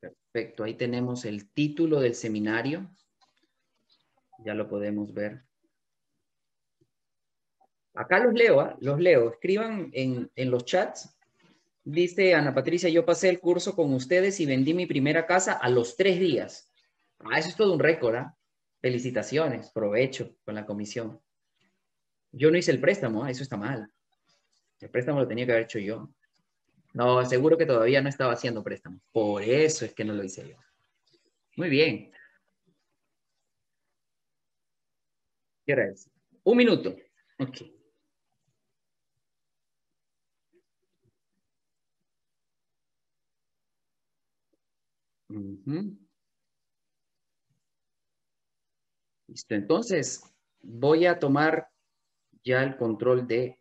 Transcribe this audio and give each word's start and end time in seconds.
Perfecto, 0.00 0.64
ahí 0.64 0.74
tenemos 0.74 1.24
el 1.24 1.50
título 1.50 2.00
del 2.00 2.14
seminario. 2.14 2.90
Ya 4.44 4.54
lo 4.54 4.68
podemos 4.68 5.12
ver. 5.12 5.44
Acá 7.94 8.20
los 8.20 8.32
leo, 8.32 8.60
¿ah? 8.60 8.76
los 8.80 9.00
leo. 9.00 9.30
Escriban 9.30 9.90
en, 9.92 10.30
los 10.36 10.64
chats. 10.64 11.18
Dice 11.82 12.34
Ana 12.34 12.54
Patricia, 12.54 12.88
yo 12.88 13.04
pasé 13.04 13.28
el 13.28 13.40
curso 13.40 13.74
con 13.74 13.92
ustedes 13.92 14.38
y 14.38 14.46
vendí 14.46 14.72
mi 14.74 14.86
primera 14.86 15.26
casa 15.26 15.54
a 15.54 15.68
los 15.68 15.96
tres 15.96 16.20
días. 16.20 16.72
Ah, 17.18 17.38
eso 17.38 17.48
es 17.48 17.56
todo 17.56 17.72
un 17.72 17.80
récord, 17.80 18.14
¿ah? 18.14 18.36
Felicitaciones, 18.80 19.70
provecho 19.70 20.36
con 20.44 20.54
la 20.54 20.64
comisión. 20.64 21.20
Yo 22.30 22.50
no 22.52 22.58
hice 22.58 22.70
el 22.70 22.80
préstamo, 22.80 23.24
¿ah? 23.24 23.30
eso 23.30 23.42
está 23.42 23.56
mal. 23.56 23.90
El 24.78 24.90
préstamo 24.90 25.18
lo 25.18 25.26
tenía 25.26 25.46
que 25.46 25.52
haber 25.52 25.64
hecho 25.64 25.80
yo. 25.80 26.08
No, 26.92 27.24
seguro 27.24 27.56
que 27.56 27.66
todavía 27.66 28.00
no 28.02 28.08
estaba 28.08 28.32
haciendo 28.32 28.62
préstamo. 28.62 29.00
Por 29.12 29.42
eso 29.42 29.84
es 29.84 29.94
que 29.94 30.04
no 30.04 30.14
lo 30.14 30.24
hice 30.24 30.48
yo. 30.48 30.56
Muy 31.56 31.68
bien. 31.68 32.12
¿Qué 35.64 35.72
hora 35.72 35.86
es? 35.90 36.10
Un 36.44 36.56
minuto. 36.56 36.96
Ok. 37.38 37.58
Listo, 49.28 49.54
entonces 49.54 50.22
voy 50.62 51.04
a 51.04 51.18
tomar 51.18 51.68
ya 52.42 52.62
el 52.62 52.76
control 52.76 53.28
de, 53.28 53.60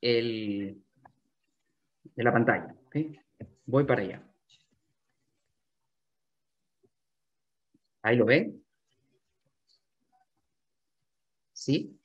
el, 0.00 0.85
de 2.16 2.24
la 2.24 2.32
pantalla. 2.32 2.74
Voy 3.66 3.84
para 3.84 4.02
allá. 4.02 4.22
¿Ahí 8.02 8.16
lo 8.16 8.24
ven? 8.24 8.64
¿Sí? 11.52 11.98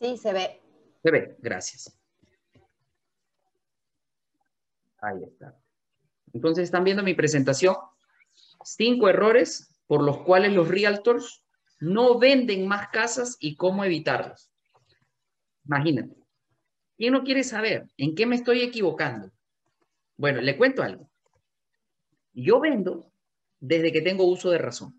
Sí, 0.00 0.16
se 0.16 0.32
ve. 0.32 0.60
Se 1.02 1.10
ve, 1.10 1.36
gracias. 1.38 1.98
Ahí 4.98 5.22
está. 5.22 5.56
Entonces, 6.32 6.64
¿están 6.64 6.84
viendo 6.84 7.02
mi 7.02 7.14
presentación? 7.14 7.76
Cinco 8.64 9.08
errores 9.08 9.70
por 9.86 10.02
los 10.02 10.22
cuales 10.22 10.52
los 10.52 10.68
realtors 10.68 11.44
no 11.78 12.18
venden 12.18 12.66
más 12.66 12.88
casas 12.88 13.36
y 13.38 13.56
cómo 13.56 13.84
evitarlos. 13.84 14.50
Imagínate. 15.66 16.23
¿Quién 16.96 17.12
no 17.12 17.24
quiere 17.24 17.42
saber 17.44 17.88
en 17.96 18.14
qué 18.14 18.26
me 18.26 18.36
estoy 18.36 18.62
equivocando? 18.62 19.32
Bueno, 20.16 20.40
le 20.40 20.56
cuento 20.56 20.82
algo. 20.82 21.10
Yo 22.32 22.60
vendo 22.60 23.10
desde 23.60 23.92
que 23.92 24.02
tengo 24.02 24.24
uso 24.24 24.50
de 24.50 24.58
razón. 24.58 24.98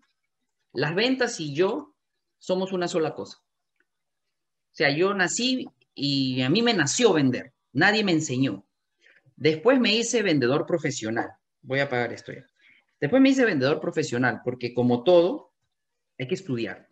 Las 0.72 0.94
ventas 0.94 1.40
y 1.40 1.54
yo 1.54 1.94
somos 2.38 2.72
una 2.72 2.88
sola 2.88 3.14
cosa. 3.14 3.38
O 3.38 4.74
sea, 4.76 4.94
yo 4.94 5.14
nací 5.14 5.66
y 5.94 6.42
a 6.42 6.50
mí 6.50 6.62
me 6.62 6.74
nació 6.74 7.14
vender. 7.14 7.54
Nadie 7.72 8.04
me 8.04 8.12
enseñó. 8.12 8.66
Después 9.36 9.80
me 9.80 9.94
hice 9.94 10.22
vendedor 10.22 10.66
profesional. 10.66 11.30
Voy 11.62 11.80
a 11.80 11.84
apagar 11.84 12.12
esto 12.12 12.32
ya. 12.32 12.46
Después 13.00 13.20
me 13.20 13.30
hice 13.30 13.44
vendedor 13.44 13.80
profesional, 13.80 14.40
porque 14.42 14.72
como 14.72 15.04
todo, 15.04 15.52
hay 16.18 16.26
que 16.26 16.34
estudiar. 16.34 16.88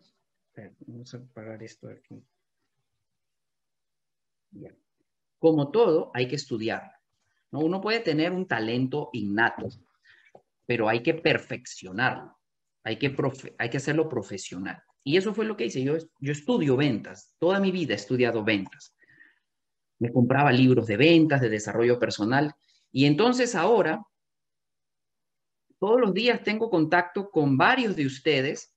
Vamos 0.81 1.13
a 1.13 1.17
apagar 1.17 1.63
esto 1.63 1.89
aquí. 1.89 2.23
Como 5.39 5.71
todo, 5.71 6.11
hay 6.13 6.27
que 6.27 6.35
estudiar. 6.35 6.91
¿no? 7.51 7.59
Uno 7.59 7.81
puede 7.81 7.99
tener 7.99 8.31
un 8.31 8.47
talento 8.47 9.09
innato, 9.13 9.67
pero 10.65 10.89
hay 10.89 11.01
que 11.01 11.13
perfeccionarlo. 11.13 12.37
Hay 12.83 12.97
que, 12.97 13.15
hacerlo 13.77 14.07
profesional. 14.07 14.81
Y 15.03 15.17
eso 15.17 15.33
fue 15.33 15.45
lo 15.45 15.57
que 15.57 15.65
hice. 15.65 15.83
Yo 15.83 15.97
estudio 16.21 16.77
ventas. 16.77 17.33
Toda 17.39 17.59
mi 17.59 17.71
vida 17.71 17.93
he 17.93 17.95
estudiado 17.95 18.43
ventas 18.43 18.95
me 19.99 20.11
compraba 20.11 20.51
libros 20.51 20.87
de 20.87 20.97
ventas, 20.97 21.41
de 21.41 21.49
desarrollo 21.49 21.99
personal. 21.99 22.53
Y 22.91 23.05
entonces 23.05 23.55
ahora, 23.55 24.03
todos 25.79 25.99
los 25.99 26.13
días 26.13 26.43
tengo 26.43 26.69
contacto 26.69 27.29
con 27.29 27.57
varios 27.57 27.95
de 27.95 28.05
ustedes 28.05 28.73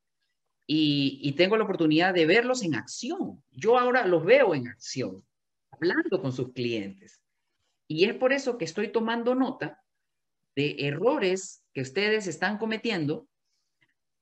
y, 0.66 1.32
tengo 1.32 1.56
la 1.56 1.64
oportunidad 1.64 2.12
de 2.12 2.26
verlos 2.26 2.62
en 2.62 2.74
acción. 2.74 3.42
Yo 3.50 3.78
ahora 3.78 4.06
los 4.06 4.24
veo 4.24 4.54
en 4.54 4.68
acción, 4.68 5.24
hablando 5.70 6.20
con 6.20 6.32
sus 6.32 6.52
clientes. 6.52 7.20
Y 7.86 8.04
es 8.04 8.14
por 8.14 8.32
eso 8.32 8.58
que 8.58 8.64
estoy 8.64 8.88
tomando 8.88 9.34
nota 9.34 9.82
de 10.54 10.76
errores 10.78 11.64
que 11.72 11.80
ustedes 11.80 12.26
están 12.26 12.58
cometiendo 12.58 13.28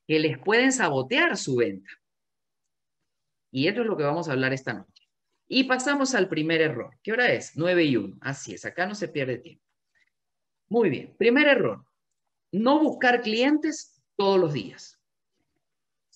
que 0.07 0.19
les 0.19 0.39
pueden 0.39 0.71
sabotear 0.71 1.35
su 1.35 1.57
venta. 1.57 1.89
Y 3.51 3.67
eso 3.67 3.81
es 3.81 3.87
lo 3.87 3.97
que 3.97 4.03
vamos 4.03 4.29
a 4.29 4.33
hablar 4.33 4.53
esta 4.53 4.73
noche. 4.73 5.03
Y 5.47 5.63
pasamos 5.63 6.15
al 6.15 6.29
primer 6.29 6.61
error. 6.61 6.97
¿Qué 7.01 7.11
hora 7.11 7.31
es? 7.31 7.53
9 7.55 7.83
y 7.85 7.97
1. 7.97 8.17
Así 8.21 8.53
es, 8.53 8.65
acá 8.65 8.85
no 8.85 8.95
se 8.95 9.07
pierde 9.07 9.37
tiempo. 9.37 9.63
Muy 10.69 10.89
bien, 10.89 11.15
primer 11.17 11.47
error. 11.47 11.85
No 12.51 12.79
buscar 12.79 13.21
clientes 13.21 14.01
todos 14.15 14.39
los 14.39 14.53
días. 14.53 14.96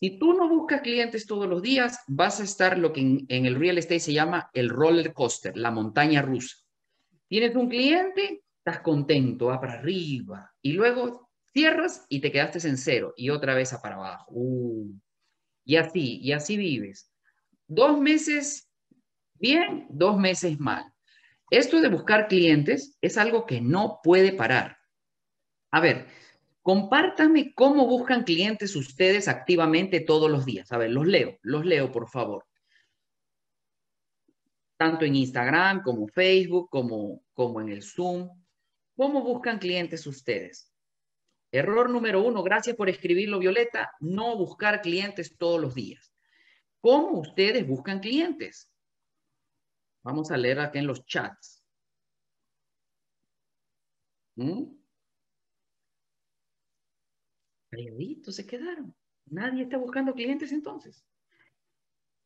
Si 0.02 0.18
tú 0.18 0.34
no 0.34 0.50
buscas 0.50 0.82
clientes 0.82 1.28
todos 1.28 1.48
los 1.48 1.62
días, 1.62 2.00
vas 2.08 2.40
a 2.40 2.44
estar 2.44 2.80
lo 2.80 2.92
que 2.92 3.02
en, 3.02 3.46
el 3.46 3.54
real 3.54 3.78
estate 3.78 4.00
se 4.00 4.14
llama 4.14 4.50
el 4.52 4.70
roller 4.70 5.14
coaster, 5.14 5.56
la 5.56 5.70
montaña 5.70 6.24
rusa. 6.24 6.58
Tienes 7.28 7.56
un 7.56 7.70
cliente, 7.70 8.42
estás 8.58 8.80
contento, 8.80 9.46
va 9.46 9.62
para 9.62 9.74
arriba, 9.74 10.52
y 10.60 10.74
luego 10.74 11.30
cierras 11.54 12.08
y 12.10 12.20
te 12.20 12.32
quedaste 12.32 12.68
en 12.68 12.78
cero, 12.78 13.14
y 13.16 13.30
otra 13.30 13.54
vez 13.54 13.74
a 13.74 13.82
para 13.84 13.98
abajo. 13.98 14.32
Uh. 14.32 14.92
y 15.66 15.76
así, 15.76 16.18
y 16.20 16.32
así 16.32 16.58
vives. 16.58 17.14
Dos 17.68 18.00
meses 18.00 18.72
bien, 19.36 19.86
dos 19.92 20.18
meses 20.18 20.60
mal. 20.60 20.84
Esto 21.52 21.80
de 21.80 21.90
buscar 21.90 22.28
clientes 22.28 22.98
es 23.02 23.20
algo 23.20 23.46
que 23.46 23.62
no 23.62 24.00
puede 24.02 24.34
parar. 24.34 24.78
A 25.70 25.80
ver, 25.80 26.08
compártanme 26.62 27.54
cómo 27.54 27.88
buscan 27.88 28.24
clientes 28.24 28.76
ustedes 28.76 29.28
activamente 29.28 30.00
todos 30.00 30.30
los 30.30 30.46
días. 30.46 30.72
A 30.72 30.78
ver, 30.78 30.92
los 30.92 31.08
leo, 31.08 31.38
los 31.42 31.66
leo, 31.66 31.92
por 31.92 32.10
favor. 32.10 32.46
Tanto 34.78 35.06
en 35.06 35.16
Instagram 35.16 35.84
como 35.84 36.08
Facebook, 36.08 36.70
como, 36.70 37.24
como 37.34 37.62
en 37.62 37.70
el 37.70 37.84
Zoom. 37.84 38.30
¿Cómo 38.96 39.22
buscan 39.24 39.60
clientes 39.60 40.06
ustedes? 40.06 40.72
Error 41.52 41.90
número 41.90 42.24
uno, 42.24 42.44
gracias 42.44 42.76
por 42.76 42.90
escribirlo, 42.90 43.40
Violeta, 43.40 43.92
no 44.00 44.38
buscar 44.38 44.82
clientes 44.82 45.38
todos 45.38 45.60
los 45.60 45.76
días. 45.76 46.14
¿Cómo 46.80 47.20
ustedes 47.20 47.68
buscan 47.68 48.00
clientes? 48.00 48.72
Vamos 50.04 50.32
a 50.32 50.38
leer 50.38 50.60
aquí 50.60 50.80
en 50.80 50.88
los 50.88 51.06
chats. 51.06 51.64
¿Mm? 54.36 54.81
Se 58.30 58.46
quedaron. 58.46 58.94
Nadie 59.28 59.64
está 59.64 59.78
buscando 59.78 60.14
clientes 60.14 60.52
entonces. 60.52 61.06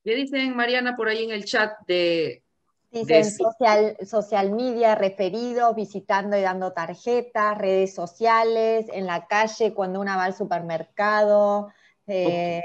¿Qué 0.04 0.16
dicen, 0.16 0.56
Mariana, 0.56 0.96
por 0.96 1.08
ahí 1.08 1.24
en 1.24 1.32
el 1.32 1.46
chat 1.46 1.74
de... 1.88 2.44
Dicen 2.92 3.26
social, 3.26 3.98
social 4.06 4.52
media, 4.52 4.96
referidos, 4.96 5.76
visitando 5.76 6.38
y 6.38 6.42
dando 6.42 6.72
tarjetas, 6.72 7.58
redes 7.58 7.94
sociales, 7.94 8.86
en 8.94 9.06
la 9.06 9.28
calle, 9.28 9.74
cuando 9.74 10.00
una 10.00 10.16
va 10.16 10.26
al 10.26 10.34
supermercado. 10.34 11.74
Eh, 12.08 12.62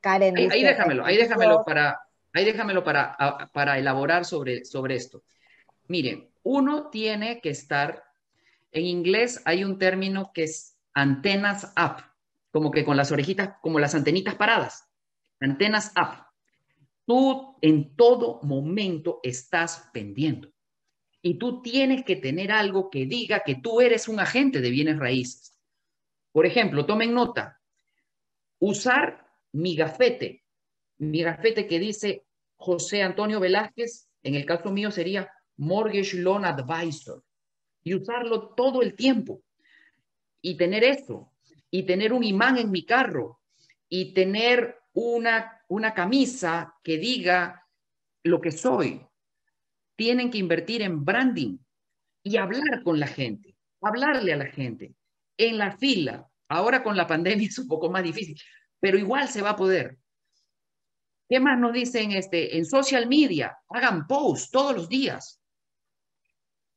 Karen 0.00 0.36
ahí 0.36 0.62
déjamelo, 0.62 1.04
ahí 1.04 1.16
déjamelo 1.16 1.64
para, 1.64 2.06
Ahí 2.36 2.44
déjamelo 2.44 2.84
para, 2.84 3.16
para 3.54 3.78
elaborar 3.78 4.26
sobre, 4.26 4.66
sobre 4.66 4.94
esto. 4.94 5.22
Miren, 5.88 6.28
uno 6.42 6.90
tiene 6.90 7.40
que 7.40 7.48
estar, 7.48 8.04
en 8.72 8.84
inglés 8.84 9.40
hay 9.46 9.64
un 9.64 9.78
término 9.78 10.32
que 10.34 10.44
es 10.44 10.76
antenas 10.92 11.72
up, 11.78 12.04
como 12.56 12.70
que 12.70 12.86
con 12.86 12.96
las 12.96 13.12
orejitas, 13.12 13.58
como 13.60 13.78
las 13.78 13.94
antenitas 13.94 14.34
paradas, 14.34 14.88
antenas 15.40 15.92
up. 15.94 16.24
Tú 17.04 17.58
en 17.60 17.94
todo 17.94 18.40
momento 18.44 19.20
estás 19.22 19.90
pendiendo. 19.92 20.48
Y 21.20 21.34
tú 21.34 21.60
tienes 21.60 22.02
que 22.06 22.16
tener 22.16 22.50
algo 22.50 22.88
que 22.88 23.04
diga 23.04 23.42
que 23.44 23.56
tú 23.56 23.82
eres 23.82 24.08
un 24.08 24.20
agente 24.20 24.62
de 24.62 24.70
bienes 24.70 24.98
raíces. 24.98 25.60
Por 26.32 26.46
ejemplo, 26.46 26.86
tomen 26.86 27.12
nota, 27.12 27.60
usar 28.58 29.28
mi 29.52 29.76
gafete, 29.76 30.42
mi 30.96 31.24
gafete 31.24 31.66
que 31.66 31.78
dice 31.78 32.24
José 32.56 33.02
Antonio 33.02 33.38
Velázquez, 33.38 34.08
en 34.22 34.34
el 34.34 34.46
caso 34.46 34.70
mío 34.70 34.90
sería 34.90 35.30
Mortgage 35.58 36.16
Loan 36.16 36.46
Advisor, 36.46 37.22
y 37.84 37.92
usarlo 37.92 38.54
todo 38.54 38.80
el 38.80 38.94
tiempo. 38.94 39.42
Y 40.40 40.56
tener 40.56 40.84
eso, 40.84 41.35
y 41.76 41.82
tener 41.82 42.14
un 42.14 42.24
imán 42.24 42.56
en 42.56 42.70
mi 42.70 42.86
carro, 42.86 43.42
y 43.86 44.14
tener 44.14 44.78
una, 44.94 45.60
una 45.68 45.92
camisa 45.92 46.74
que 46.82 46.96
diga 46.96 47.68
lo 48.22 48.40
que 48.40 48.50
soy. 48.50 49.06
Tienen 49.94 50.30
que 50.30 50.38
invertir 50.38 50.80
en 50.80 51.04
branding 51.04 51.58
y 52.22 52.38
hablar 52.38 52.82
con 52.82 52.98
la 52.98 53.06
gente, 53.06 53.58
hablarle 53.82 54.32
a 54.32 54.36
la 54.36 54.46
gente. 54.46 54.94
en 55.36 55.58
la 55.58 55.76
fila. 55.76 56.26
Ahora 56.48 56.82
con 56.82 56.96
la 56.96 57.06
pandemia 57.06 57.46
es 57.48 57.58
un 57.58 57.68
poco 57.68 57.90
más 57.90 58.02
difícil, 58.02 58.40
pero 58.80 58.96
igual 58.96 59.28
se 59.28 59.42
va 59.42 59.50
a 59.50 59.56
poder. 59.56 59.98
¿Qué 61.28 61.40
más 61.40 61.58
nos 61.58 61.74
dicen 61.74 62.12
este, 62.12 62.56
en 62.56 62.64
social 62.64 63.06
media? 63.06 63.58
Hagan 63.68 64.06
posts 64.06 64.50
todos 64.50 64.74
los 64.74 64.88
días. 64.88 65.42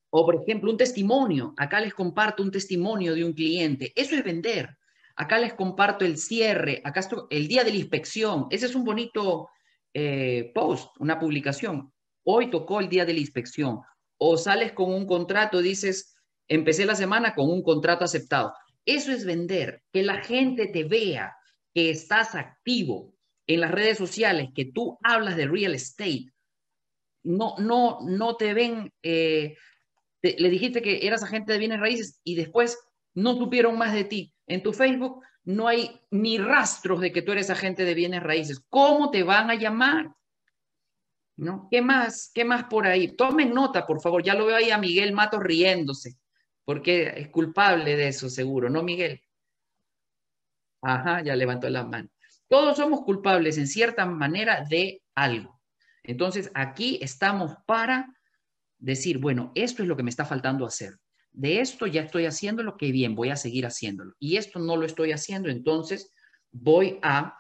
O, 0.09 0.25
por 0.25 0.35
ejemplo, 0.35 0.69
un 0.69 0.77
testimonio. 0.77 1.53
Acá 1.55 1.79
les 1.79 1.93
comparto 1.93 2.43
un 2.43 2.51
testimonio 2.51 3.15
de 3.15 3.23
un 3.23 3.31
cliente. 3.31 3.93
Eso 3.95 4.15
es 4.15 4.25
vender. 4.25 4.78
Acá 5.19 5.37
les 5.37 5.53
comparto 5.53 6.05
el 6.05 6.17
cierre. 6.17 6.81
Acá 6.85 7.01
estoy, 7.01 7.23
el 7.29 7.49
día 7.49 7.65
de 7.65 7.71
la 7.71 7.77
inspección. 7.77 8.47
Ese 8.49 8.67
es 8.67 8.73
un 8.73 8.85
bonito 8.85 9.49
eh, 9.93 10.49
post, 10.55 10.95
una 10.99 11.19
publicación. 11.19 11.91
Hoy 12.23 12.49
tocó 12.49 12.79
el 12.79 12.87
día 12.87 13.03
de 13.03 13.11
la 13.11 13.19
inspección. 13.19 13.81
O 14.17 14.37
sales 14.37 14.71
con 14.71 14.93
un 14.93 15.05
contrato, 15.05 15.61
dices, 15.61 16.15
empecé 16.47 16.85
la 16.85 16.95
semana 16.95 17.35
con 17.35 17.49
un 17.49 17.61
contrato 17.63 18.05
aceptado. 18.05 18.53
Eso 18.85 19.11
es 19.11 19.25
vender. 19.25 19.83
Que 19.91 20.03
la 20.03 20.23
gente 20.23 20.67
te 20.67 20.85
vea 20.85 21.35
que 21.73 21.89
estás 21.89 22.33
activo 22.33 23.13
en 23.45 23.59
las 23.59 23.71
redes 23.71 23.97
sociales, 23.97 24.47
que 24.55 24.71
tú 24.71 24.97
hablas 25.03 25.35
de 25.35 25.47
real 25.47 25.75
estate. 25.75 26.31
No, 27.23 27.55
no, 27.57 27.99
no 28.07 28.37
te 28.37 28.53
ven. 28.53 28.93
Eh, 29.03 29.57
le 30.21 30.49
dijiste 30.49 30.81
que 30.81 31.05
eras 31.05 31.23
agente 31.23 31.51
de 31.51 31.59
bienes 31.59 31.81
raíces 31.81 32.21
y 32.23 32.35
después 32.35 32.77
no 33.13 33.35
supieron 33.35 33.77
más 33.77 33.93
de 33.93 34.05
ti. 34.05 34.33
En 34.49 34.63
tu 34.63 34.73
Facebook 34.73 35.23
no 35.45 35.67
hay 35.67 36.01
ni 36.09 36.37
rastros 36.37 36.99
de 36.99 37.11
que 37.11 37.21
tú 37.21 37.31
eres 37.31 37.49
agente 37.49 37.85
de 37.85 37.93
bienes 37.93 38.23
raíces. 38.23 38.59
¿Cómo 38.67 39.11
te 39.11 39.23
van 39.23 39.49
a 39.49 39.55
llamar? 39.55 40.11
¿No? 41.37 41.67
¿Qué 41.71 41.81
más? 41.81 42.31
¿Qué 42.33 42.43
más 42.43 42.65
por 42.65 42.85
ahí? 42.85 43.15
Tomen 43.15 43.53
nota, 43.53 43.85
por 43.85 44.01
favor. 44.01 44.23
Ya 44.23 44.33
lo 44.33 44.47
veo 44.47 44.57
ahí 44.57 44.71
a 44.71 44.77
Miguel 44.77 45.13
Matos 45.13 45.41
riéndose, 45.41 46.17
porque 46.65 47.13
es 47.15 47.29
culpable 47.29 47.95
de 47.95 48.07
eso, 48.07 48.27
seguro, 48.27 48.69
¿no, 48.69 48.83
Miguel? 48.83 49.21
Ajá, 50.81 51.21
ya 51.23 51.35
levantó 51.35 51.69
la 51.69 51.85
mano. 51.85 52.09
Todos 52.47 52.77
somos 52.77 53.01
culpables 53.01 53.57
en 53.57 53.67
cierta 53.67 54.05
manera 54.07 54.65
de 54.67 55.03
algo. 55.15 55.61
Entonces, 56.03 56.51
aquí 56.55 56.97
estamos 57.01 57.55
para 57.67 58.07
decir, 58.79 59.19
bueno, 59.19 59.51
esto 59.53 59.83
es 59.83 59.87
lo 59.87 59.95
que 59.95 60.03
me 60.03 60.09
está 60.09 60.25
faltando 60.25 60.65
hacer. 60.65 60.97
De 61.31 61.61
esto 61.61 61.87
ya 61.87 62.01
estoy 62.01 62.25
haciendo 62.25 62.63
lo 62.63 62.77
que 62.77 62.91
bien, 62.91 63.15
voy 63.15 63.29
a 63.29 63.35
seguir 63.35 63.65
haciéndolo. 63.65 64.13
Y 64.19 64.37
esto 64.37 64.59
no 64.59 64.75
lo 64.75 64.85
estoy 64.85 65.11
haciendo, 65.11 65.49
entonces 65.49 66.11
voy 66.51 66.99
a, 67.01 67.37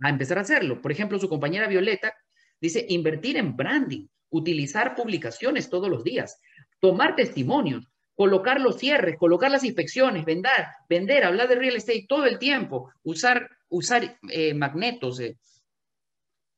a 0.00 0.08
empezar 0.08 0.38
a 0.38 0.42
hacerlo. 0.42 0.80
Por 0.80 0.92
ejemplo, 0.92 1.18
su 1.18 1.28
compañera 1.28 1.68
Violeta 1.68 2.14
dice 2.60 2.86
invertir 2.88 3.36
en 3.36 3.56
branding, 3.56 4.06
utilizar 4.30 4.94
publicaciones 4.94 5.68
todos 5.70 5.88
los 5.88 6.02
días, 6.02 6.40
tomar 6.80 7.14
testimonios, 7.14 7.86
colocar 8.14 8.60
los 8.60 8.78
cierres, 8.78 9.16
colocar 9.18 9.50
las 9.50 9.64
inspecciones, 9.64 10.24
vender, 10.24 10.66
vender, 10.88 11.24
hablar 11.24 11.48
de 11.48 11.56
real 11.56 11.76
estate 11.76 12.06
todo 12.08 12.24
el 12.24 12.38
tiempo, 12.38 12.90
usar, 13.02 13.48
usar 13.68 14.18
eh, 14.30 14.54
magnetos. 14.54 15.20
Eh. 15.20 15.38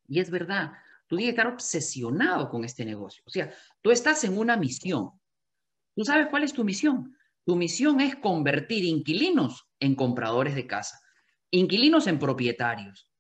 Y 0.06 0.20
es 0.20 0.31
verdad, 0.31 0.72
Tú 1.08 1.16
tienes 1.16 1.34
que 1.34 1.40
estar 1.40 1.52
obsesionado 1.52 2.50
con 2.50 2.64
este 2.64 2.84
negocio. 2.84 3.22
O 3.26 3.31
sea, 3.31 3.50
tú 3.81 3.90
estás 3.90 4.22
en 4.24 4.36
una 4.36 4.56
misión. 4.56 5.10
¿Tú 5.98 6.04
sabes 6.04 6.28
cuál 6.28 6.44
es 6.44 6.52
tu 6.52 6.62
misión? 6.62 7.18
Tu 7.44 7.56
misión 7.56 8.00
es 8.00 8.14
convertir 8.14 8.84
inquilinos 8.84 9.68
en 9.80 9.96
compradores 9.96 10.54
de 10.54 10.64
casa, 10.64 10.96
inquilinos 11.50 12.06
en 12.06 12.20
propietarios. 12.20 13.10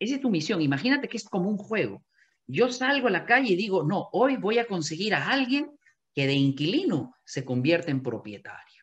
Esa 0.00 0.16
es 0.16 0.20
tu 0.20 0.30
misión. 0.30 0.60
Imagínate 0.60 1.06
que 1.06 1.16
es 1.16 1.28
como 1.28 1.48
un 1.48 1.58
juego. 1.58 2.04
Yo 2.48 2.72
salgo 2.72 3.06
a 3.06 3.12
la 3.12 3.24
calle 3.24 3.52
y 3.52 3.56
digo, 3.56 3.84
no, 3.84 4.08
hoy 4.10 4.36
voy 4.36 4.58
a 4.58 4.66
conseguir 4.66 5.14
a 5.14 5.28
alguien 5.28 5.78
que 6.12 6.26
de 6.26 6.32
inquilino 6.32 7.14
se 7.24 7.44
convierta 7.44 7.92
en 7.92 8.02
propietario. 8.02 8.82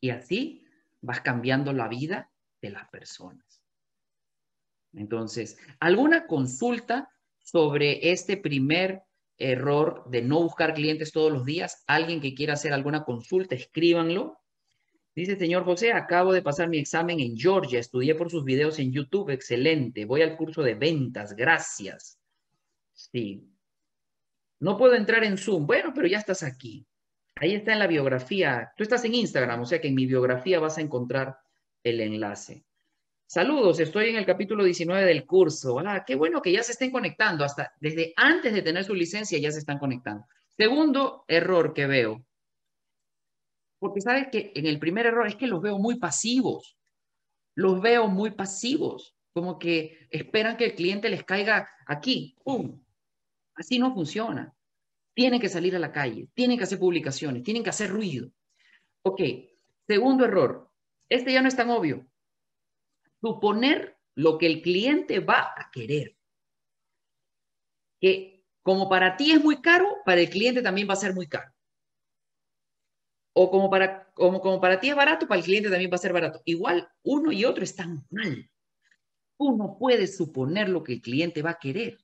Y 0.00 0.10
así 0.10 0.64
vas 1.00 1.20
cambiando 1.20 1.72
la 1.72 1.88
vida 1.88 2.30
de 2.60 2.70
las 2.70 2.88
personas. 2.90 3.60
Entonces, 4.92 5.58
¿alguna 5.80 6.28
consulta 6.28 7.10
sobre 7.40 8.12
este 8.12 8.36
primer 8.36 9.02
error 9.42 10.04
de 10.08 10.22
no 10.22 10.42
buscar 10.42 10.74
clientes 10.74 11.12
todos 11.12 11.32
los 11.32 11.44
días. 11.44 11.84
Alguien 11.86 12.20
que 12.20 12.34
quiera 12.34 12.54
hacer 12.54 12.72
alguna 12.72 13.04
consulta, 13.04 13.54
escríbanlo. 13.54 14.38
Dice, 15.14 15.36
señor 15.36 15.64
José, 15.64 15.92
acabo 15.92 16.32
de 16.32 16.42
pasar 16.42 16.68
mi 16.68 16.78
examen 16.78 17.20
en 17.20 17.36
Georgia, 17.36 17.78
estudié 17.78 18.14
por 18.14 18.30
sus 18.30 18.44
videos 18.44 18.78
en 18.78 18.92
YouTube, 18.92 19.30
excelente. 19.30 20.06
Voy 20.06 20.22
al 20.22 20.36
curso 20.36 20.62
de 20.62 20.74
ventas, 20.74 21.36
gracias. 21.36 22.18
Sí. 22.92 23.46
No 24.60 24.78
puedo 24.78 24.94
entrar 24.94 25.24
en 25.24 25.36
Zoom. 25.36 25.66
Bueno, 25.66 25.92
pero 25.94 26.06
ya 26.06 26.18
estás 26.18 26.42
aquí. 26.42 26.86
Ahí 27.36 27.54
está 27.54 27.72
en 27.72 27.80
la 27.80 27.86
biografía. 27.86 28.72
Tú 28.76 28.84
estás 28.84 29.04
en 29.04 29.14
Instagram, 29.14 29.60
o 29.60 29.66
sea 29.66 29.80
que 29.80 29.88
en 29.88 29.94
mi 29.94 30.06
biografía 30.06 30.60
vas 30.60 30.78
a 30.78 30.80
encontrar 30.80 31.36
el 31.82 32.00
enlace. 32.00 32.64
Saludos, 33.32 33.80
estoy 33.80 34.10
en 34.10 34.16
el 34.16 34.26
capítulo 34.26 34.62
19 34.62 35.06
del 35.06 35.24
curso. 35.24 35.78
Ah, 35.78 36.04
qué 36.06 36.16
bueno 36.16 36.42
que 36.42 36.52
ya 36.52 36.62
se 36.62 36.72
estén 36.72 36.90
conectando, 36.90 37.46
hasta 37.46 37.72
desde 37.80 38.12
antes 38.14 38.52
de 38.52 38.60
tener 38.60 38.84
su 38.84 38.94
licencia 38.94 39.38
ya 39.38 39.50
se 39.50 39.60
están 39.60 39.78
conectando. 39.78 40.26
Segundo 40.54 41.24
error 41.26 41.72
que 41.72 41.86
veo, 41.86 42.26
porque 43.78 44.02
sabes 44.02 44.28
que 44.30 44.52
en 44.54 44.66
el 44.66 44.78
primer 44.78 45.06
error 45.06 45.26
es 45.26 45.36
que 45.36 45.46
los 45.46 45.62
veo 45.62 45.78
muy 45.78 45.98
pasivos, 45.98 46.76
los 47.54 47.80
veo 47.80 48.06
muy 48.06 48.32
pasivos, 48.32 49.16
como 49.32 49.58
que 49.58 50.08
esperan 50.10 50.58
que 50.58 50.66
el 50.66 50.74
cliente 50.74 51.08
les 51.08 51.24
caiga 51.24 51.70
aquí. 51.86 52.36
Así 53.54 53.78
no 53.78 53.94
funciona. 53.94 54.54
Tienen 55.14 55.40
que 55.40 55.48
salir 55.48 55.74
a 55.74 55.78
la 55.78 55.90
calle, 55.90 56.28
tienen 56.34 56.58
que 56.58 56.64
hacer 56.64 56.78
publicaciones, 56.78 57.42
tienen 57.42 57.64
que 57.64 57.70
hacer 57.70 57.88
ruido. 57.88 58.30
Ok, 59.00 59.22
segundo 59.86 60.26
error, 60.26 60.70
este 61.08 61.32
ya 61.32 61.40
no 61.40 61.48
es 61.48 61.56
tan 61.56 61.70
obvio 61.70 62.11
suponer 63.22 63.96
lo 64.14 64.36
que 64.36 64.46
el 64.46 64.60
cliente 64.60 65.20
va 65.20 65.54
a 65.56 65.70
querer. 65.72 66.18
Que 68.00 68.44
como 68.62 68.88
para 68.88 69.16
ti 69.16 69.32
es 69.32 69.42
muy 69.42 69.62
caro, 69.62 69.86
para 70.04 70.20
el 70.20 70.28
cliente 70.28 70.60
también 70.60 70.88
va 70.88 70.94
a 70.94 70.96
ser 70.96 71.14
muy 71.14 71.28
caro. 71.28 71.50
O 73.34 73.50
como 73.50 73.70
para, 73.70 74.12
como, 74.12 74.40
como 74.40 74.60
para 74.60 74.78
ti 74.78 74.90
es 74.90 74.96
barato, 74.96 75.26
para 75.26 75.38
el 75.38 75.44
cliente 75.44 75.70
también 75.70 75.90
va 75.90 75.94
a 75.94 75.98
ser 75.98 76.12
barato. 76.12 76.42
Igual 76.44 76.86
uno 77.02 77.32
y 77.32 77.44
otro 77.44 77.64
están 77.64 78.04
mal. 78.10 78.50
Uno 79.38 79.76
puede 79.78 80.06
suponer 80.06 80.68
lo 80.68 80.82
que 80.82 80.94
el 80.94 81.00
cliente 81.00 81.42
va 81.42 81.50
a 81.50 81.58
querer. 81.58 81.98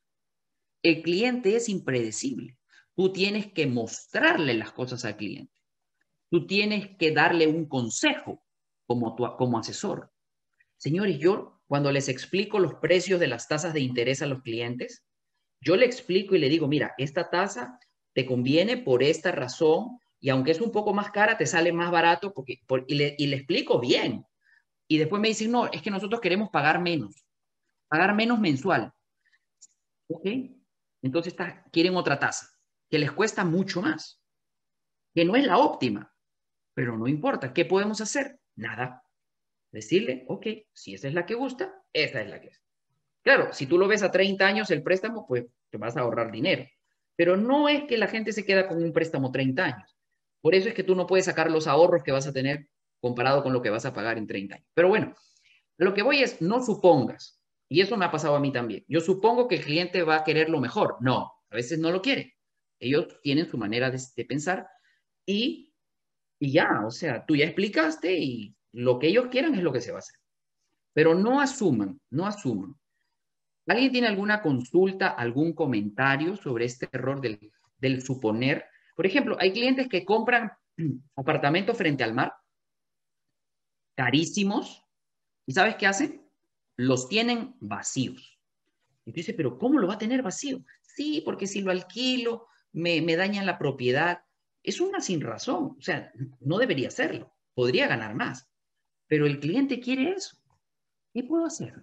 El 0.83 1.03
cliente 1.03 1.57
es 1.57 1.69
impredecible. 1.69 2.57
Tú 2.95 3.13
tienes 3.13 3.53
que 3.53 3.67
mostrarle 3.67 4.55
las 4.55 4.73
cosas 4.73 5.05
al 5.05 5.17
cliente. 5.17 5.53
Tú 6.31 6.47
tienes 6.47 6.97
que 6.97 7.13
darle 7.13 7.47
un 7.47 7.69
consejo 7.69 8.43
como, 8.87 9.15
tu, 9.15 9.25
como 9.37 9.59
asesor. 9.59 10.11
Señores, 10.79 11.19
yo 11.19 11.61
cuando 11.67 11.93
les 11.93 12.09
explico 12.09 12.59
los 12.59 12.75
precios 12.75 13.21
de 13.21 13.27
las 13.27 13.47
tasas 13.47 13.75
de 13.75 13.81
interés 13.81 14.23
a 14.23 14.27
los 14.27 14.43
clientes, 14.43 15.05
yo 15.61 15.77
le 15.77 15.85
explico 15.85 16.35
y 16.35 16.39
le 16.39 16.49
digo, 16.49 16.69
mira, 16.69 16.95
esta 16.97 17.29
tasa 17.29 17.79
te 18.15 18.25
conviene 18.25 18.77
por 18.77 19.03
esta 19.03 19.33
razón 19.33 19.99
y 20.21 20.31
aunque 20.31 20.53
es 20.53 20.61
un 20.61 20.73
poco 20.73 20.95
más 20.95 21.11
cara, 21.11 21.37
te 21.37 21.47
sale 21.47 21.73
más 21.73 21.91
barato 21.91 22.33
porque, 22.33 22.61
y, 22.87 22.95
le, 22.95 23.37
explico 23.37 23.79
bien. 23.81 24.25
Y 24.89 24.99
después 24.99 25.21
me 25.21 25.29
dicen, 25.29 25.51
no, 25.51 25.67
es 25.67 25.83
que 25.83 25.91
nosotros 25.91 26.21
queremos 26.21 26.49
pagar 26.51 26.81
menos, 26.81 27.27
pagar 27.89 28.15
menos 28.15 28.39
mensual. 28.39 28.93
¿Ok? 30.09 30.27
Entonces 31.03 31.35
quieren 31.71 31.97
otra 31.97 32.19
tasa 32.19 32.49
que 32.91 32.99
les 32.99 33.13
cuesta 33.13 33.45
mucho 33.45 33.83
más, 33.83 34.23
que 35.15 35.25
no 35.25 35.37
es 35.37 35.45
la 35.45 35.59
óptima, 35.59 36.13
pero 36.75 36.97
no 36.97 37.07
importa. 37.07 37.53
¿Qué 37.53 37.65
podemos 37.65 38.01
hacer? 38.01 38.41
Nada. 38.57 39.03
Decirle, 39.71 40.25
ok, 40.29 40.47
si 40.73 40.95
esa 40.95 41.09
es 41.09 41.15
la 41.15 41.27
que 41.27 41.35
gusta, 41.35 41.83
esta 41.93 42.21
es 42.21 42.29
la 42.29 42.41
que 42.41 42.49
es. 42.49 42.63
Claro, 43.23 43.53
si 43.53 43.67
tú 43.67 43.79
lo 43.79 43.89
ves 43.89 44.03
a 44.03 44.11
30 44.11 44.47
años 44.47 44.71
el 44.71 44.83
préstamo, 44.83 45.27
pues 45.27 45.47
te 45.71 45.77
vas 45.77 45.97
a 45.97 46.01
ahorrar 46.01 46.33
dinero. 46.33 46.65
Pero 47.17 47.37
no 47.37 47.69
es 47.69 47.85
que 47.85 47.99
la 47.99 48.07
gente 48.07 48.33
se 48.33 48.45
queda 48.45 48.69
con 48.69 48.83
un 48.83 48.93
préstamo 48.93 49.31
30 49.31 49.65
años. 49.65 49.97
Por 50.41 50.55
eso 50.55 50.69
es 50.69 50.75
que 50.75 50.85
tú 50.85 50.95
no 50.95 51.07
puedes 51.07 51.27
sacar 51.27 51.51
los 51.51 51.67
ahorros 51.67 52.03
que 52.03 52.13
vas 52.13 52.27
a 52.27 52.33
tener 52.33 52.69
comparado 53.01 53.43
con 53.43 53.53
lo 53.53 53.61
que 53.61 53.71
vas 53.71 53.85
a 53.85 53.93
pagar 53.93 54.19
en 54.19 54.27
30 54.27 54.55
años. 54.55 54.69
Pero 54.73 54.89
bueno, 54.89 55.15
lo 55.77 55.95
que 55.95 56.03
voy 56.03 56.23
es, 56.23 56.41
no 56.41 56.65
supongas, 56.65 57.39
y 57.69 57.81
eso 57.81 57.97
me 57.97 58.05
ha 58.05 58.11
pasado 58.11 58.35
a 58.35 58.41
mí 58.41 58.53
también. 58.53 58.85
Yo 58.89 59.01
supongo 59.01 59.47
que 59.47 59.57
el 59.57 59.65
cliente 59.65 60.03
va 60.03 60.17
a 60.17 60.25
querer 60.25 60.49
lo 60.49 60.61
mejor. 60.61 60.97
No, 61.01 61.33
a 61.51 61.55
veces 61.55 61.79
no 61.79 61.91
lo 61.91 62.01
quiere. 62.01 62.35
Ellos 62.81 63.21
tienen 63.23 63.49
su 63.49 63.59
manera 63.59 63.91
de, 63.91 64.01
de 64.17 64.25
pensar 64.25 64.67
y, 65.27 65.75
y 66.39 66.53
ya, 66.53 66.83
o 66.87 66.91
sea, 66.91 67.27
tú 67.27 67.37
ya 67.37 67.45
explicaste 67.45 68.17
y 68.17 68.57
lo 68.73 68.99
que 68.99 69.09
ellos 69.09 69.27
quieran 69.31 69.55
es 69.55 69.63
lo 69.63 69.73
que 69.73 69.81
se 69.81 69.93
va 69.93 69.99
a 69.99 70.01
hacer. 70.01 70.17
Pero 70.93 71.15
no 71.15 71.41
asuman, 71.41 72.01
no 72.11 72.27
asuman. 72.27 72.75
¿Alguien 73.67 73.93
tiene 73.93 74.07
alguna 74.07 74.41
consulta, 74.41 75.09
algún 75.09 75.53
comentario 75.53 76.37
sobre 76.37 76.65
este 76.65 76.89
error 76.91 77.21
del, 77.21 77.53
del 77.79 78.03
suponer? 78.03 78.65
Por 78.97 79.07
ejemplo, 79.07 79.37
hay 79.39 79.53
clientes 79.53 79.89
que 79.89 80.05
compran 80.05 80.51
apartamentos 81.17 81.77
frente 81.77 82.03
al 82.03 82.15
mar, 82.15 82.33
carísimos, 83.95 84.85
¿y 85.45 85.53
sabes 85.53 85.77
qué 85.77 85.87
hacen? 85.87 86.29
Los 86.77 87.09
tienen 87.09 87.57
vacíos. 87.61 88.39
Y 89.05 89.13
tú 89.13 89.17
dices, 89.17 89.35
pero 89.37 89.59
¿cómo 89.59 89.79
lo 89.79 89.89
va 89.89 89.95
a 89.95 89.99
tener 89.99 90.23
vacío? 90.23 90.61
Sí, 90.83 91.23
porque 91.25 91.47
si 91.47 91.61
lo 91.61 91.71
alquilo, 91.71 92.47
me, 92.73 93.03
me 93.03 93.17
dañan 93.17 93.47
la 93.47 93.59
propiedad. 93.59 94.23
Es 94.63 94.81
una 94.81 95.01
sin 95.01 95.21
razón, 95.21 95.77
o 95.79 95.81
sea, 95.81 96.13
no 96.41 96.59
debería 96.59 96.91
serlo, 96.91 97.35
podría 97.55 97.87
ganar 97.87 98.15
más. 98.15 98.49
Pero 99.09 99.27
el 99.27 99.41
cliente 99.41 99.81
quiere 99.81 100.13
eso. 100.13 100.37
¿Qué 101.13 101.25
puedo 101.25 101.47
hacer? 101.47 101.75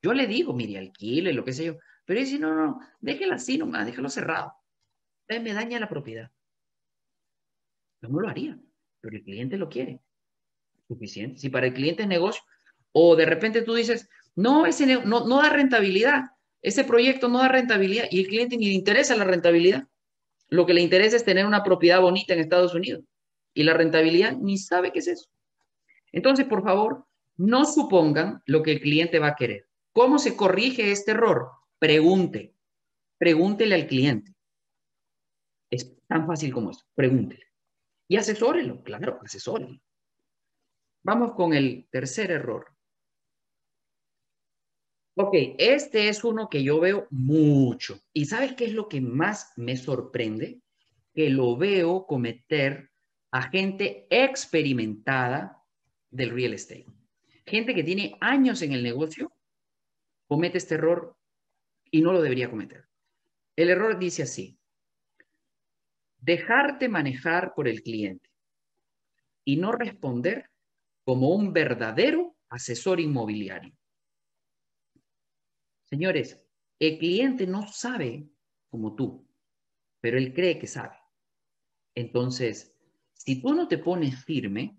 Yo 0.00 0.14
le 0.14 0.26
digo, 0.26 0.54
mire, 0.54 0.78
alquile, 0.78 1.32
lo 1.32 1.44
que 1.44 1.52
sé 1.52 1.66
yo, 1.66 1.78
pero 2.04 2.20
dice, 2.20 2.38
no, 2.38 2.54
no, 2.54 2.80
déjelo 3.00 3.34
así 3.34 3.58
nomás, 3.58 3.84
déjalo 3.84 4.08
cerrado. 4.08 4.54
Me 5.28 5.52
daña 5.52 5.78
la 5.78 5.88
propiedad. 5.88 6.30
Yo 8.00 8.08
no 8.08 8.20
lo 8.20 8.28
haría, 8.28 8.58
pero 9.00 9.16
el 9.16 9.24
cliente 9.24 9.58
lo 9.58 9.68
quiere. 9.68 10.00
Suficiente. 10.86 11.38
Si 11.38 11.50
para 11.50 11.66
el 11.66 11.74
cliente 11.74 12.04
es 12.04 12.08
negocio, 12.08 12.42
o 12.92 13.14
de 13.16 13.26
repente 13.26 13.62
tú 13.62 13.74
dices, 13.74 14.08
no, 14.36 14.64
ese 14.64 14.86
no, 14.86 15.26
no 15.26 15.42
da 15.42 15.50
rentabilidad, 15.50 16.30
ese 16.62 16.84
proyecto 16.84 17.28
no 17.28 17.38
da 17.38 17.48
rentabilidad 17.48 18.06
y 18.10 18.20
el 18.20 18.28
cliente 18.28 18.56
ni 18.56 18.66
le 18.66 18.72
interesa 18.72 19.16
la 19.16 19.24
rentabilidad. 19.24 19.86
Lo 20.48 20.64
que 20.64 20.74
le 20.74 20.80
interesa 20.80 21.16
es 21.16 21.24
tener 21.24 21.44
una 21.44 21.62
propiedad 21.62 22.00
bonita 22.00 22.32
en 22.32 22.40
Estados 22.40 22.74
Unidos 22.74 23.04
y 23.52 23.64
la 23.64 23.74
rentabilidad 23.74 24.36
ni 24.36 24.56
sabe 24.56 24.92
qué 24.92 25.00
es 25.00 25.08
eso. 25.08 25.28
Entonces, 26.12 26.46
por 26.46 26.62
favor, 26.62 27.06
no 27.36 27.64
supongan 27.64 28.42
lo 28.46 28.62
que 28.62 28.72
el 28.72 28.80
cliente 28.80 29.18
va 29.18 29.28
a 29.28 29.36
querer. 29.36 29.68
¿Cómo 29.92 30.18
se 30.18 30.36
corrige 30.36 30.90
este 30.90 31.12
error? 31.12 31.50
Pregunte. 31.78 32.54
Pregúntele 33.18 33.74
al 33.74 33.86
cliente. 33.86 34.34
Es 35.70 35.96
tan 36.06 36.26
fácil 36.26 36.52
como 36.52 36.70
eso. 36.70 36.84
Pregúntele. 36.94 37.44
Y 38.08 38.16
asesórelo, 38.16 38.82
claro, 38.82 39.18
asesórelo. 39.22 39.80
Vamos 41.02 41.32
con 41.32 41.52
el 41.52 41.88
tercer 41.90 42.30
error. 42.30 42.66
Ok, 45.16 45.34
este 45.58 46.08
es 46.08 46.22
uno 46.22 46.48
que 46.48 46.62
yo 46.62 46.78
veo 46.80 47.06
mucho. 47.10 48.00
¿Y 48.12 48.26
sabes 48.26 48.54
qué 48.54 48.66
es 48.66 48.72
lo 48.72 48.88
que 48.88 49.00
más 49.00 49.52
me 49.56 49.76
sorprende? 49.76 50.60
Que 51.12 51.28
lo 51.28 51.56
veo 51.56 52.06
cometer 52.06 52.92
a 53.32 53.42
gente 53.42 54.06
experimentada 54.10 55.57
del 56.10 56.30
real 56.30 56.54
estate. 56.54 56.86
Gente 57.46 57.74
que 57.74 57.84
tiene 57.84 58.16
años 58.20 58.62
en 58.62 58.72
el 58.72 58.82
negocio 58.82 59.32
comete 60.26 60.58
este 60.58 60.74
error 60.74 61.16
y 61.90 62.02
no 62.02 62.12
lo 62.12 62.20
debería 62.20 62.50
cometer. 62.50 62.86
El 63.56 63.70
error 63.70 63.98
dice 63.98 64.22
así, 64.22 64.58
dejarte 66.18 66.88
manejar 66.88 67.54
por 67.54 67.68
el 67.68 67.82
cliente 67.82 68.30
y 69.44 69.56
no 69.56 69.72
responder 69.72 70.50
como 71.04 71.30
un 71.30 71.52
verdadero 71.52 72.36
asesor 72.50 73.00
inmobiliario. 73.00 73.74
Señores, 75.86 76.38
el 76.78 76.98
cliente 76.98 77.46
no 77.46 77.66
sabe 77.66 78.28
como 78.68 78.94
tú, 78.94 79.26
pero 80.00 80.18
él 80.18 80.34
cree 80.34 80.58
que 80.58 80.66
sabe. 80.66 80.96
Entonces, 81.94 82.76
si 83.14 83.40
tú 83.40 83.54
no 83.54 83.66
te 83.66 83.78
pones 83.78 84.22
firme, 84.24 84.78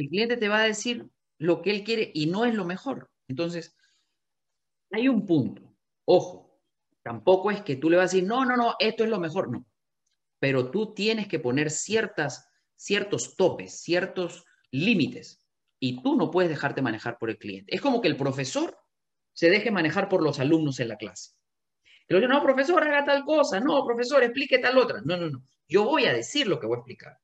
el 0.00 0.08
cliente 0.08 0.36
te 0.36 0.48
va 0.48 0.60
a 0.60 0.64
decir 0.64 1.08
lo 1.38 1.62
que 1.62 1.70
él 1.70 1.84
quiere 1.84 2.10
y 2.14 2.26
no 2.26 2.44
es 2.44 2.54
lo 2.54 2.64
mejor. 2.64 3.10
Entonces, 3.28 3.76
hay 4.90 5.08
un 5.08 5.26
punto. 5.26 5.62
Ojo, 6.04 6.60
tampoco 7.02 7.50
es 7.50 7.62
que 7.62 7.76
tú 7.76 7.88
le 7.88 7.96
vas 7.96 8.10
a 8.10 8.16
decir, 8.16 8.28
no, 8.28 8.44
no, 8.44 8.56
no, 8.56 8.74
esto 8.78 9.04
es 9.04 9.10
lo 9.10 9.20
mejor. 9.20 9.50
No. 9.50 9.66
Pero 10.38 10.70
tú 10.70 10.94
tienes 10.94 11.28
que 11.28 11.38
poner 11.38 11.70
ciertas, 11.70 12.48
ciertos 12.76 13.36
topes, 13.36 13.80
ciertos 13.80 14.44
límites. 14.70 15.46
Y 15.78 16.02
tú 16.02 16.16
no 16.16 16.30
puedes 16.30 16.50
dejarte 16.50 16.82
manejar 16.82 17.18
por 17.18 17.30
el 17.30 17.38
cliente. 17.38 17.74
Es 17.74 17.80
como 17.80 18.00
que 18.00 18.08
el 18.08 18.16
profesor 18.16 18.76
se 19.32 19.48
deje 19.48 19.70
manejar 19.70 20.08
por 20.08 20.22
los 20.22 20.40
alumnos 20.40 20.80
en 20.80 20.88
la 20.88 20.96
clase. 20.96 21.32
Pero 22.06 22.20
yo, 22.20 22.28
no, 22.28 22.42
profesor, 22.42 22.82
haga 22.82 23.04
tal 23.04 23.24
cosa. 23.24 23.60
No, 23.60 23.84
profesor, 23.84 24.22
explique 24.22 24.58
tal 24.58 24.76
otra. 24.78 25.00
No, 25.04 25.16
no, 25.16 25.30
no. 25.30 25.44
Yo 25.68 25.84
voy 25.84 26.06
a 26.06 26.12
decir 26.12 26.48
lo 26.48 26.58
que 26.58 26.66
voy 26.66 26.76
a 26.76 26.78
explicar. 26.80 27.18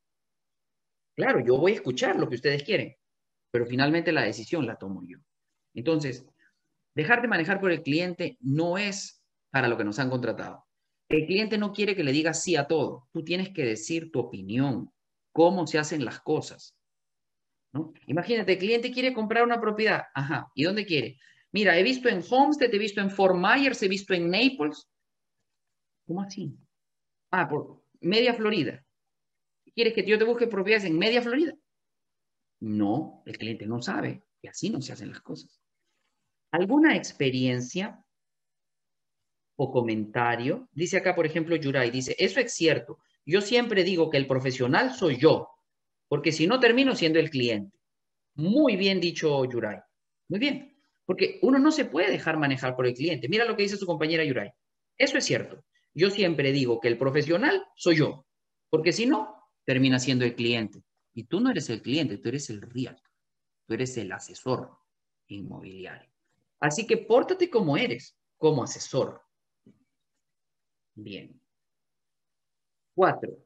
Claro, 1.16 1.40
yo 1.40 1.56
voy 1.56 1.73
a 1.73 1.76
escuchar 1.76 2.16
lo 2.16 2.28
que 2.28 2.37
ustedes 2.37 2.62
quieren, 2.62 2.94
pero 3.50 3.66
finalmente 3.66 4.12
la 4.12 4.23
decisión 4.23 4.66
la 4.66 4.76
tomo 4.76 5.02
yo. 5.06 5.18
Entonces, 5.75 6.26
dejar 6.94 7.23
de 7.23 7.28
manejar 7.28 7.58
por 7.58 7.73
el 7.73 7.82
cliente 7.82 8.37
no 8.40 8.76
es 8.76 9.23
para 9.50 9.66
lo 9.66 9.78
que 9.78 9.85
nos 9.85 9.99
han 9.99 10.11
contratado. 10.11 10.64
El 11.08 11.26
cliente 11.26 11.56
no 11.56 11.73
quiere 11.73 11.96
que 11.96 12.04
le 12.04 12.12
digas 12.12 12.42
sí 12.42 12.56
a 12.56 12.66
todo. 12.66 13.08
Tú 13.12 13.25
tienes 13.25 13.50
que 13.50 13.64
decir 13.64 14.11
tu 14.11 14.20
opinión, 14.20 14.92
cómo 15.32 15.66
se 15.66 15.78
hacen 15.78 16.04
las 16.04 16.20
cosas. 16.20 16.76
Imagínate, 18.06 18.52
el 18.52 18.58
cliente 18.58 18.92
quiere 18.92 19.14
comprar 19.14 19.44
una 19.44 19.61
propiedad. 19.61 20.04
Ajá, 20.14 20.50
¿y 20.54 20.64
dónde 20.64 20.85
quiere? 20.85 21.18
Mira, 21.52 21.78
he 21.78 21.82
visto 21.82 22.08
en 22.08 22.23
Homestead, 22.28 22.75
he 22.75 22.78
visto 22.78 23.00
en 23.00 23.11
Fort 23.11 23.37
Myers, 23.37 23.82
he 23.82 23.88
visto 23.88 24.12
en 24.12 24.30
Naples. 24.30 24.88
¿Cómo 26.06 26.23
así? 26.23 26.54
Ah, 27.30 27.49
por 27.49 27.82
media 28.00 28.35
Florida. 28.35 28.86
¿Quieres 29.76 29.92
que 29.92 30.06
yo 30.06 30.16
te 30.16 30.25
busque 30.25 30.47
propiedades 30.47 30.87
en 30.87 30.99
media 30.99 31.21
Florida? 31.21 31.52
No, 32.61 33.23
el 33.26 33.37
cliente 33.37 33.66
no 33.66 33.83
sabe 33.83 34.23
y 34.40 34.49
así 34.49 34.71
no 34.71 34.80
se 34.80 34.95
hacen 34.95 35.11
las 35.11 35.21
cosas. 35.21 35.61
¿Alguna 36.50 36.97
experiencia 36.97 38.02
o 39.56 39.71
comentario? 39.71 40.66
Dice 40.73 40.97
acá, 40.97 41.14
por 41.14 41.26
ejemplo, 41.26 41.56
Yuray, 41.56 41.90
dice, 41.90 42.16
eso 42.18 42.40
es 42.40 42.54
cierto. 42.54 43.00
Yo 43.26 43.42
siempre 43.42 43.85
digo 43.85 44.09
que 44.09 44.16
el 44.16 44.26
profesional 44.26 44.95
soy 44.95 45.18
yo, 45.18 45.50
porque 46.09 46.33
si 46.33 46.47
no 46.47 46.59
termino 46.59 46.95
siendo 46.95 47.18
el 47.18 47.28
cliente. 47.28 47.76
Muy 48.35 48.76
bien 48.76 48.99
dicho, 48.99 49.45
Yuray. 49.45 49.80
Muy 50.28 50.38
bien. 50.38 50.75
Porque 51.04 51.38
uno 51.42 51.59
no 51.59 51.71
se 51.71 51.85
puede 51.85 52.11
dejar 52.11 52.38
manejar 52.38 52.76
por 52.76 52.87
el 52.87 52.95
cliente. 52.95 53.28
Mira 53.28 53.45
lo 53.45 53.54
que 53.54 53.64
dice 53.64 53.76
su 53.76 53.85
compañera 53.85 54.25
Yuray. 54.25 54.52
Eso 54.97 55.18
es 55.18 55.25
cierto. 55.26 55.62
Yo 55.92 56.09
siempre 56.09 56.50
digo 56.52 56.80
que 56.80 56.88
el 56.88 56.97
profesional 56.97 57.62
soy 57.75 57.97
yo, 57.97 58.26
porque 58.71 58.92
si 58.92 59.04
no, 59.04 59.36
termina 59.66 59.99
siendo 59.99 60.25
el 60.25 60.35
cliente. 60.35 60.82
Y 61.12 61.25
tú 61.25 61.40
no 61.40 61.50
eres 61.50 61.68
el 61.68 61.82
cliente, 61.82 62.16
tú 62.18 62.28
eres 62.30 62.49
el 62.49 62.62
real, 62.62 63.00
tú 63.66 63.75
eres 63.75 63.96
el 63.99 64.12
asesor 64.12 64.78
inmobiliario. 65.26 66.11
Así 66.61 66.87
que 66.87 66.96
pórtate 66.96 67.50
como 67.50 67.76
eres, 67.76 68.16
como 68.38 68.62
asesor. 68.62 69.20
Bien. 70.94 71.38
Cuatro. 72.94 73.37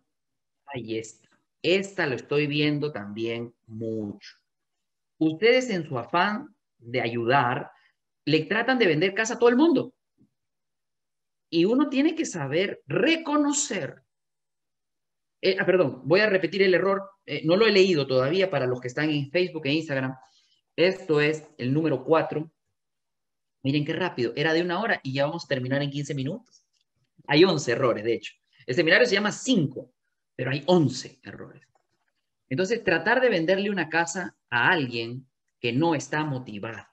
Ahí 0.67 0.99
está. 0.99 1.29
Esta 1.63 2.07
lo 2.07 2.15
estoy 2.15 2.47
viendo 2.47 2.93
también 2.93 3.55
mucho. 3.67 4.37
Ustedes 5.19 5.69
en 5.71 5.87
su 5.87 5.99
afán 5.99 6.55
de 6.79 7.01
ayudar, 7.01 7.71
le 8.25 8.45
tratan 8.45 8.79
de 8.79 8.87
vender 8.87 9.15
casa 9.15 9.35
a 9.35 9.39
todo 9.39 9.49
el 9.49 9.57
mundo. 9.57 9.95
Y 11.51 11.65
uno 11.65 11.89
tiene 11.89 12.15
que 12.15 12.25
saber 12.25 12.83
reconocer. 12.87 14.03
Eh, 15.43 15.57
ah, 15.59 15.65
perdón, 15.65 16.03
voy 16.05 16.21
a 16.21 16.29
repetir 16.29 16.63
el 16.63 16.75
error. 16.75 17.03
Eh, 17.25 17.43
no 17.45 17.57
lo 17.57 17.67
he 17.67 17.73
leído 17.73 18.07
todavía 18.07 18.51
para 18.51 18.67
los 18.67 18.81
que 18.81 18.89
están 18.89 19.11
en 19.11 19.31
Facebook 19.31 19.67
e 19.67 19.73
Instagram. 19.73 20.15
Esto 20.77 21.21
es 21.21 21.45
el 21.59 21.73
número 21.73 22.05
4. 22.05 22.51
Miren 23.63 23.85
qué 23.85 23.93
rápido. 23.93 24.33
Era 24.37 24.53
de 24.53 24.63
una 24.63 24.81
hora 24.81 25.01
y 25.03 25.13
ya 25.13 25.27
vamos 25.27 25.45
a 25.45 25.49
terminar 25.49 25.83
en 25.83 25.91
15 25.91 26.15
minutos. 26.15 26.65
Hay 27.27 27.45
11 27.45 27.73
errores, 27.73 28.05
de 28.05 28.15
hecho. 28.15 28.35
El 28.67 28.75
seminario 28.75 29.07
se 29.07 29.15
llama 29.15 29.33
5, 29.33 29.93
pero 30.37 30.51
hay 30.51 30.63
11 30.67 31.21
errores. 31.23 31.63
Entonces, 32.49 32.83
tratar 32.83 33.21
de 33.21 33.29
venderle 33.29 33.71
una 33.71 33.89
casa 33.89 34.37
a 34.51 34.71
alguien 34.71 35.29
que 35.61 35.73
no 35.73 35.95
está 35.95 36.25
motivado. 36.25 36.87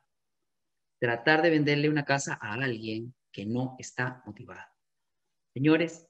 Tratar 1.00 1.42
de 1.42 1.50
venderle 1.50 1.89
una 1.89 2.06
casa 2.06 2.38
a 2.39 2.54
alguien 2.54 3.13
que 3.32 3.46
no 3.46 3.75
está 3.80 4.22
motivado. 4.25 4.68
Señores, 5.54 6.06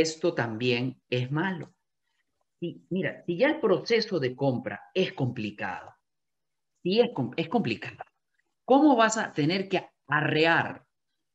esto 0.00 0.34
también 0.34 1.02
es 1.10 1.30
malo. 1.30 1.74
Y 2.60 2.86
mira, 2.88 3.22
si 3.26 3.36
ya 3.36 3.48
el 3.48 3.60
proceso 3.60 4.18
de 4.18 4.34
compra 4.34 4.80
es 4.94 5.12
complicado, 5.12 5.94
si 6.82 7.00
es, 7.00 7.10
es 7.36 7.48
complicado, 7.48 7.98
¿cómo 8.64 8.96
vas 8.96 9.18
a 9.18 9.32
tener 9.32 9.68
que 9.68 9.86
arrear, 10.06 10.86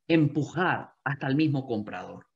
empujar 0.08 0.94
hasta 1.04 1.28
el 1.28 1.36
mismo 1.36 1.66
comprador? 1.66 2.26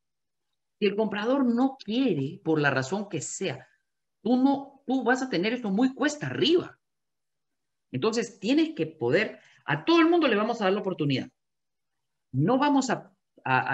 Si 0.79 0.87
el 0.87 0.95
comprador 0.95 1.45
no 1.45 1.77
quiere, 1.77 2.41
por 2.45 2.61
la 2.61 2.71
razón 2.71 3.09
que 3.09 3.21
sea, 3.21 3.67
tú, 4.23 4.37
no, 4.37 4.83
tú 4.87 5.03
vas 5.03 5.23
a 5.23 5.29
tener 5.29 5.53
esto 5.53 5.71
muy 5.71 5.93
cuesta 5.93 6.27
arriba. 6.27 6.79
Entonces, 7.91 8.39
tienes 8.39 8.75
que 8.77 8.87
poder, 8.87 9.41
a 9.65 9.85
todo 9.85 10.01
el 10.01 10.09
mundo 10.09 10.29
le 10.29 10.37
vamos 10.37 10.61
a 10.61 10.65
dar 10.65 10.73
la 10.73 10.81
oportunidad. 10.81 11.29
No 12.33 12.59
vamos 12.59 12.91
a, 12.91 13.09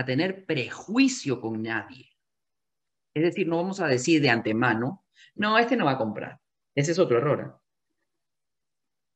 tener 0.06 0.46
prejuicio 0.46 1.42
con 1.42 1.62
nadie. 1.62 2.08
Es 3.14 3.22
decir, 3.22 3.48
no 3.48 3.56
vamos 3.56 3.80
a 3.80 3.86
decir 3.86 4.20
de 4.22 4.30
antemano, 4.30 5.04
no, 5.34 5.58
este 5.58 5.76
no 5.76 5.84
va 5.84 5.92
a 5.92 5.98
comprar. 5.98 6.38
Ese 6.74 6.92
es 6.92 6.98
otro 6.98 7.18
error. 7.18 7.40
¿eh? 7.40 7.58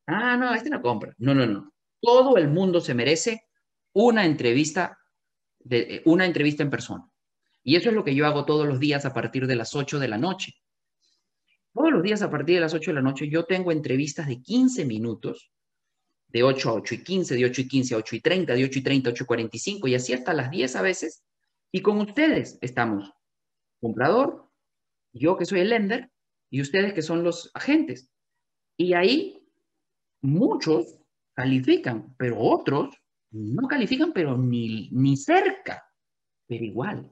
Ah, 0.07 0.37
no, 0.37 0.55
este 0.55 0.71
no 0.71 0.83
compra. 0.83 1.15
No, 1.19 1.35
no, 1.35 1.47
no. 1.47 1.73
Todo 2.01 2.37
el 2.37 2.49
mundo 2.49 2.81
se 2.81 2.95
merece 2.95 3.47
una 3.93 4.25
entrevista, 4.25 4.99
de, 5.61 5.97
eh, 5.97 6.03
una 6.07 6.27
entrevista 6.27 6.63
en 6.63 6.71
persona. 6.71 7.09
Y 7.63 7.77
eso 7.77 7.91
es 7.91 7.95
lo 7.95 8.05
que 8.05 8.15
yo 8.15 8.27
hago 8.27 8.45
todos 8.45 8.67
los 8.67 8.81
días 8.81 9.05
a 9.05 9.13
partir 9.13 9.47
de 9.47 9.57
las 9.57 9.75
8 9.75 9.99
de 9.99 10.09
la 10.09 10.19
noche. 10.19 10.55
Todos 11.73 11.93
los 11.93 12.03
días 12.03 12.23
a 12.23 12.31
partir 12.31 12.57
de 12.57 12.61
las 12.61 12.75
8 12.75 12.91
de 12.91 12.95
la 12.95 13.03
noche 13.03 13.29
yo 13.29 13.45
tengo 13.45 13.73
entrevistas 13.73 14.27
de 14.27 14.43
15 14.43 14.85
minutos, 14.85 15.51
de 16.29 16.43
8 16.43 16.71
a 16.71 16.73
8 16.75 16.95
y 16.97 17.05
15, 17.05 17.35
de 17.37 17.45
8 17.45 17.61
y 17.61 17.69
15 17.69 17.95
a 17.95 17.99
8 17.99 18.17
y 18.17 18.21
30, 18.21 18.55
de 18.55 18.65
8 18.65 18.79
y 18.79 18.83
30 18.83 19.09
a 19.09 19.13
8 19.13 19.25
y 19.25 19.27
45 19.27 19.89
y 19.89 19.95
así 19.95 20.13
hasta 20.13 20.35
las 20.35 20.51
10 20.51 20.77
a 20.77 20.83
veces. 20.83 21.25
Y 21.71 21.81
con 21.81 21.99
ustedes 22.01 22.59
estamos, 22.61 23.13
comprador, 23.83 24.49
yo 25.13 25.37
que 25.37 25.45
soy 25.45 25.61
el 25.61 25.71
lender 25.71 26.11
y 26.49 26.61
ustedes 26.63 26.95
que 26.95 27.03
son 27.03 27.25
los 27.25 27.51
agentes. 27.53 28.09
Y 28.77 28.95
ahí 28.95 29.45
muchos 30.23 30.99
califican, 31.35 32.15
pero 32.17 32.39
otros 32.39 32.97
no 33.33 33.67
califican, 33.67 34.13
pero 34.13 34.39
ni, 34.39 34.89
ni 34.93 35.17
cerca. 35.17 35.85
Pero 36.47 36.65
igual, 36.65 37.11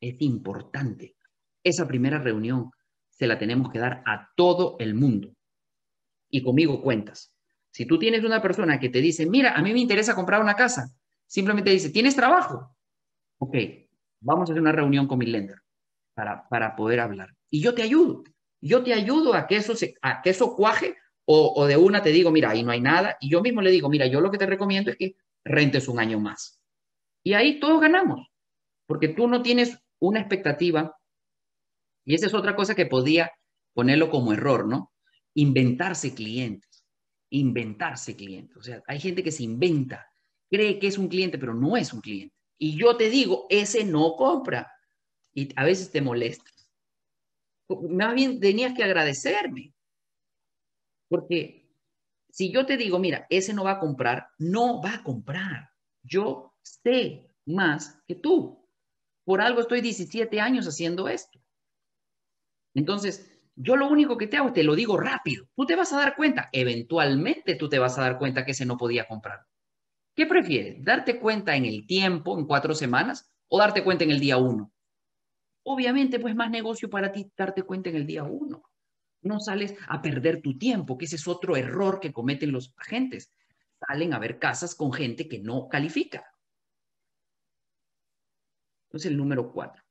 es 0.00 0.20
importante. 0.20 1.16
Esa 1.64 1.88
primera 1.88 2.18
reunión 2.18 2.70
se 3.08 3.26
la 3.26 3.38
tenemos 3.38 3.72
que 3.72 3.78
dar 3.78 4.02
a 4.06 4.28
todo 4.36 4.76
el 4.78 4.94
mundo. 4.94 5.34
Y 6.28 6.42
conmigo 6.42 6.82
cuentas. 6.82 7.34
Si 7.72 7.86
tú 7.86 7.98
tienes 7.98 8.24
una 8.24 8.42
persona 8.42 8.78
que 8.78 8.90
te 8.90 9.00
dice, 9.00 9.26
mira, 9.26 9.54
a 9.54 9.62
mí 9.62 9.72
me 9.72 9.80
interesa 9.80 10.14
comprar 10.14 10.42
una 10.42 10.54
casa, 10.54 10.92
simplemente 11.26 11.70
dice, 11.70 11.90
¿tienes 11.90 12.14
trabajo? 12.14 12.76
Ok, 13.38 13.56
vamos 14.20 14.50
a 14.50 14.52
hacer 14.52 14.60
una 14.60 14.72
reunión 14.72 15.06
con 15.06 15.18
mi 15.18 15.26
lender 15.26 15.56
para, 16.48 16.76
poder 16.76 17.00
hablar. 17.00 17.34
Y 17.50 17.60
yo 17.60 17.74
te 17.74 17.82
ayudo. 17.82 18.24
Yo 18.60 18.82
te 18.82 18.92
ayudo 18.92 19.34
a 19.34 19.46
que 19.46 19.56
eso, 19.56 19.74
se, 19.74 19.94
a 20.02 20.20
que 20.22 20.30
eso 20.30 20.54
cuaje 20.54 20.96
o, 21.24 21.54
o 21.56 21.66
de 21.66 21.76
una 21.76 22.02
te 22.02 22.10
digo, 22.10 22.30
mira, 22.30 22.50
ahí 22.50 22.62
no 22.62 22.72
hay 22.72 22.80
nada. 22.80 23.16
Y 23.20 23.30
yo 23.30 23.40
mismo 23.40 23.62
le 23.62 23.70
digo, 23.70 23.88
mira, 23.88 24.06
yo 24.06 24.20
lo 24.20 24.30
que 24.30 24.38
te 24.38 24.46
recomiendo 24.46 24.90
es 24.90 24.96
que 24.96 25.16
rentes 25.44 25.88
un 25.88 25.98
año 25.98 26.20
más. 26.20 26.60
Y 27.22 27.34
ahí 27.34 27.60
todos 27.60 27.80
ganamos, 27.80 28.28
porque 28.86 29.08
tú 29.08 29.28
no 29.28 29.42
tienes 29.42 29.78
una 29.98 30.20
expectativa, 30.20 30.96
y 32.04 32.14
esa 32.14 32.26
es 32.26 32.34
otra 32.34 32.56
cosa 32.56 32.74
que 32.74 32.86
podía 32.86 33.30
ponerlo 33.74 34.10
como 34.10 34.32
error, 34.32 34.66
¿no? 34.66 34.92
Inventarse 35.34 36.14
clientes, 36.14 36.84
inventarse 37.30 38.16
clientes. 38.16 38.56
O 38.56 38.62
sea, 38.62 38.82
hay 38.86 38.98
gente 38.98 39.22
que 39.22 39.32
se 39.32 39.44
inventa, 39.44 40.06
cree 40.50 40.78
que 40.78 40.86
es 40.86 40.98
un 40.98 41.08
cliente, 41.08 41.38
pero 41.38 41.54
no 41.54 41.76
es 41.76 41.92
un 41.92 42.00
cliente. 42.00 42.34
Y 42.58 42.76
yo 42.76 42.96
te 42.96 43.08
digo, 43.10 43.46
ese 43.48 43.84
no 43.84 44.16
compra. 44.16 44.70
Y 45.34 45.48
a 45.56 45.64
veces 45.64 45.90
te 45.90 46.00
molestas. 46.00 46.68
Más 47.88 48.14
bien 48.14 48.40
tenías 48.40 48.74
que 48.74 48.82
agradecerme. 48.82 49.72
Porque 51.08 51.68
si 52.30 52.52
yo 52.52 52.66
te 52.66 52.76
digo, 52.76 52.98
mira, 52.98 53.26
ese 53.30 53.52
no 53.52 53.64
va 53.64 53.72
a 53.72 53.80
comprar, 53.80 54.28
no 54.38 54.80
va 54.80 54.94
a 54.94 55.02
comprar. 55.02 55.70
Yo 56.02 56.54
sé 56.62 57.30
más 57.46 58.00
que 58.06 58.14
tú. 58.14 58.66
Por 59.24 59.40
algo 59.40 59.60
estoy 59.60 59.80
17 59.80 60.40
años 60.40 60.66
haciendo 60.66 61.08
esto. 61.08 61.40
Entonces, 62.74 63.30
yo 63.56 63.76
lo 63.76 63.88
único 63.88 64.16
que 64.16 64.26
te 64.26 64.36
hago, 64.36 64.52
te 64.52 64.62
lo 64.62 64.74
digo 64.74 64.96
rápido. 64.96 65.46
Tú 65.54 65.66
te 65.66 65.76
vas 65.76 65.92
a 65.92 65.98
dar 65.98 66.16
cuenta, 66.16 66.48
eventualmente 66.52 67.56
tú 67.56 67.68
te 67.68 67.78
vas 67.78 67.98
a 67.98 68.02
dar 68.02 68.18
cuenta 68.18 68.44
que 68.44 68.52
ese 68.52 68.64
no 68.64 68.76
podía 68.76 69.06
comprar. 69.06 69.46
¿Qué 70.14 70.26
prefieres? 70.26 70.82
¿Darte 70.84 71.18
cuenta 71.18 71.56
en 71.56 71.64
el 71.64 71.86
tiempo, 71.86 72.38
en 72.38 72.46
cuatro 72.46 72.74
semanas, 72.74 73.30
o 73.48 73.58
darte 73.58 73.84
cuenta 73.84 74.04
en 74.04 74.12
el 74.12 74.20
día 74.20 74.36
uno? 74.36 74.72
Obviamente, 75.62 76.18
pues 76.18 76.34
más 76.34 76.50
negocio 76.50 76.88
para 76.88 77.12
ti 77.12 77.30
darte 77.36 77.62
cuenta 77.62 77.90
en 77.90 77.96
el 77.96 78.06
día 78.06 78.24
uno. 78.24 78.62
No 79.22 79.38
sales 79.40 79.74
a 79.88 80.00
perder 80.00 80.40
tu 80.40 80.56
tiempo, 80.56 80.96
que 80.96 81.04
ese 81.04 81.16
es 81.16 81.28
otro 81.28 81.56
error 81.56 82.00
que 82.00 82.12
cometen 82.12 82.52
los 82.52 82.72
agentes. 82.76 83.30
Salen 83.86 84.14
a 84.14 84.18
ver 84.18 84.38
casas 84.38 84.74
con 84.74 84.92
gente 84.92 85.28
que 85.28 85.38
no 85.38 85.68
califica. 85.68 86.24
Entonces, 88.88 89.10
el 89.10 89.16
número 89.16 89.52
cuatro. 89.52 89.82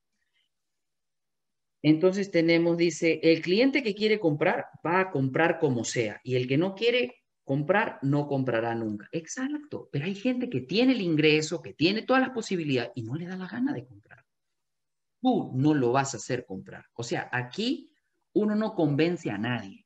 Entonces 1.81 2.29
tenemos, 2.31 2.77
dice, 2.77 3.19
el 3.23 3.41
cliente 3.41 3.83
que 3.83 3.95
quiere 3.95 4.19
comprar 4.19 4.65
va 4.85 4.99
a 4.99 5.11
comprar 5.11 5.59
como 5.59 5.85
sea 5.85 6.19
y 6.23 6.35
el 6.35 6.47
que 6.47 6.57
no 6.57 6.75
quiere 6.75 7.23
comprar 7.45 7.99
no 8.01 8.27
comprará 8.27 8.75
nunca. 8.75 9.07
Exacto, 9.11 9.89
pero 9.91 10.05
hay 10.05 10.15
gente 10.15 10.49
que 10.49 10.61
tiene 10.61 10.93
el 10.93 11.01
ingreso, 11.01 11.61
que 11.61 11.73
tiene 11.73 12.01
todas 12.01 12.21
las 12.21 12.31
posibilidades 12.31 12.91
y 12.95 13.03
no 13.03 13.15
le 13.15 13.27
da 13.27 13.38
la 13.38 13.47
gana 13.47 13.73
de 13.73 13.85
comprar. 13.85 14.18
Tú 15.21 15.51
no 15.55 15.73
lo 15.73 15.91
vas 15.91 16.13
a 16.13 16.17
hacer 16.17 16.45
comprar. 16.45 16.85
O 16.93 17.03
sea, 17.03 17.29
aquí 17.31 17.91
uno 18.33 18.55
no 18.55 18.75
convence 18.75 19.29
a 19.29 19.38
nadie. 19.38 19.85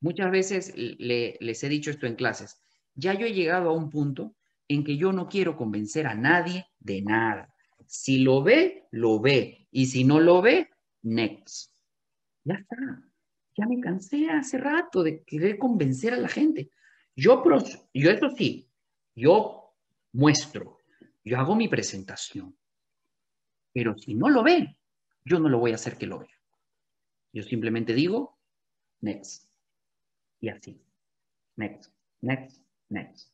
Muchas 0.00 0.30
veces 0.30 0.72
les 0.76 1.64
he 1.64 1.68
dicho 1.68 1.90
esto 1.90 2.06
en 2.06 2.14
clases. 2.14 2.60
Ya 2.94 3.14
yo 3.14 3.26
he 3.26 3.34
llegado 3.34 3.70
a 3.70 3.74
un 3.74 3.90
punto 3.90 4.34
en 4.68 4.84
que 4.84 4.96
yo 4.96 5.12
no 5.12 5.28
quiero 5.28 5.56
convencer 5.56 6.06
a 6.06 6.14
nadie 6.14 6.66
de 6.78 7.02
nada. 7.02 7.52
Si 7.86 8.18
lo 8.18 8.42
ve, 8.42 8.86
lo 8.92 9.20
ve. 9.20 9.66
Y 9.70 9.86
si 9.86 10.04
no 10.04 10.20
lo 10.20 10.40
ve, 10.40 10.70
next. 11.02 11.74
Ya 12.44 12.54
está. 12.54 12.76
Ya 13.56 13.66
me 13.66 13.80
cansé 13.80 14.30
hace 14.30 14.58
rato 14.58 15.02
de 15.02 15.22
querer 15.24 15.58
convencer 15.58 16.14
a 16.14 16.18
la 16.18 16.28
gente. 16.28 16.70
Yo, 17.16 17.42
yo 17.92 18.10
eso 18.10 18.30
sí, 18.36 18.70
yo 19.14 19.74
muestro, 20.12 20.78
yo 21.24 21.38
hago 21.38 21.54
mi 21.54 21.68
presentación. 21.68 22.56
Pero 23.72 23.96
si 23.96 24.14
no 24.14 24.28
lo 24.28 24.42
ve, 24.42 24.76
yo 25.24 25.38
no 25.38 25.48
lo 25.48 25.58
voy 25.58 25.72
a 25.72 25.76
hacer 25.76 25.96
que 25.96 26.06
lo 26.06 26.18
vea. 26.18 26.40
Yo 27.32 27.42
simplemente 27.42 27.94
digo, 27.94 28.38
next. 29.00 29.48
Y 30.40 30.48
así. 30.48 30.82
Next, 31.56 31.92
next, 32.20 32.62
next. 32.88 33.32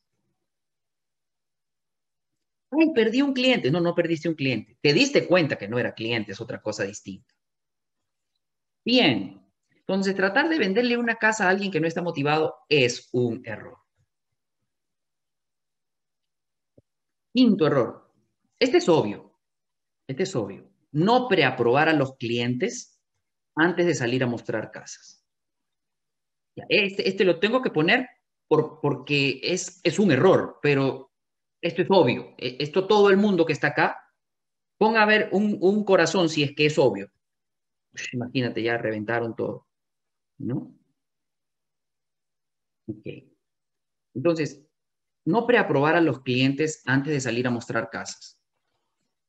Ay, 2.71 2.91
perdí 2.93 3.21
un 3.21 3.33
cliente. 3.33 3.71
No, 3.71 3.79
no 3.79 3.95
perdiste 3.95 4.29
un 4.29 4.35
cliente. 4.35 4.77
Te 4.81 4.93
diste 4.93 5.25
cuenta 5.25 5.57
que 5.57 5.67
no 5.67 5.79
era 5.79 5.93
cliente, 5.93 6.33
es 6.33 6.41
otra 6.41 6.61
cosa 6.61 6.83
distinta. 6.83 7.33
Bien, 8.83 9.41
entonces 9.69 10.15
tratar 10.15 10.49
de 10.49 10.59
venderle 10.59 10.97
una 10.97 11.15
casa 11.15 11.45
a 11.45 11.49
alguien 11.49 11.71
que 11.71 11.79
no 11.79 11.87
está 11.87 12.01
motivado 12.01 12.55
es 12.69 13.09
un 13.13 13.41
error. 13.45 13.77
Quinto 17.33 17.67
error. 17.67 18.11
Este 18.59 18.77
es 18.77 18.89
obvio. 18.89 19.26
Este 20.07 20.23
es 20.23 20.35
obvio. 20.35 20.69
No 20.91 21.27
preaprobar 21.27 21.89
a 21.89 21.93
los 21.93 22.15
clientes 22.17 22.99
antes 23.55 23.85
de 23.85 23.95
salir 23.95 24.23
a 24.23 24.27
mostrar 24.27 24.71
casas. 24.71 25.25
Este, 26.69 27.07
este 27.07 27.23
lo 27.23 27.39
tengo 27.39 27.61
que 27.61 27.69
poner 27.69 28.07
por, 28.47 28.79
porque 28.81 29.39
es, 29.43 29.79
es 29.83 29.99
un 29.99 30.11
error, 30.11 30.59
pero 30.61 31.11
esto 31.61 31.81
es 31.81 31.87
obvio. 31.91 32.33
E, 32.37 32.57
esto 32.59 32.87
todo 32.87 33.09
el 33.09 33.17
mundo 33.17 33.45
que 33.45 33.53
está 33.53 33.67
acá, 33.67 33.97
ponga 34.77 35.03
a 35.03 35.05
ver 35.05 35.29
un, 35.31 35.57
un 35.61 35.83
corazón 35.83 36.29
si 36.29 36.43
es 36.43 36.55
que 36.55 36.67
es 36.67 36.77
obvio. 36.77 37.11
Imagínate, 38.13 38.63
ya 38.63 38.77
reventaron 38.77 39.35
todo, 39.35 39.67
¿no? 40.37 40.73
Ok. 42.87 43.05
Entonces, 44.13 44.63
no 45.25 45.45
preaprobar 45.45 45.95
a 45.95 46.01
los 46.01 46.21
clientes 46.21 46.81
antes 46.85 47.13
de 47.13 47.19
salir 47.19 47.47
a 47.47 47.51
mostrar 47.51 47.89
casas. 47.89 48.36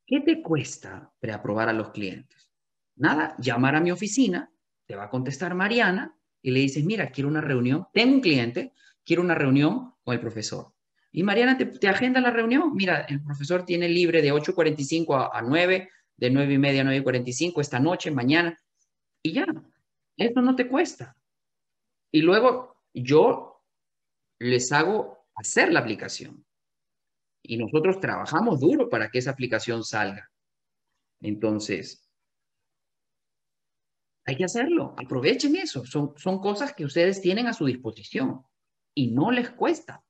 ¿Qué 0.09 0.21
te 0.21 0.40
cuesta 0.42 1.12
preaprobar 1.21 1.68
a 1.68 1.75
los 1.75 1.90
clientes? 1.90 2.51
Nada, 2.97 3.37
llamar 3.38 3.77
a 3.77 3.81
mi 3.81 3.90
oficina, 3.90 4.51
te 4.87 4.97
va 4.97 5.05
a 5.05 5.11
contestar 5.11 5.55
Mariana 5.55 6.16
y 6.40 6.51
le 6.51 6.61
dices, 6.61 6.83
mira, 6.83 7.11
quiero 7.11 7.29
una 7.29 7.42
reunión, 7.42 7.87
tengo 7.92 8.14
un 8.14 8.21
cliente, 8.23 8.73
quiero 9.05 9.21
una 9.21 9.35
reunión 9.35 9.92
con 10.03 10.14
el 10.14 10.21
profesor. 10.21 10.73
Y 11.12 11.23
Mariana 11.23 11.59
te, 11.59 11.88
agenda 11.88 12.23
la 12.23 12.31
reunión. 12.31 12.75
Mira, 12.75 13.03
el 13.03 13.23
profesor 13.23 13.66
tiene 13.66 13.87
libre 13.87 14.23
de 14.23 14.33
8.45 14.33 15.31
a, 15.31 15.38
a 15.38 15.42
9 15.42 15.90
de 16.16 16.31
9 16.31 16.55
y 16.55 16.59
media 16.59 16.81
a 16.81 16.85
9 16.85 17.01
y 17.01 17.03
45 17.03 17.61
esta 17.61 17.79
noche, 17.79 18.11
mañana, 18.11 18.59
y 19.23 19.33
ya, 19.33 19.44
eso 20.16 20.40
no 20.40 20.57
te 20.57 20.68
cuesta. 20.68 21.14
Y 22.11 22.23
luego 22.23 22.83
yo 22.94 23.62
les 24.38 24.73
hago 24.73 25.27
hacer 25.35 25.71
la 25.71 25.81
aplicación. 25.81 26.47
Y 27.42 27.57
nosotros 27.57 28.01
trabajamos 28.01 28.61
duro 28.61 28.88
para 28.88 29.09
que 29.11 29.18
esa 29.18 29.31
aplicación 29.31 29.85
salga. 29.85 30.31
Entonces, 31.20 32.09
hay 34.24 34.37
que 34.37 34.44
hacerlo. 34.44 34.94
Aprovechen 34.98 35.57
eso. 35.57 35.85
Son, 35.87 36.12
son 36.16 36.40
cosas 36.40 36.74
que 36.74 36.85
ustedes 36.85 37.20
tienen 37.20 37.46
a 37.46 37.55
su 37.55 37.64
disposición 37.64 38.42
y 38.94 39.11
no 39.11 39.31
les 39.31 39.51
cuesta. 39.51 40.05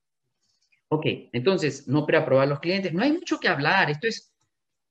Ok, 0.89 1.05
entonces, 1.31 1.87
no 1.87 2.05
preaprobar 2.05 2.47
los 2.47 2.59
clientes. 2.59 2.93
No 2.93 3.03
hay 3.03 3.13
mucho 3.13 3.39
que 3.39 3.47
hablar. 3.47 3.89
Esto 3.89 4.07
es, 4.07 4.33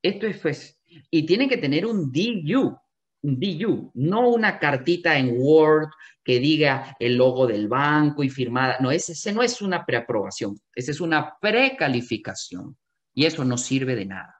esto 0.03 0.27
es, 0.27 0.39
pues, 0.39 0.81
y 1.11 1.27
tienen 1.27 1.49
que 1.49 1.59
tener 1.59 1.85
un 1.85 2.11
DU, 2.11 2.79
DU, 3.23 3.91
no 3.95 4.29
una 4.29 4.59
cartita 4.59 5.19
en 5.19 5.35
Word 5.37 5.91
que 6.23 6.39
diga 6.39 6.97
el 6.99 7.17
logo 7.17 7.47
del 7.47 7.69
banco 7.69 8.23
y 8.23 8.31
firmada. 8.31 8.77
No, 8.81 8.91
ese, 8.91 9.33
no 9.33 9.43
es 9.43 9.61
una 9.61 9.85
preaprobación, 9.85 10.59
esa 10.75 10.91
es 10.91 11.01
una 11.01 11.39
precalificación 11.41 12.77
y 13.15 13.27
eso 13.27 13.45
no 13.45 13.59
sirve 13.59 13.97
de 13.97 14.07
nada. 14.07 14.35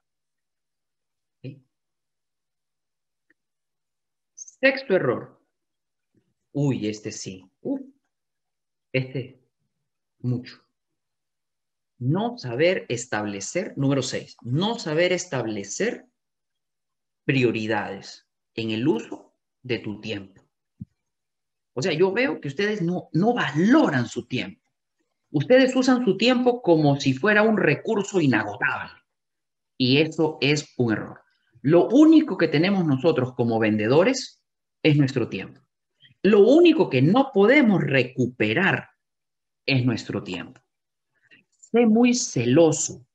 Sexto 4.35 4.97
error. 4.97 5.41
Uy, 6.53 6.89
este 6.89 7.13
sí. 7.13 7.45
este, 8.93 9.41
mucho. 10.21 10.65
No 11.99 12.39
saber 12.39 12.87
establecer, 12.89 13.75
número 13.77 14.03
seis, 14.03 14.37
no 14.43 14.79
saber 14.79 15.13
establecer 15.13 16.07
prioridades 17.25 18.28
en 18.59 18.73
el 18.73 18.87
uso 18.89 19.35
de 19.63 19.79
tu 19.79 20.01
tiempo. 20.01 20.43
O 21.75 21.83
sea, 21.83 21.93
yo 21.93 22.13
veo 22.13 22.41
que 22.41 22.49
ustedes 22.49 22.83
no, 22.83 23.09
no 23.13 23.33
valoran 23.33 24.07
su 24.07 24.27
tiempo. 24.27 24.61
Ustedes 25.31 25.77
usan 25.77 26.05
su 26.05 26.17
tiempo 26.17 26.61
como 26.61 26.99
si 26.99 27.15
fuera 27.15 27.43
un 27.43 27.57
recurso 27.57 28.21
inagotable. 28.21 28.91
Y 29.77 29.99
eso 29.99 30.39
es 30.41 30.75
un 30.77 30.93
error. 30.93 31.21
Lo 31.63 31.89
único 31.89 32.37
que 32.37 32.49
tenemos 32.49 32.85
nosotros 32.85 33.33
como 33.35 33.61
vendedores 33.61 34.43
es 34.83 34.97
nuestro 34.97 35.29
tiempo. 35.29 35.61
Lo 36.23 36.41
único 36.41 36.91
que 36.91 37.01
no 37.01 37.31
podemos 37.33 37.81
recuperar 37.81 38.89
es 39.67 39.85
nuestro 39.85 40.25
tiempo. 40.25 40.61
Sé 41.51 41.87
muy 41.87 42.15
celoso 42.15 43.07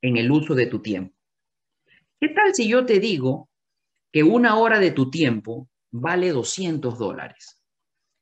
en 0.00 0.16
el 0.16 0.30
uso 0.30 0.54
de 0.54 0.66
tu 0.66 0.80
tiempo. 0.80 1.14
¿Qué 2.18 2.28
tal 2.30 2.54
si 2.54 2.66
yo 2.66 2.86
te 2.86 2.98
digo 2.98 3.50
que 4.14 4.22
una 4.22 4.58
hora 4.58 4.78
de 4.78 4.92
tu 4.92 5.10
tiempo 5.10 5.68
vale 5.90 6.30
200 6.30 6.96
dólares? 7.00 7.60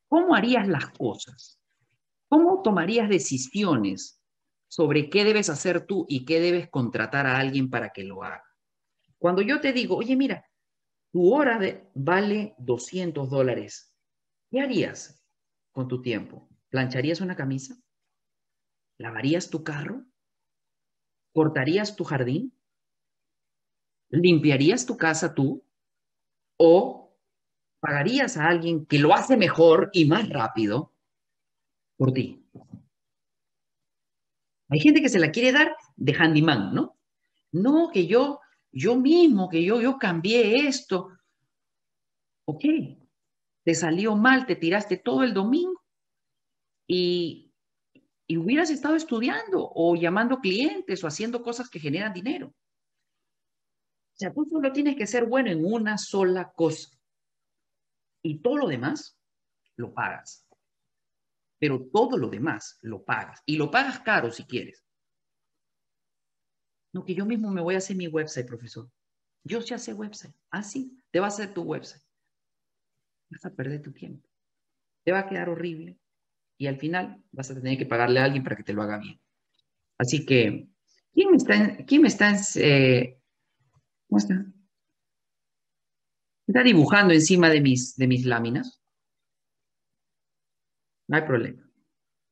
¿Cómo 0.09 0.35
harías 0.35 0.67
las 0.67 0.89
cosas? 0.89 1.61
¿Cómo 2.29 2.63
tomarías 2.63 3.11
decisiones 3.11 4.19
sobre 4.69 5.11
qué 5.11 5.23
debes 5.23 5.51
hacer 5.51 5.85
tú 5.85 6.07
y 6.09 6.25
qué 6.25 6.41
debes 6.41 6.71
contratar 6.71 7.27
a 7.27 7.37
alguien 7.39 7.69
para 7.69 7.91
que 7.91 8.05
lo 8.05 8.25
haga? 8.25 8.43
Cuando 9.19 9.43
yo 9.43 9.61
te 9.61 9.75
digo, 9.75 9.97
oye, 9.97 10.17
mira, 10.17 10.47
tu 11.11 11.31
hora 11.31 11.59
de, 11.59 11.91
vale 11.95 12.55
200 12.57 13.29
dólares, 13.29 13.95
¿qué 14.51 14.61
harías 14.61 15.23
con 15.73 15.89
tu 15.89 16.01
tiempo? 16.01 16.49
¿Plancharías 16.71 17.21
una 17.21 17.37
camisa? 17.37 17.77
¿Lavarías 18.97 19.51
tu 19.51 19.63
carro? 19.63 20.07
¿Cortarías 21.35 21.97
tu 21.97 22.05
jardín? 22.05 22.59
¿Limpiarías 24.09 24.87
tu 24.87 24.97
casa 24.97 25.35
tú? 25.35 25.63
¿O 26.65 27.13
pagarías 27.81 28.37
a 28.37 28.47
alguien 28.47 28.87
que 28.87 29.01
lo 29.01 29.13
hace 29.13 29.37
mejor 29.37 29.91
y 29.93 30.05
más 30.05 30.29
rápido 30.29 30.93
por 31.97 32.13
ti? 32.13 32.47
Hay 34.69 34.79
gente 34.79 35.03
que 35.03 35.09
se 35.09 35.19
la 35.19 35.33
quiere 35.33 35.51
dar 35.51 35.75
de 35.97 36.15
handyman, 36.15 36.73
¿no? 36.73 36.97
No, 37.51 37.91
que 37.93 38.07
yo, 38.07 38.39
yo 38.71 38.95
mismo, 38.95 39.49
que 39.49 39.65
yo, 39.65 39.81
yo 39.81 39.99
cambié 39.99 40.69
esto. 40.69 41.11
Ok, 42.47 42.65
te 43.65 43.75
salió 43.75 44.15
mal, 44.15 44.47
te 44.47 44.55
tiraste 44.55 44.99
todo 44.99 45.25
el 45.25 45.35
domingo 45.35 45.83
y, 46.87 47.53
hubieras 48.29 48.71
estado 48.71 48.95
estudiando 48.95 49.69
o 49.75 49.97
llamando 49.97 50.39
clientes 50.39 51.03
o 51.03 51.09
haciendo 51.09 51.43
cosas 51.43 51.69
que 51.69 51.81
generan 51.81 52.15
dinero. 52.15 52.55
Sea, 54.23 54.33
tú 54.33 54.47
solo 54.49 54.73
tienes 54.73 54.95
que 54.95 55.09
ser 55.09 55.27
bueno 55.27 55.51
en 55.51 55.65
una 55.65 55.99
sola 55.99 56.53
cosa. 56.53 56.97
Y 58.23 58.39
todo 58.39 58.57
lo 58.57 58.69
demás 58.69 59.19
lo 59.75 59.93
pagas. 59.93 60.47
Pero 61.59 61.89
todo 61.93 62.17
lo 62.17 62.29
demás 62.29 62.79
lo 62.83 63.05
pagas. 63.05 63.43
Y 63.47 63.57
lo 63.57 63.69
pagas 63.69 63.99
caro 63.99 64.31
si 64.31 64.45
quieres. 64.45 64.87
No, 66.93 67.05
que 67.05 67.17
yo 67.17 67.27
mismo 67.27 67.51
me 67.51 67.63
voy 67.63 67.75
a 67.75 67.79
hacer 67.79 67.97
mi 67.97 68.07
website, 68.07 68.47
profesor. 68.47 68.89
Yo 69.43 69.61
sé 69.61 69.75
hacer 69.75 69.95
website. 69.95 70.37
Ah, 70.53 70.63
sí, 70.63 70.97
te 71.11 71.19
va 71.19 71.27
a 71.27 71.29
hacer 71.31 71.53
tu 71.53 71.63
website. 71.63 72.05
Vas 73.29 73.45
a 73.45 73.51
perder 73.51 73.83
tu 73.83 73.91
tiempo. 73.91 74.29
Te 75.03 75.11
va 75.11 75.19
a 75.19 75.29
quedar 75.29 75.49
horrible 75.49 75.99
y 76.59 76.69
al 76.69 76.79
final 76.79 77.25
vas 77.33 77.51
a 77.51 77.55
tener 77.55 77.77
que 77.77 77.87
pagarle 77.87 78.21
a 78.21 78.25
alguien 78.27 78.45
para 78.45 78.55
que 78.55 78.63
te 78.63 78.73
lo 78.73 78.83
haga 78.83 78.99
bien. 78.99 79.21
Así 79.99 80.25
que, 80.25 80.69
¿quién 81.13 81.31
me 81.33 81.39
está, 81.39 81.85
quién 81.85 82.07
está, 82.07 82.37
eh, 82.55 83.19
¿cómo 84.13 84.19
está? 84.19 84.45
¿Está 86.47 86.63
dibujando 86.63 87.15
encima 87.15 87.49
de 87.49 87.63
mis, 87.63 87.97
de 87.97 88.07
mis 88.07 88.27
láminas? 88.27 88.83
No 91.09 91.17
hay 91.17 91.23
problema. 91.23 91.67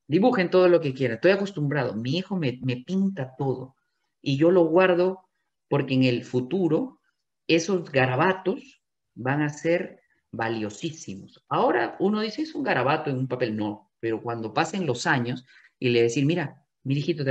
Dibujen 0.07 0.51
todo 0.51 0.67
lo 0.67 0.79
que 0.79 0.93
quieran. 0.93 1.15
Estoy 1.15 1.31
acostumbrado. 1.31 1.95
Mi 1.95 2.17
hijo 2.17 2.35
me, 2.35 2.59
me 2.61 2.77
pinta 2.77 3.33
todo 3.35 3.75
y 4.21 4.37
yo 4.37 4.51
lo 4.51 4.65
guardo 4.65 5.27
porque 5.69 5.95
en 5.95 6.03
el 6.03 6.23
futuro 6.23 6.99
esos 7.47 7.91
garabatos 7.91 8.83
van 9.15 9.41
a 9.41 9.49
ser 9.49 10.01
valiosísimos. 10.31 11.43
Ahora 11.49 11.95
uno 11.99 12.21
dice, 12.21 12.43
es 12.43 12.53
un 12.53 12.61
garabato 12.61 13.09
en 13.09 13.17
un 13.17 13.27
papel. 13.27 13.57
No, 13.57 13.91
pero 13.99 14.21
cuando 14.21 14.53
pasen 14.53 14.85
los 14.85 15.07
años 15.07 15.47
y 15.79 15.89
le 15.89 16.03
decir, 16.03 16.27
mira, 16.27 16.63
mi 16.83 16.93
hijito, 16.93 17.23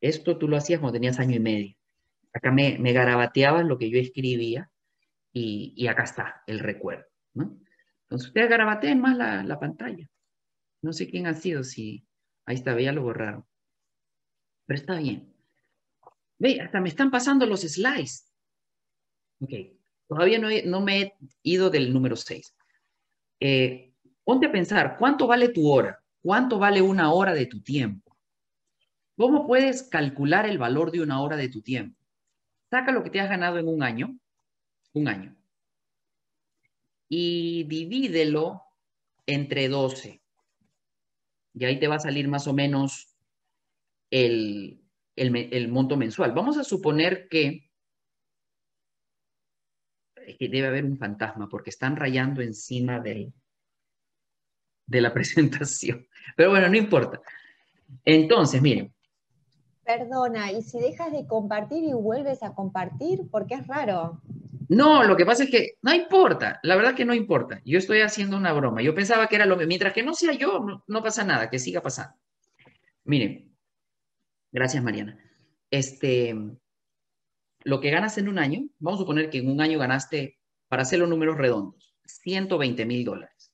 esto 0.00 0.38
tú 0.38 0.48
lo 0.48 0.56
hacías 0.56 0.80
cuando 0.80 0.94
tenías 0.94 1.18
año 1.18 1.36
y 1.36 1.40
medio. 1.40 1.79
Acá 2.32 2.52
me, 2.52 2.78
me 2.78 2.92
garabateabas 2.92 3.64
lo 3.64 3.78
que 3.78 3.90
yo 3.90 3.98
escribía 3.98 4.70
y, 5.32 5.86
acá 5.86 6.04
está 6.04 6.42
el 6.46 6.58
recuerdo. 6.58 7.06
Entonces 7.34 8.28
ustedes 8.28 8.50
garabateen 8.50 9.00
más 9.00 9.16
la, 9.16 9.60
pantalla. 9.60 10.08
No 10.82 10.92
sé 10.92 11.08
quién 11.08 11.26
ha 11.26 11.34
sido, 11.34 11.62
si 11.62 12.06
ahí 12.46 12.56
está, 12.56 12.78
ya 12.80 12.92
lo 12.92 13.02
borraron. 13.02 13.44
Pero 14.66 14.80
está 14.80 14.98
bien. 14.98 15.32
Ve, 16.38 16.60
hasta 16.60 16.80
me 16.80 16.88
están 16.88 17.10
pasando 17.10 17.46
los 17.46 17.60
slides. 17.60 18.32
Ok, 19.40 19.50
todavía 20.08 20.38
no, 20.38 20.48
no 20.66 20.80
me 20.80 21.02
he 21.02 21.14
ido 21.42 21.70
del 21.70 21.92
número 21.92 22.16
6. 22.16 22.54
Eh, 23.40 23.94
ponte 24.24 24.46
a 24.46 24.52
pensar, 24.52 24.96
¿cuánto 24.98 25.26
vale 25.26 25.50
tu 25.50 25.70
hora? 25.70 26.02
¿Cuánto 26.22 26.58
vale 26.58 26.82
una 26.82 27.12
hora 27.12 27.32
de 27.32 27.46
tu 27.46 27.62
tiempo? 27.62 28.16
¿Cómo 29.16 29.46
puedes 29.46 29.82
calcular 29.84 30.46
el 30.46 30.58
valor 30.58 30.90
de 30.90 31.00
una 31.02 31.22
hora 31.22 31.36
de 31.36 31.48
tu 31.48 31.62
tiempo? 31.62 31.99
Saca 32.70 32.92
lo 32.92 33.02
que 33.02 33.10
te 33.10 33.20
has 33.20 33.28
ganado 33.28 33.58
en 33.58 33.66
un 33.68 33.82
año, 33.82 34.16
un 34.92 35.08
año, 35.08 35.36
y 37.08 37.64
divídelo 37.64 38.62
entre 39.26 39.68
12. 39.68 40.22
Y 41.54 41.64
ahí 41.64 41.80
te 41.80 41.88
va 41.88 41.96
a 41.96 42.00
salir 42.00 42.28
más 42.28 42.46
o 42.46 42.52
menos 42.52 43.16
el, 44.10 44.80
el 45.16 45.68
monto 45.68 45.96
mensual. 45.96 46.30
Vamos 46.32 46.58
a 46.58 46.64
suponer 46.64 47.28
que, 47.28 47.68
que 50.38 50.48
debe 50.48 50.68
haber 50.68 50.84
un 50.84 50.96
fantasma 50.96 51.48
porque 51.48 51.70
están 51.70 51.96
rayando 51.96 52.40
encima 52.40 53.00
de 53.00 53.32
la 54.86 55.12
presentación. 55.14 56.06
Pero 56.36 56.50
bueno, 56.50 56.68
no 56.68 56.76
importa. 56.76 57.20
Entonces, 58.04 58.62
miren. 58.62 58.94
Perdona, 59.98 60.52
¿y 60.52 60.62
si 60.62 60.78
dejas 60.78 61.10
de 61.10 61.26
compartir 61.26 61.82
y 61.82 61.92
vuelves 61.92 62.44
a 62.44 62.54
compartir? 62.54 63.22
Porque 63.28 63.54
es 63.54 63.66
raro. 63.66 64.22
No, 64.68 65.02
lo 65.02 65.16
que 65.16 65.26
pasa 65.26 65.42
es 65.42 65.50
que 65.50 65.78
no 65.82 65.92
importa, 65.92 66.60
la 66.62 66.76
verdad 66.76 66.94
que 66.94 67.04
no 67.04 67.12
importa. 67.12 67.60
Yo 67.64 67.76
estoy 67.76 68.00
haciendo 68.02 68.36
una 68.36 68.52
broma. 68.52 68.82
Yo 68.82 68.94
pensaba 68.94 69.26
que 69.26 69.34
era 69.34 69.46
lo 69.46 69.56
mismo. 69.56 69.66
Mientras 69.66 69.92
que 69.92 70.04
no 70.04 70.14
sea 70.14 70.32
yo, 70.34 70.84
no, 70.86 71.02
pasa 71.02 71.24
nada, 71.24 71.50
que 71.50 71.58
siga 71.58 71.82
pasando. 71.82 72.14
Miren, 73.02 73.52
gracias 74.52 74.80
Mariana. 74.80 75.18
Este, 75.72 76.36
lo 77.64 77.80
que 77.80 77.90
ganas 77.90 78.16
en 78.16 78.28
un 78.28 78.38
año, 78.38 78.68
vamos 78.78 79.00
a 79.00 79.02
suponer 79.02 79.28
que 79.28 79.38
en 79.38 79.50
un 79.50 79.60
año 79.60 79.80
ganaste, 79.80 80.38
para 80.68 80.82
hacer 80.82 81.00
los 81.00 81.08
números 81.08 81.36
redondos, 81.36 81.96
120 82.04 82.86
mil 82.86 83.04
dólares. 83.04 83.52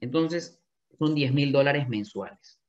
Entonces, 0.00 0.62
son 0.98 1.14
10 1.14 1.34
mil 1.34 1.52
dólares 1.52 1.90
mensuales. 1.90 2.61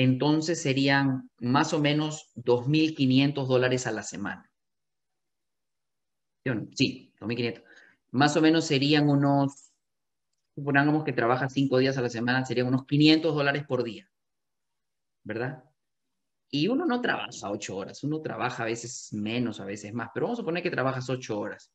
Entonces 0.00 0.62
serían 0.62 1.28
más 1.40 1.72
o 1.72 1.80
menos 1.80 2.30
2.500 2.36 3.48
dólares 3.48 3.84
a 3.88 3.90
la 3.90 4.04
semana. 4.04 4.48
Sí, 6.76 7.12
2.500. 7.18 7.64
Más 8.12 8.36
o 8.36 8.40
menos 8.40 8.64
serían 8.64 9.08
unos, 9.08 9.72
supongamos 10.54 11.02
que 11.02 11.12
trabaja 11.12 11.48
cinco 11.48 11.78
días 11.78 11.98
a 11.98 12.02
la 12.02 12.10
semana, 12.10 12.44
serían 12.44 12.68
unos 12.68 12.86
500 12.86 13.34
dólares 13.34 13.64
por 13.66 13.82
día. 13.82 14.08
¿Verdad? 15.24 15.64
Y 16.48 16.68
uno 16.68 16.86
no 16.86 17.00
trabaja 17.00 17.50
ocho 17.50 17.76
horas, 17.76 18.04
uno 18.04 18.20
trabaja 18.20 18.62
a 18.62 18.66
veces 18.66 19.08
menos, 19.12 19.58
a 19.58 19.64
veces 19.64 19.92
más, 19.92 20.10
pero 20.14 20.26
vamos 20.26 20.38
a 20.38 20.42
suponer 20.42 20.62
que 20.62 20.70
trabajas 20.70 21.10
ocho 21.10 21.40
horas. 21.40 21.72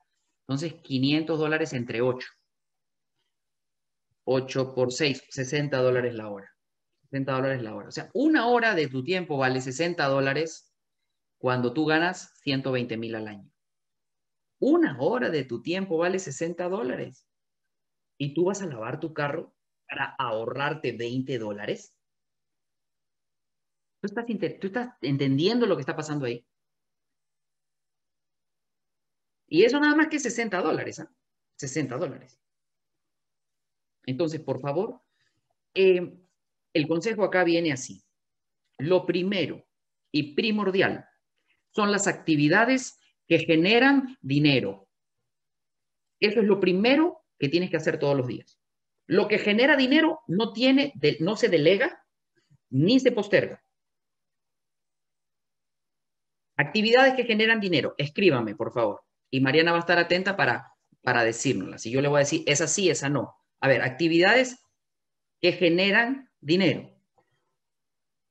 Entonces, 0.47 0.75
500 0.81 1.37
dólares 1.37 1.73
entre 1.73 1.99
ocho. 1.99 2.29
8 4.23 4.73
por 4.73 4.93
6, 4.93 5.23
60 5.29 5.77
dólares 5.81 6.13
la 6.13 6.29
hora. 6.29 6.52
60 7.13 7.31
dólares 7.31 7.61
la 7.61 7.75
hora. 7.75 7.87
O 7.89 7.91
sea, 7.91 8.09
una 8.13 8.47
hora 8.47 8.73
de 8.73 8.87
tu 8.87 9.03
tiempo 9.03 9.37
vale 9.37 9.61
60 9.61 10.03
dólares 10.05 10.73
cuando 11.37 11.71
tú 11.71 11.85
ganas 11.85 12.33
120 12.41 12.97
mil 12.97 13.13
al 13.13 13.27
año. 13.27 13.51
Una 14.59 14.97
hora 14.99 15.29
de 15.29 15.43
tu 15.43 15.61
tiempo 15.61 15.97
vale 15.97 16.17
60 16.17 16.67
dólares. 16.69 17.27
¿Y 18.17 18.33
tú 18.33 18.45
vas 18.45 18.63
a 18.63 18.65
lavar 18.65 18.99
tu 18.99 19.13
carro 19.13 19.53
para 19.87 20.15
ahorrarte 20.17 20.93
20 20.93 21.37
dólares? 21.37 21.95
¿Tú 24.01 24.07
estás, 24.07 24.25
¿Tú 24.59 24.67
estás 24.67 24.95
entendiendo 25.01 25.67
lo 25.67 25.75
que 25.75 25.81
está 25.81 25.95
pasando 25.95 26.25
ahí? 26.25 26.43
Y 29.47 29.65
eso 29.65 29.79
nada 29.79 29.95
más 29.95 30.07
que 30.07 30.19
60 30.19 30.59
dólares, 30.63 30.99
¿ah? 30.99 31.13
60 31.57 31.95
dólares. 31.95 32.39
Entonces, 34.05 34.41
por 34.41 34.59
favor, 34.59 35.01
eh, 35.75 36.22
el 36.73 36.87
consejo 36.87 37.23
acá 37.23 37.43
viene 37.43 37.71
así. 37.71 38.03
Lo 38.77 39.05
primero 39.05 39.65
y 40.11 40.33
primordial 40.33 41.05
son 41.71 41.91
las 41.91 42.07
actividades 42.07 42.99
que 43.27 43.39
generan 43.39 44.17
dinero. 44.21 44.89
Eso 46.19 46.39
es 46.39 46.45
lo 46.45 46.59
primero 46.59 47.23
que 47.39 47.49
tienes 47.49 47.69
que 47.69 47.77
hacer 47.77 47.99
todos 47.99 48.15
los 48.15 48.27
días. 48.27 48.59
Lo 49.07 49.27
que 49.27 49.37
genera 49.37 49.75
dinero 49.75 50.21
no 50.27 50.53
tiene, 50.53 50.93
no 51.19 51.35
se 51.35 51.49
delega 51.49 52.03
ni 52.69 52.99
se 52.99 53.11
posterga. 53.11 53.63
Actividades 56.55 57.15
que 57.15 57.25
generan 57.25 57.59
dinero. 57.59 57.95
Escríbame, 57.97 58.55
por 58.55 58.71
favor. 58.73 59.01
Y 59.29 59.41
Mariana 59.41 59.71
va 59.71 59.77
a 59.77 59.81
estar 59.81 59.97
atenta 59.97 60.37
para, 60.37 60.71
para 61.01 61.23
decírnoslas. 61.23 61.85
Y 61.85 61.91
yo 61.91 62.01
le 62.01 62.07
voy 62.07 62.17
a 62.17 62.19
decir, 62.19 62.43
esa 62.45 62.67
sí, 62.67 62.89
esa 62.89 63.09
no 63.09 63.35
A 63.59 63.67
ver, 63.67 63.81
actividades 63.81 64.59
que 65.41 65.51
generan 65.51 66.29
dinero. 66.43 66.89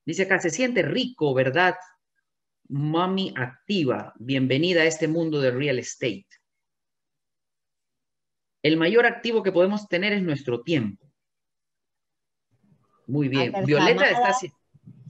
Dice 0.05 0.25
acá, 0.25 0.39
se 0.41 0.51
siente 0.51 0.83
rico, 0.83 1.33
¿verdad? 1.35 1.75
Mami 2.69 3.33
activa, 3.37 4.13
bienvenida 4.19 4.83
a 4.83 4.87
este 4.87 5.09
mundo 5.09 5.41
del 5.41 5.57
real 5.57 5.79
estate. 5.79 6.27
El 8.63 8.77
mayor 8.77 9.07
activo 9.07 9.43
que 9.43 9.53
podemos 9.53 9.89
tener 9.89 10.13
es 10.13 10.23
nuestro 10.23 10.63
tiempo. 10.63 11.05
Muy 13.07 13.29
bien. 13.29 13.53
Violeta 13.65 14.09
está... 14.09 14.35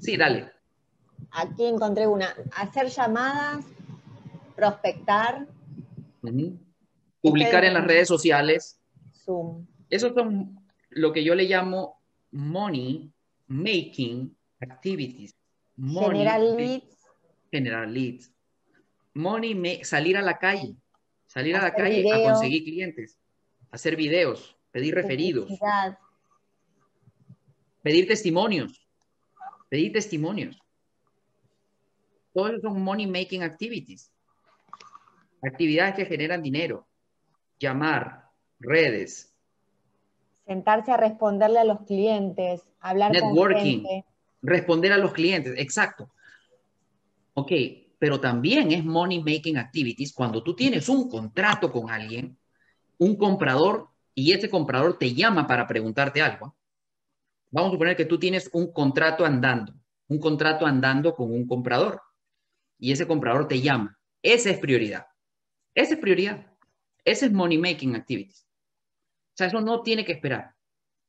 Sí, 0.01 0.17
dale. 0.17 0.51
Aquí 1.31 1.67
encontré 1.67 2.07
una. 2.07 2.35
Hacer 2.57 2.89
llamadas, 2.89 3.65
prospectar. 4.57 5.47
Publicar 7.21 7.65
en 7.65 7.75
las 7.75 7.85
redes 7.87 8.09
sociales. 8.09 8.81
Zoom. 9.13 9.67
Esos 9.89 10.15
son 10.15 10.59
lo 10.91 11.13
que 11.13 11.23
yo 11.23 11.35
le 11.35 11.45
llamo 11.45 12.02
money 12.33 13.13
making 13.47 14.35
activities. 14.61 15.35
generar 15.77 16.41
leads. 16.41 16.97
Generar 17.53 17.89
leads. 17.89 18.33
Money, 19.15 19.85
salir 19.85 20.17
a 20.17 20.23
la 20.23 20.39
calle. 20.39 20.77
Salir 21.27 21.57
a 21.57 21.63
la 21.63 21.75
calle 21.75 22.05
a 22.11 22.33
conseguir 22.33 22.65
clientes. 22.65 23.19
Hacer 23.71 23.97
videos. 23.97 24.57
Pedir 24.71 24.95
referidos. 24.95 25.51
Pedir 27.83 28.07
testimonios. 28.07 28.89
Pedir 29.69 29.93
testimonios. 29.93 30.59
Todos 32.33 32.63
son 32.63 32.83
money 32.83 33.07
making 33.07 33.43
activities. 33.43 34.11
Actividades 35.43 35.95
que 35.97 36.07
generan 36.07 36.43
dinero. 36.43 36.87
Llamar, 37.59 38.31
redes. 38.61 39.32
Sentarse 40.47 40.93
a 40.93 40.97
responderle 40.97 41.61
a 41.61 41.65
los 41.65 41.83
clientes, 41.83 42.63
hablar 42.81 43.13
Networking, 43.13 43.83
con 43.83 44.05
responder 44.43 44.93
a 44.93 44.99
los 44.99 45.13
clientes, 45.13 45.55
exacto. 45.57 46.11
Ok, 47.35 47.53
pero 47.99 48.21
también 48.21 48.73
es 48.73 48.85
money 48.85 49.23
making 49.23 49.57
activities 49.57 50.13
cuando 50.13 50.43
tú 50.43 50.55
tienes 50.55 50.89
un 50.89 51.09
contrato 51.09 51.71
con 51.71 51.91
alguien, 51.91 52.37
un 52.99 53.17
comprador, 53.17 53.93
y 54.15 54.33
ese 54.33 54.51
comprador 54.51 54.99
te 54.99 55.15
llama 55.15 55.47
para 55.47 55.67
preguntarte 55.67 56.21
algo. 56.21 56.57
Vamos 57.51 57.71
a 57.71 57.73
suponer 57.73 57.97
que 57.97 58.05
tú 58.05 58.19
tienes 58.19 58.51
un 58.53 58.73
contrato 58.73 59.25
andando, 59.25 59.75
un 60.09 60.19
contrato 60.19 60.67
andando 60.67 61.15
con 61.15 61.33
un 61.33 61.47
comprador 61.47 62.01
y 62.79 62.93
ese 62.93 63.07
comprador 63.07 63.49
te 63.49 63.61
llama. 63.61 63.99
Esa 64.23 64.51
es 64.51 64.59
prioridad. 64.59 65.07
Esa 65.75 65.95
es 65.95 66.01
prioridad. 66.01 66.47
Ese 67.05 67.27
es 67.27 67.33
money 67.33 67.59
making 67.59 67.95
activities. 67.95 68.42
O 69.33 69.37
sea, 69.37 69.47
eso 69.47 69.61
no 69.61 69.83
tiene 69.83 70.05
que 70.05 70.13
esperar. 70.13 70.55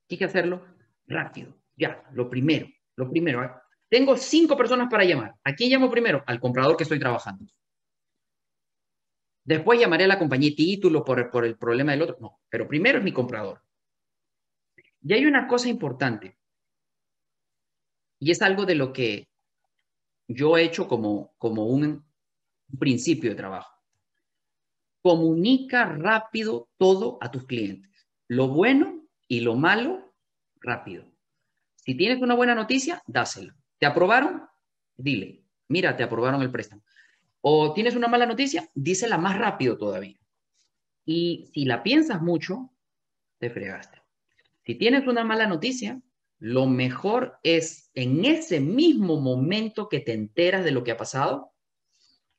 Tienes 0.07 0.19
que 0.19 0.25
hacerlo 0.25 0.65
rápido. 1.07 1.57
Ya, 1.75 2.03
lo 2.13 2.29
primero, 2.29 2.67
lo 2.95 3.09
primero. 3.09 3.43
¿eh? 3.43 3.51
Tengo 3.89 4.15
cinco 4.15 4.55
personas 4.55 4.87
para 4.89 5.03
llamar. 5.03 5.35
¿A 5.43 5.53
quién 5.53 5.69
llamo 5.69 5.89
primero? 5.89 6.23
Al 6.25 6.39
comprador 6.39 6.77
que 6.77 6.83
estoy 6.83 6.99
trabajando. 6.99 7.45
Después 9.43 9.79
llamaré 9.79 10.05
a 10.05 10.07
la 10.07 10.19
compañía 10.19 10.55
título 10.55 11.03
por, 11.03 11.29
por 11.29 11.45
el 11.45 11.57
problema 11.57 11.91
del 11.91 12.03
otro. 12.03 12.17
No, 12.19 12.39
pero 12.49 12.67
primero 12.67 12.99
es 12.99 13.03
mi 13.03 13.11
comprador. 13.11 13.61
Y 15.01 15.13
hay 15.13 15.25
una 15.25 15.47
cosa 15.47 15.67
importante. 15.67 16.37
Y 18.19 18.31
es 18.31 18.41
algo 18.41 18.65
de 18.65 18.75
lo 18.75 18.93
que 18.93 19.27
yo 20.27 20.57
he 20.57 20.63
hecho 20.63 20.87
como, 20.87 21.33
como 21.37 21.65
un 21.65 22.05
principio 22.79 23.29
de 23.29 23.35
trabajo. 23.35 23.81
Comunica 25.01 25.85
rápido 25.85 26.69
todo 26.77 27.17
a 27.19 27.29
tus 27.29 27.45
clientes. 27.45 27.92
Lo 28.33 28.47
bueno 28.47 29.05
y 29.27 29.41
lo 29.41 29.55
malo, 29.55 30.11
rápido. 30.59 31.05
Si 31.75 31.93
tienes 31.95 32.19
una 32.19 32.33
buena 32.33 32.55
noticia, 32.55 33.03
dáselo. 33.05 33.53
¿Te 33.77 33.85
aprobaron? 33.85 34.47
Dile, 34.97 35.43
mira, 35.67 35.95
te 35.95 36.01
aprobaron 36.01 36.41
el 36.41 36.49
préstamo. 36.49 36.81
O 37.41 37.73
tienes 37.73 37.95
una 37.95 38.07
mala 38.07 38.25
noticia, 38.25 38.67
dísela 38.73 39.19
más 39.19 39.37
rápido 39.37 39.77
todavía. 39.77 40.17
Y 41.05 41.51
si 41.53 41.65
la 41.65 41.83
piensas 41.83 42.23
mucho, 42.23 42.73
te 43.37 43.51
fregaste. 43.51 44.01
Si 44.65 44.73
tienes 44.73 45.05
una 45.05 45.23
mala 45.23 45.45
noticia, 45.45 46.01
lo 46.39 46.65
mejor 46.65 47.37
es 47.43 47.91
en 47.93 48.25
ese 48.25 48.59
mismo 48.59 49.21
momento 49.21 49.89
que 49.89 49.99
te 49.99 50.13
enteras 50.13 50.65
de 50.65 50.71
lo 50.71 50.83
que 50.83 50.91
ha 50.91 50.97
pasado, 50.97 51.53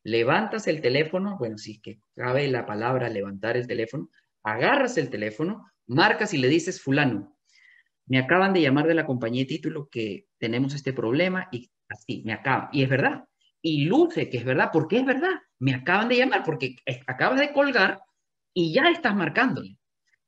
levantas 0.03 0.67
el 0.67 0.81
teléfono, 0.81 1.39
bueno, 1.39 1.57
si 1.57 1.73
es 1.73 1.81
que 1.81 2.01
cabe 2.17 2.49
la 2.49 2.67
palabra 2.67 3.09
levantar 3.09 3.57
el 3.57 3.69
teléfono, 3.69 4.11
agarras 4.43 4.99
el 4.99 5.09
teléfono, 5.09 5.71
marcas 5.87 6.35
y 6.35 6.39
le 6.39 6.49
dices, 6.49 6.81
fulano, 6.81 7.37
me 8.07 8.19
acaban 8.19 8.53
de 8.53 8.61
llamar 8.61 8.87
de 8.87 8.95
la 8.95 9.07
compañía 9.07 9.43
de 9.43 9.49
título 9.49 9.89
que 9.91 10.27
tenemos 10.39 10.75
este 10.75 10.93
problema 10.93 11.49
y 11.51 11.71
así, 11.89 12.23
me 12.25 12.33
acaban. 12.33 12.69
Y 12.73 12.83
es 12.83 12.89
verdad. 12.89 13.25
Y 13.63 13.85
luce 13.85 14.29
que 14.29 14.39
es 14.39 14.45
verdad. 14.45 14.71
¿Por 14.73 14.89
qué 14.89 14.99
es 14.99 15.07
verdad? 15.07 15.33
Me 15.59 15.75
acaban 15.75 16.09
de 16.09 16.19
llamar 16.19 16.43
porque 16.45 16.77
acabas 17.07 17.41
de 17.41 17.53
colgar 17.53 18.01
y 18.53 18.75
ya 18.75 18.91
estás 18.91 19.15
marcándole. 19.15 19.79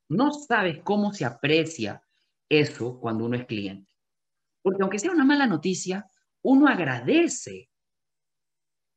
No 0.08 0.32
sabes 0.32 0.80
cómo 0.82 1.12
se 1.12 1.24
aprecia 1.24 2.02
eso 2.48 2.98
cuando 2.98 3.26
uno 3.26 3.36
es 3.36 3.44
cliente. 3.44 3.92
Porque 4.62 4.82
aunque 4.82 4.98
sea 4.98 5.12
una 5.12 5.24
mala 5.24 5.46
noticia, 5.46 6.06
uno 6.42 6.66
agradece 6.66 7.68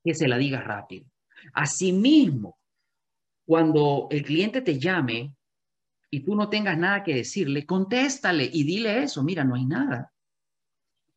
que 0.03 0.13
se 0.13 0.27
la 0.27 0.37
diga 0.37 0.61
rápido. 0.61 1.05
Asimismo, 1.53 2.59
cuando 3.45 4.07
el 4.11 4.23
cliente 4.23 4.61
te 4.61 4.79
llame 4.79 5.35
y 6.09 6.21
tú 6.21 6.35
no 6.35 6.49
tengas 6.49 6.77
nada 6.77 7.03
que 7.03 7.15
decirle, 7.15 7.65
contéstale 7.65 8.49
y 8.51 8.63
dile 8.63 9.03
eso, 9.03 9.23
mira, 9.23 9.43
no 9.43 9.55
hay 9.55 9.65
nada. 9.65 10.11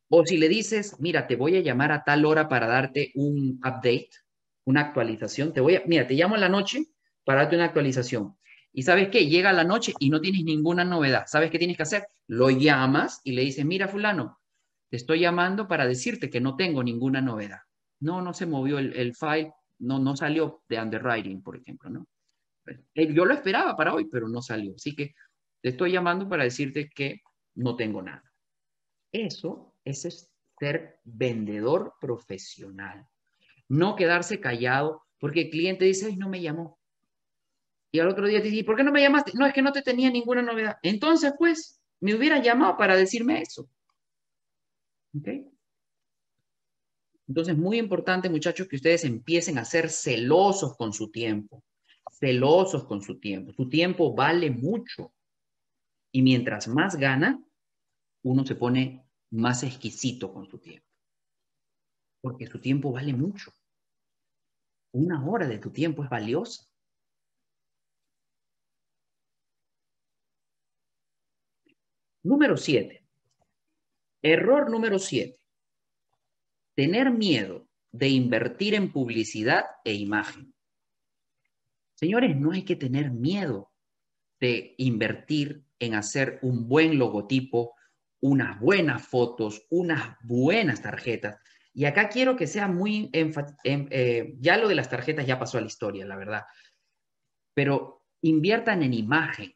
O 0.09 0.25
si 0.25 0.37
le 0.37 0.47
dices, 0.47 0.97
mira, 0.99 1.25
te 1.27 1.35
voy 1.35 1.55
a 1.55 1.61
llamar 1.61 1.91
a 1.91 2.03
tal 2.03 2.25
hora 2.25 2.47
para 2.47 2.67
darte 2.67 3.11
un 3.15 3.59
update, 3.59 4.11
una 4.65 4.81
actualización, 4.81 5.53
te 5.53 5.61
voy 5.61 5.75
a, 5.75 5.83
mira, 5.87 6.05
te 6.05 6.13
llamo 6.13 6.35
en 6.35 6.41
la 6.41 6.49
noche 6.49 6.85
para 7.23 7.41
darte 7.41 7.55
una 7.55 7.65
actualización. 7.65 8.37
Y 8.71 8.83
sabes 8.83 9.09
qué, 9.09 9.27
llega 9.27 9.53
la 9.53 9.63
noche 9.63 9.93
y 9.99 10.09
no 10.09 10.19
tienes 10.19 10.43
ninguna 10.43 10.83
novedad. 10.83 11.25
¿Sabes 11.27 11.51
qué 11.51 11.59
tienes 11.59 11.77
que 11.77 11.83
hacer? 11.83 12.07
Lo 12.27 12.49
llamas 12.49 13.21
y 13.23 13.33
le 13.33 13.43
dices, 13.43 13.65
mira 13.65 13.87
fulano, 13.87 14.39
te 14.89 14.97
estoy 14.97 15.19
llamando 15.19 15.67
para 15.67 15.87
decirte 15.87 16.29
que 16.29 16.41
no 16.41 16.55
tengo 16.55 16.83
ninguna 16.83 17.21
novedad. 17.21 17.59
No, 17.99 18.21
no 18.21 18.33
se 18.33 18.45
movió 18.45 18.79
el, 18.79 19.15
file, 19.15 19.53
no, 19.79 19.99
no 19.99 20.15
salió 20.15 20.63
de 20.67 20.79
underwriting, 20.79 21.41
por 21.41 21.55
ejemplo, 21.55 21.89
¿no? 21.89 22.07
Eh, 22.65 23.13
yo 23.13 23.25
lo 23.25 23.33
esperaba 23.33 23.75
para 23.75 23.93
hoy, 23.93 24.05
pero 24.05 24.27
no 24.27 24.41
salió. 24.41 24.73
Así 24.75 24.95
que 24.95 25.13
te 25.61 25.69
estoy 25.69 25.91
llamando 25.91 26.27
para 26.27 26.43
decirte 26.43 26.89
que 26.89 27.21
no 27.55 27.75
tengo 27.75 28.01
nada. 28.01 28.23
Eso, 29.11 29.75
es 29.83 30.29
ser 30.59 30.99
vendedor 31.03 31.93
profesional. 31.99 33.05
No 33.69 33.95
quedarse 33.95 34.39
callado 34.39 35.03
porque 35.19 35.41
el 35.41 35.49
cliente 35.49 35.85
dice, 35.85 36.07
Ay, 36.07 36.17
no 36.17 36.29
me 36.29 36.41
llamó. 36.41 36.79
Y 37.91 37.99
al 37.99 38.07
otro 38.07 38.27
día 38.27 38.41
te 38.41 38.49
dice, 38.49 38.63
¿por 38.63 38.75
qué 38.75 38.83
no 38.83 38.91
me 38.91 39.01
llamaste? 39.01 39.33
No, 39.35 39.45
es 39.45 39.53
que 39.53 39.61
no 39.61 39.71
te 39.71 39.83
tenía 39.83 40.09
ninguna 40.09 40.41
novedad. 40.41 40.77
Entonces, 40.81 41.33
pues, 41.37 41.79
me 41.99 42.15
hubiera 42.15 42.41
llamado 42.41 42.75
para 42.75 42.95
decirme 42.95 43.39
eso. 43.41 43.69
¿Ok? 45.15 45.27
Entonces, 47.27 47.55
muy 47.55 47.77
importante, 47.77 48.29
muchachos, 48.29 48.67
que 48.67 48.77
ustedes 48.77 49.05
empiecen 49.05 49.59
a 49.59 49.65
ser 49.65 49.91
celosos 49.91 50.75
con 50.75 50.91
su 50.91 51.11
tiempo. 51.11 51.63
Celosos 52.11 52.85
con 52.85 53.01
su 53.01 53.19
tiempo. 53.19 53.53
Su 53.53 53.69
tiempo 53.69 54.13
vale 54.13 54.49
mucho. 54.49 55.13
Y 56.11 56.21
mientras 56.21 56.67
más 56.67 56.95
gana, 56.95 57.43
uno 58.23 58.45
se 58.45 58.55
pone 58.55 59.05
más 59.31 59.63
exquisito 59.63 60.31
con 60.33 60.47
su 60.49 60.59
tiempo. 60.59 60.87
Porque 62.21 62.47
su 62.47 62.59
tiempo 62.59 62.91
vale 62.91 63.13
mucho. 63.13 63.51
Una 64.93 65.25
hora 65.25 65.47
de 65.47 65.57
tu 65.57 65.71
tiempo 65.71 66.03
es 66.03 66.09
valiosa. 66.09 66.63
Número 72.23 72.55
siete. 72.55 73.05
Error 74.21 74.69
número 74.69 74.99
siete. 74.99 75.37
Tener 76.75 77.11
miedo 77.11 77.67
de 77.91 78.07
invertir 78.09 78.75
en 78.75 78.91
publicidad 78.91 79.65
e 79.83 79.93
imagen. 79.93 80.52
Señores, 82.03 82.35
no 82.35 82.51
hay 82.51 82.63
que 82.63 82.75
tener 82.75 83.11
miedo 83.11 83.71
de 84.41 84.75
invertir 84.77 85.63
en 85.79 85.95
hacer 85.95 86.37
un 86.41 86.67
buen 86.67 86.99
logotipo, 86.99 87.75
unas 88.19 88.59
buenas 88.59 89.07
fotos, 89.07 89.65
unas 89.69 90.17
buenas 90.21 90.81
tarjetas. 90.81 91.39
Y 91.73 91.85
acá 91.85 92.09
quiero 92.09 92.35
que 92.35 92.45
sea 92.45 92.67
muy 92.67 93.09
eh, 93.13 94.35
ya 94.41 94.57
lo 94.57 94.67
de 94.67 94.75
las 94.75 94.89
tarjetas 94.89 95.25
ya 95.25 95.39
pasó 95.39 95.57
a 95.57 95.61
la 95.61 95.67
historia, 95.67 96.05
la 96.05 96.17
verdad. 96.17 96.43
Pero 97.53 98.05
inviertan 98.19 98.83
en 98.83 98.93
imagen, 98.93 99.55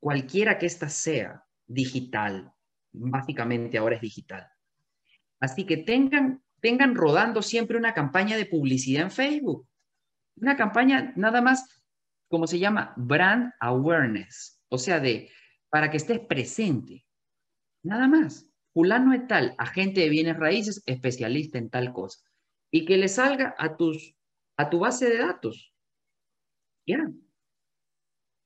cualquiera 0.00 0.56
que 0.56 0.64
ésta 0.64 0.88
sea 0.88 1.44
digital. 1.66 2.54
Básicamente 2.90 3.76
ahora 3.76 3.96
es 3.96 4.00
digital. 4.00 4.48
Así 5.40 5.66
que 5.66 5.76
tengan, 5.76 6.42
tengan 6.62 6.94
rodando 6.94 7.42
siempre 7.42 7.76
una 7.76 7.92
campaña 7.92 8.38
de 8.38 8.46
publicidad 8.46 9.02
en 9.02 9.10
Facebook. 9.10 9.68
Una 10.36 10.56
campaña 10.56 11.12
nada 11.16 11.42
más, 11.42 11.81
como 12.32 12.46
se 12.46 12.58
llama, 12.58 12.94
brand 12.96 13.52
awareness. 13.60 14.58
O 14.70 14.78
sea, 14.78 15.00
de 15.00 15.30
para 15.68 15.90
que 15.90 15.98
estés 15.98 16.18
presente. 16.18 17.06
Nada 17.84 18.08
más. 18.08 18.50
Fulano 18.72 19.12
es 19.12 19.26
tal, 19.26 19.54
agente 19.58 20.00
de 20.00 20.08
bienes 20.08 20.38
raíces, 20.38 20.82
especialista 20.86 21.58
en 21.58 21.68
tal 21.68 21.92
cosa. 21.92 22.20
Y 22.70 22.86
que 22.86 22.96
le 22.96 23.08
salga 23.08 23.54
a, 23.58 23.76
tus, 23.76 24.16
a 24.56 24.70
tu 24.70 24.78
base 24.78 25.10
de 25.10 25.18
datos. 25.18 25.74
Ya. 26.86 27.06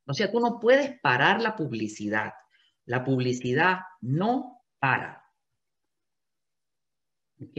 O 0.05 0.15
sea, 0.15 0.33
tú 0.33 0.41
no 0.41 0.59
puedes 0.59 0.99
parar 1.01 1.41
la 1.41 1.55
publicidad. 1.55 2.33
La 2.87 3.05
publicidad 3.05 3.83
no 4.01 4.65
para. 4.81 5.25
¿Ok? 7.41 7.57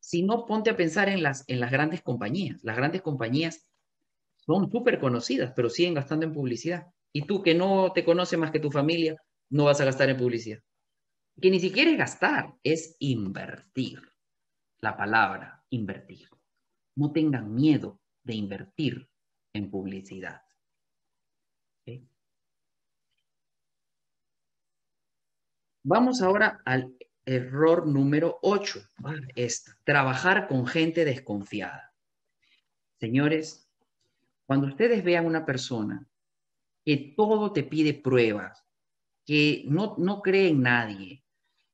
Si 0.00 0.22
no, 0.22 0.46
ponte 0.46 0.70
a 0.70 0.76
pensar 0.76 1.10
en 1.10 1.22
las, 1.22 1.46
en 1.48 1.60
las 1.60 1.70
grandes 1.70 2.00
compañías. 2.00 2.64
Las 2.64 2.76
grandes 2.76 3.02
compañías 3.02 3.70
son 4.46 4.70
súper 4.70 5.00
conocidas, 5.00 5.52
pero 5.54 5.70
siguen 5.70 5.94
gastando 5.94 6.26
en 6.26 6.32
publicidad. 6.32 6.86
Y 7.12 7.22
tú 7.26 7.42
que 7.42 7.54
no 7.54 7.92
te 7.92 8.04
conoce 8.04 8.36
más 8.36 8.50
que 8.50 8.60
tu 8.60 8.70
familia, 8.70 9.16
no 9.50 9.64
vas 9.64 9.80
a 9.80 9.84
gastar 9.84 10.10
en 10.10 10.16
publicidad. 10.16 10.60
Que 11.40 11.50
ni 11.50 11.60
siquiera 11.60 11.90
es 11.90 11.98
gastar, 11.98 12.54
es 12.62 12.96
invertir. 12.98 14.00
La 14.80 14.96
palabra, 14.96 15.64
invertir. 15.70 16.28
No 16.96 17.12
tengan 17.12 17.54
miedo 17.54 18.00
de 18.22 18.34
invertir 18.34 19.08
en 19.52 19.70
publicidad. 19.70 20.42
Vamos 25.86 26.22
ahora 26.22 26.62
al 26.64 26.96
error 27.26 27.86
número 27.86 28.38
8. 28.40 28.80
trabajar 29.84 30.48
con 30.48 30.66
gente 30.66 31.04
desconfiada. 31.04 31.94
Señores, 32.98 33.63
cuando 34.46 34.66
ustedes 34.66 35.02
vean 35.02 35.26
una 35.26 35.44
persona 35.44 36.06
que 36.84 37.14
todo 37.16 37.52
te 37.52 37.62
pide 37.62 37.94
pruebas, 37.94 38.64
que 39.24 39.64
no, 39.66 39.96
no 39.98 40.20
cree 40.20 40.48
en 40.48 40.62
nadie, 40.62 41.24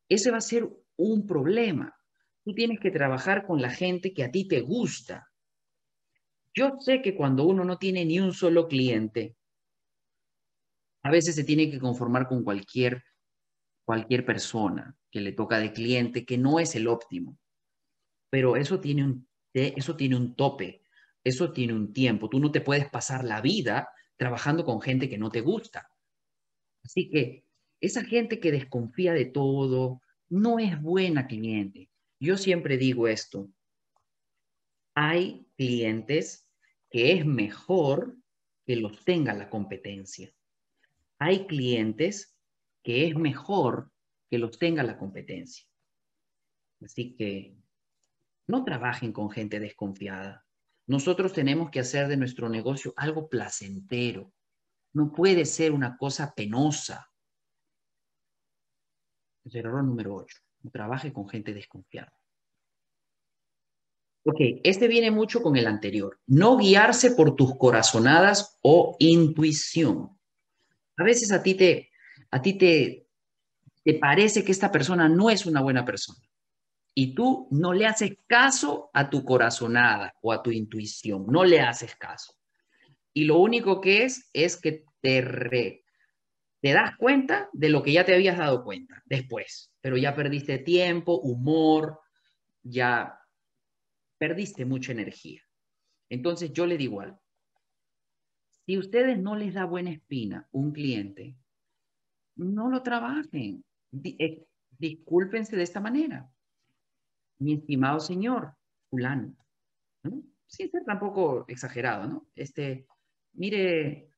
ese 0.08 0.30
va 0.30 0.38
a 0.38 0.42
ser 0.42 0.68
un 0.96 1.26
problema. 1.26 1.96
Tú 2.44 2.54
tienes 2.54 2.80
que 2.80 2.90
trabajar 2.90 3.46
con 3.46 3.60
la 3.60 3.70
gente 3.70 4.12
que 4.12 4.24
a 4.24 4.30
ti 4.30 4.46
te 4.46 4.60
gusta. 4.60 5.28
Yo 6.54 6.78
sé 6.80 7.02
que 7.02 7.16
cuando 7.16 7.44
uno 7.44 7.64
no 7.64 7.78
tiene 7.78 8.04
ni 8.04 8.20
un 8.20 8.32
solo 8.32 8.68
cliente, 8.68 9.36
a 11.02 11.10
veces 11.10 11.34
se 11.34 11.44
tiene 11.44 11.70
que 11.70 11.78
conformar 11.78 12.28
con 12.28 12.44
cualquier 12.44 13.02
cualquier 13.90 14.24
persona 14.24 14.96
que 15.10 15.20
le 15.20 15.32
toca 15.32 15.58
de 15.58 15.72
cliente 15.72 16.24
que 16.24 16.38
no 16.38 16.60
es 16.60 16.76
el 16.76 16.86
óptimo. 16.86 17.36
Pero 18.30 18.54
eso 18.54 18.78
tiene 18.78 19.04
un, 19.04 19.28
eso 19.52 19.96
tiene 19.96 20.14
un 20.14 20.36
tope, 20.36 20.84
eso 21.24 21.52
tiene 21.52 21.74
un 21.74 21.92
tiempo. 21.92 22.28
Tú 22.28 22.40
no 22.40 22.50
te 22.50 22.60
puedes 22.60 22.88
pasar 22.88 23.24
la 23.24 23.40
vida 23.40 23.88
trabajando 24.16 24.64
con 24.64 24.80
gente 24.80 25.08
que 25.08 25.18
no 25.18 25.30
te 25.30 25.40
gusta. 25.40 25.88
Así 26.82 27.10
que 27.10 27.44
esa 27.80 28.04
gente 28.04 28.40
que 28.40 28.52
desconfía 28.52 29.12
de 29.12 29.26
todo 29.26 30.02
no 30.28 30.58
es 30.58 30.80
buena 30.80 31.26
cliente. 31.26 31.90
Yo 32.18 32.36
siempre 32.36 32.76
digo 32.76 33.08
esto. 33.08 33.48
Hay 34.94 35.46
clientes 35.56 36.46
que 36.90 37.12
es 37.12 37.24
mejor 37.24 38.16
que 38.66 38.76
los 38.76 39.04
tenga 39.04 39.32
la 39.32 39.48
competencia. 39.48 40.32
Hay 41.18 41.46
clientes 41.46 42.36
que 42.82 43.06
es 43.06 43.16
mejor 43.16 43.90
que 44.30 44.38
los 44.38 44.58
tenga 44.58 44.82
la 44.82 44.98
competencia. 44.98 45.66
Así 46.82 47.14
que 47.16 47.56
no 48.46 48.64
trabajen 48.64 49.12
con 49.12 49.30
gente 49.30 49.60
desconfiada. 49.60 50.46
Nosotros 50.90 51.32
tenemos 51.32 51.70
que 51.70 51.78
hacer 51.78 52.08
de 52.08 52.16
nuestro 52.16 52.48
negocio 52.48 52.92
algo 52.96 53.28
placentero. 53.28 54.32
No 54.92 55.12
puede 55.12 55.44
ser 55.44 55.70
una 55.70 55.96
cosa 55.96 56.34
penosa. 56.34 57.12
Es 59.44 59.54
el 59.54 59.60
error 59.66 59.84
número 59.84 60.16
8. 60.16 60.36
No 60.62 60.70
trabaje 60.72 61.12
con 61.12 61.28
gente 61.28 61.54
desconfiada. 61.54 62.12
Ok, 64.24 64.40
este 64.64 64.88
viene 64.88 65.12
mucho 65.12 65.40
con 65.42 65.54
el 65.54 65.68
anterior. 65.68 66.18
No 66.26 66.56
guiarse 66.56 67.12
por 67.12 67.36
tus 67.36 67.56
corazonadas 67.56 68.58
o 68.60 68.96
intuición. 68.98 70.18
A 70.96 71.04
veces 71.04 71.30
a 71.30 71.40
ti 71.40 71.54
te, 71.54 71.90
a 72.32 72.42
ti 72.42 72.58
te, 72.58 73.06
te 73.84 73.94
parece 73.94 74.42
que 74.42 74.50
esta 74.50 74.72
persona 74.72 75.08
no 75.08 75.30
es 75.30 75.46
una 75.46 75.62
buena 75.62 75.84
persona 75.84 76.29
y 77.00 77.14
tú 77.14 77.48
no 77.50 77.72
le 77.72 77.86
haces 77.86 78.18
caso 78.26 78.90
a 78.92 79.08
tu 79.08 79.24
corazonada 79.24 80.12
o 80.20 80.34
a 80.34 80.42
tu 80.42 80.50
intuición, 80.50 81.24
no 81.28 81.46
le 81.46 81.58
haces 81.58 81.96
caso. 81.96 82.34
Y 83.14 83.24
lo 83.24 83.38
único 83.38 83.80
que 83.80 84.04
es 84.04 84.28
es 84.34 84.60
que 84.60 84.84
te, 85.00 85.82
te 86.60 86.72
das 86.74 86.98
cuenta 86.98 87.48
de 87.54 87.70
lo 87.70 87.82
que 87.82 87.92
ya 87.92 88.04
te 88.04 88.14
habías 88.14 88.36
dado 88.36 88.62
cuenta 88.64 89.02
después, 89.06 89.72
pero 89.80 89.96
ya 89.96 90.14
perdiste 90.14 90.58
tiempo, 90.58 91.18
humor, 91.20 92.00
ya 92.62 93.18
perdiste 94.18 94.66
mucha 94.66 94.92
energía. 94.92 95.40
Entonces 96.10 96.52
yo 96.52 96.66
le 96.66 96.76
digo 96.76 97.00
algo. 97.00 97.22
Si 98.66 98.76
ustedes 98.76 99.18
no 99.18 99.36
les 99.36 99.54
da 99.54 99.64
buena 99.64 99.90
espina 99.90 100.46
un 100.52 100.72
cliente, 100.72 101.34
no 102.36 102.68
lo 102.68 102.82
trabajen. 102.82 103.64
Eh, 104.04 104.44
discúlpense 104.78 105.56
de 105.56 105.62
esta 105.62 105.80
manera. 105.80 106.30
Mi 107.40 107.54
estimado 107.54 108.00
señor, 108.00 108.54
fulano, 108.88 109.34
¿no? 110.04 110.22
sin 110.50 110.70
ser 110.70 110.84
tampoco 110.84 111.44
exagerado, 111.48 112.06
¿no? 112.06 112.26
Este, 112.34 112.86
mire, 113.34 114.10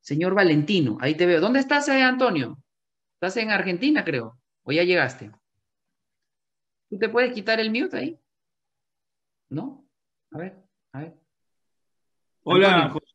señor 0.00 0.34
Valentino, 0.34 0.98
ahí 1.00 1.14
te 1.14 1.24
veo. 1.24 1.40
¿Dónde 1.40 1.60
estás, 1.60 1.88
eh, 1.88 2.02
Antonio? 2.02 2.62
Estás 3.14 3.38
en 3.38 3.50
Argentina, 3.50 4.04
creo, 4.04 4.38
o 4.64 4.72
ya 4.72 4.84
llegaste. 4.84 5.32
¿Tú 6.90 6.98
te 6.98 7.08
puedes 7.08 7.32
quitar 7.32 7.58
el 7.58 7.70
mute 7.70 7.96
ahí? 7.96 8.20
¿No? 9.48 9.88
A 10.30 10.38
ver, 10.38 10.62
a 10.92 11.00
ver. 11.00 11.14
Hola, 12.42 12.90
José. 12.90 13.06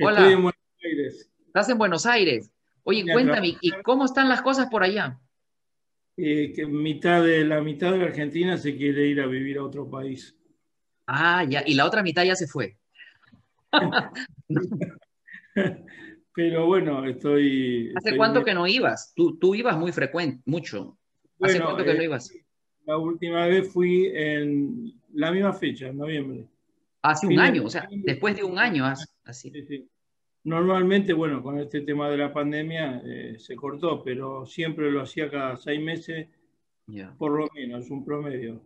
Hola. 0.00 0.20
Estoy 0.20 0.32
en 0.32 0.42
Buenos 0.42 0.60
Aires. 0.84 1.30
Estás 1.46 1.68
en 1.68 1.78
Buenos 1.78 2.06
Aires. 2.06 2.52
Oye, 2.84 3.04
cuéntame, 3.12 3.58
¿y 3.60 3.72
cómo 3.82 4.04
están 4.04 4.28
las 4.28 4.40
cosas 4.40 4.68
por 4.70 4.84
allá? 4.84 5.20
Eh, 6.20 6.52
que 6.52 6.66
mitad 6.66 7.22
de, 7.22 7.44
la 7.44 7.60
mitad 7.60 7.92
de 7.92 7.98
la 7.98 8.06
Argentina 8.06 8.58
se 8.58 8.76
quiere 8.76 9.06
ir 9.06 9.20
a 9.20 9.26
vivir 9.26 9.58
a 9.58 9.62
otro 9.62 9.88
país. 9.88 10.36
Ah, 11.06 11.44
ya, 11.44 11.62
y 11.64 11.74
la 11.74 11.86
otra 11.86 12.02
mitad 12.02 12.24
ya 12.24 12.34
se 12.34 12.48
fue. 12.48 12.76
Pero 16.34 16.66
bueno, 16.66 17.06
estoy... 17.06 17.92
¿Hace 17.94 18.16
cuánto 18.16 18.44
que 18.44 18.52
no 18.52 18.66
ibas? 18.66 19.12
Tú, 19.14 19.38
tú 19.38 19.54
ibas 19.54 19.78
muy 19.78 19.92
frecuente, 19.92 20.42
mucho. 20.44 20.98
¿Hace 21.40 21.60
cuánto 21.60 21.84
que 21.84 21.94
no 21.94 22.00
eh, 22.00 22.06
ibas? 22.06 22.32
La 22.84 22.98
última 22.98 23.46
vez 23.46 23.72
fui 23.72 24.10
en 24.12 24.92
la 25.12 25.30
misma 25.30 25.52
fecha, 25.52 25.86
en 25.86 25.98
noviembre. 25.98 26.48
Hace 27.00 27.28
un 27.28 27.38
año, 27.38 27.64
o 27.64 27.70
sea, 27.70 27.88
después 27.90 28.34
de 28.34 28.42
un 28.42 28.58
año, 28.58 28.84
así. 29.24 29.52
Sí, 29.52 29.62
sí. 29.62 29.88
Normalmente, 30.44 31.12
bueno, 31.12 31.42
con 31.42 31.58
este 31.58 31.82
tema 31.82 32.08
de 32.08 32.16
la 32.16 32.32
pandemia 32.32 33.02
eh, 33.04 33.36
se 33.38 33.56
cortó, 33.56 34.02
pero 34.02 34.46
siempre 34.46 34.90
lo 34.90 35.02
hacía 35.02 35.30
cada 35.30 35.56
seis 35.56 35.80
meses, 35.80 36.28
por 37.18 37.32
lo 37.32 37.48
menos, 37.54 37.90
un 37.90 38.04
promedio. 38.04 38.62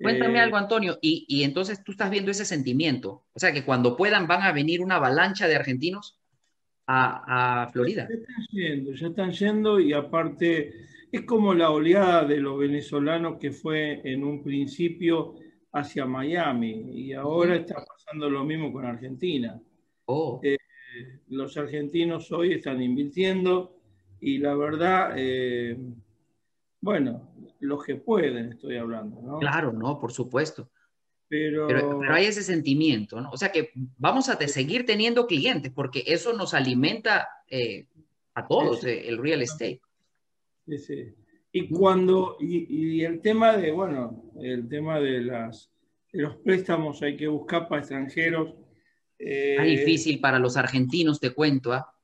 Cuéntame 0.00 0.38
eh, 0.38 0.42
algo, 0.42 0.56
Antonio, 0.56 0.98
y, 1.02 1.42
entonces 1.42 1.84
tú 1.84 1.92
estás 1.92 2.10
viendo 2.10 2.30
ese 2.30 2.44
sentimiento, 2.44 3.24
o 3.32 3.38
sea, 3.38 3.52
que 3.52 3.64
cuando 3.64 3.96
puedan 3.96 4.26
van 4.26 4.42
a 4.42 4.52
venir 4.52 4.80
una 4.80 4.96
avalancha 4.96 5.46
de 5.46 5.56
argentinos 5.56 6.18
a, 6.86 7.62
a 7.62 7.68
Florida. 7.68 8.08
Ya 8.08 8.16
están 8.16 8.46
yendo, 8.50 8.92
ya 8.94 9.06
están 9.08 9.32
yendo 9.32 9.80
y 9.80 9.92
aparte 9.92 10.72
es 11.12 11.22
como 11.22 11.52
la 11.52 11.70
oleada 11.70 12.24
de 12.24 12.38
los 12.38 12.58
venezolanos 12.58 13.38
que 13.38 13.52
fue 13.52 14.00
en 14.04 14.24
un 14.24 14.42
principio 14.42 15.34
hacia 15.72 16.06
Miami 16.06 16.90
y 16.90 17.12
ahora 17.12 17.56
está 17.56 17.84
pasando 17.84 18.30
lo 18.30 18.44
mismo 18.44 18.72
con 18.72 18.86
Argentina. 18.86 19.60
Oh. 20.06 20.40
Eh, 20.42 20.56
los 21.28 21.56
argentinos 21.56 22.30
hoy 22.32 22.52
están 22.52 22.82
invirtiendo 22.82 23.76
y 24.20 24.38
la 24.38 24.54
verdad, 24.54 25.14
eh, 25.16 25.76
bueno, 26.80 27.32
los 27.60 27.84
que 27.84 27.96
pueden 27.96 28.52
estoy 28.52 28.76
hablando, 28.76 29.20
¿no? 29.20 29.38
Claro, 29.38 29.72
no, 29.72 29.98
por 29.98 30.12
supuesto. 30.12 30.70
Pero... 31.28 31.66
pero, 31.66 32.12
hay 32.12 32.26
ese 32.26 32.42
sentimiento, 32.42 33.20
¿no? 33.20 33.30
O 33.30 33.36
sea 33.36 33.50
que 33.50 33.70
vamos 33.96 34.28
a 34.28 34.36
seguir 34.48 34.84
teniendo 34.84 35.26
clientes 35.26 35.72
porque 35.74 36.04
eso 36.06 36.34
nos 36.34 36.54
alimenta 36.54 37.26
eh, 37.48 37.86
a 38.34 38.46
todos, 38.46 38.84
eh, 38.84 39.08
el 39.08 39.18
real 39.18 39.42
estate. 39.42 39.80
Sí. 40.76 41.14
Y 41.52 41.68
cuando, 41.68 42.36
y, 42.40 42.66
y, 42.68 43.04
el 43.04 43.20
tema 43.20 43.56
de, 43.56 43.72
bueno, 43.72 44.30
el 44.40 44.68
tema 44.68 45.00
de, 45.00 45.20
las, 45.20 45.70
de 46.12 46.22
los 46.22 46.36
préstamos 46.36 47.02
hay 47.02 47.16
que 47.16 47.28
buscar 47.28 47.68
para 47.68 47.80
extranjeros 47.80 48.54
Está 49.22 49.64
eh, 49.64 49.70
difícil 49.70 50.20
para 50.20 50.38
los 50.38 50.56
argentinos, 50.56 51.20
te 51.20 51.30
cuento. 51.30 51.72
¿ah? 51.72 51.94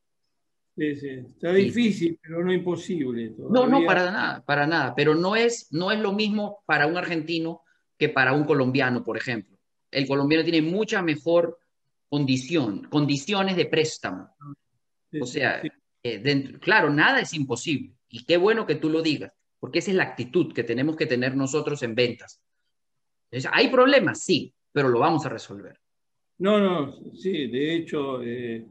Sí, 0.77 0.95
sí. 0.95 1.09
Está 1.09 1.53
difícil, 1.53 2.19
pero 2.23 2.45
no 2.45 2.53
imposible. 2.53 3.35
No, 3.37 3.67
no, 3.67 3.85
para 3.85 4.11
nada, 4.11 4.45
para 4.45 4.67
nada. 4.67 4.95
Pero 4.95 5.17
no 5.17 5.35
es, 5.35 5.67
no 5.73 5.91
es 5.91 5.99
lo 5.99 6.13
mismo 6.13 6.63
para 6.65 6.87
un 6.87 6.97
argentino 6.97 7.63
que 7.97 8.09
para 8.09 8.33
un 8.33 8.45
colombiano, 8.45 9.03
por 9.03 9.17
ejemplo. 9.17 9.59
El 9.91 10.07
colombiano 10.07 10.45
tiene 10.45 10.63
mucha 10.63 11.03
mejor 11.03 11.59
condición, 12.09 12.85
condiciones 12.85 13.57
de 13.57 13.67
préstamo. 13.67 14.31
o 15.21 15.27
sea, 15.27 15.61
eh, 16.03 16.59
claro, 16.61 16.91
nada 16.91 17.21
es 17.21 17.35
imposible. 17.35 17.95
Y 18.09 18.25
qué 18.25 18.37
bueno 18.37 18.65
que 18.65 18.77
tú 18.77 18.89
lo 18.91 19.03
digas, 19.03 19.33
porque 19.59 19.81
esa 19.81 19.91
es 19.91 19.97
la 19.97 20.05
actitud 20.05 20.53
que 20.53 20.63
tenemos 20.63 20.95
que 20.95 21.07
tener 21.07 21.37
nosotros 21.37 21.83
en 21.83 21.97
ventas. 21.97 22.41
¿Hay 23.51 23.69
problemas? 23.69 24.23
Sí, 24.23 24.55
pero 24.71 24.89
lo 24.89 25.01
vamos 25.01 25.27
a 25.27 25.29
resolver. 25.29 25.81
No, 26.39 26.61
no, 26.61 27.15
sí, 27.15 27.49
de 27.49 27.75
hecho, 27.75 28.23
eh, 28.23 28.65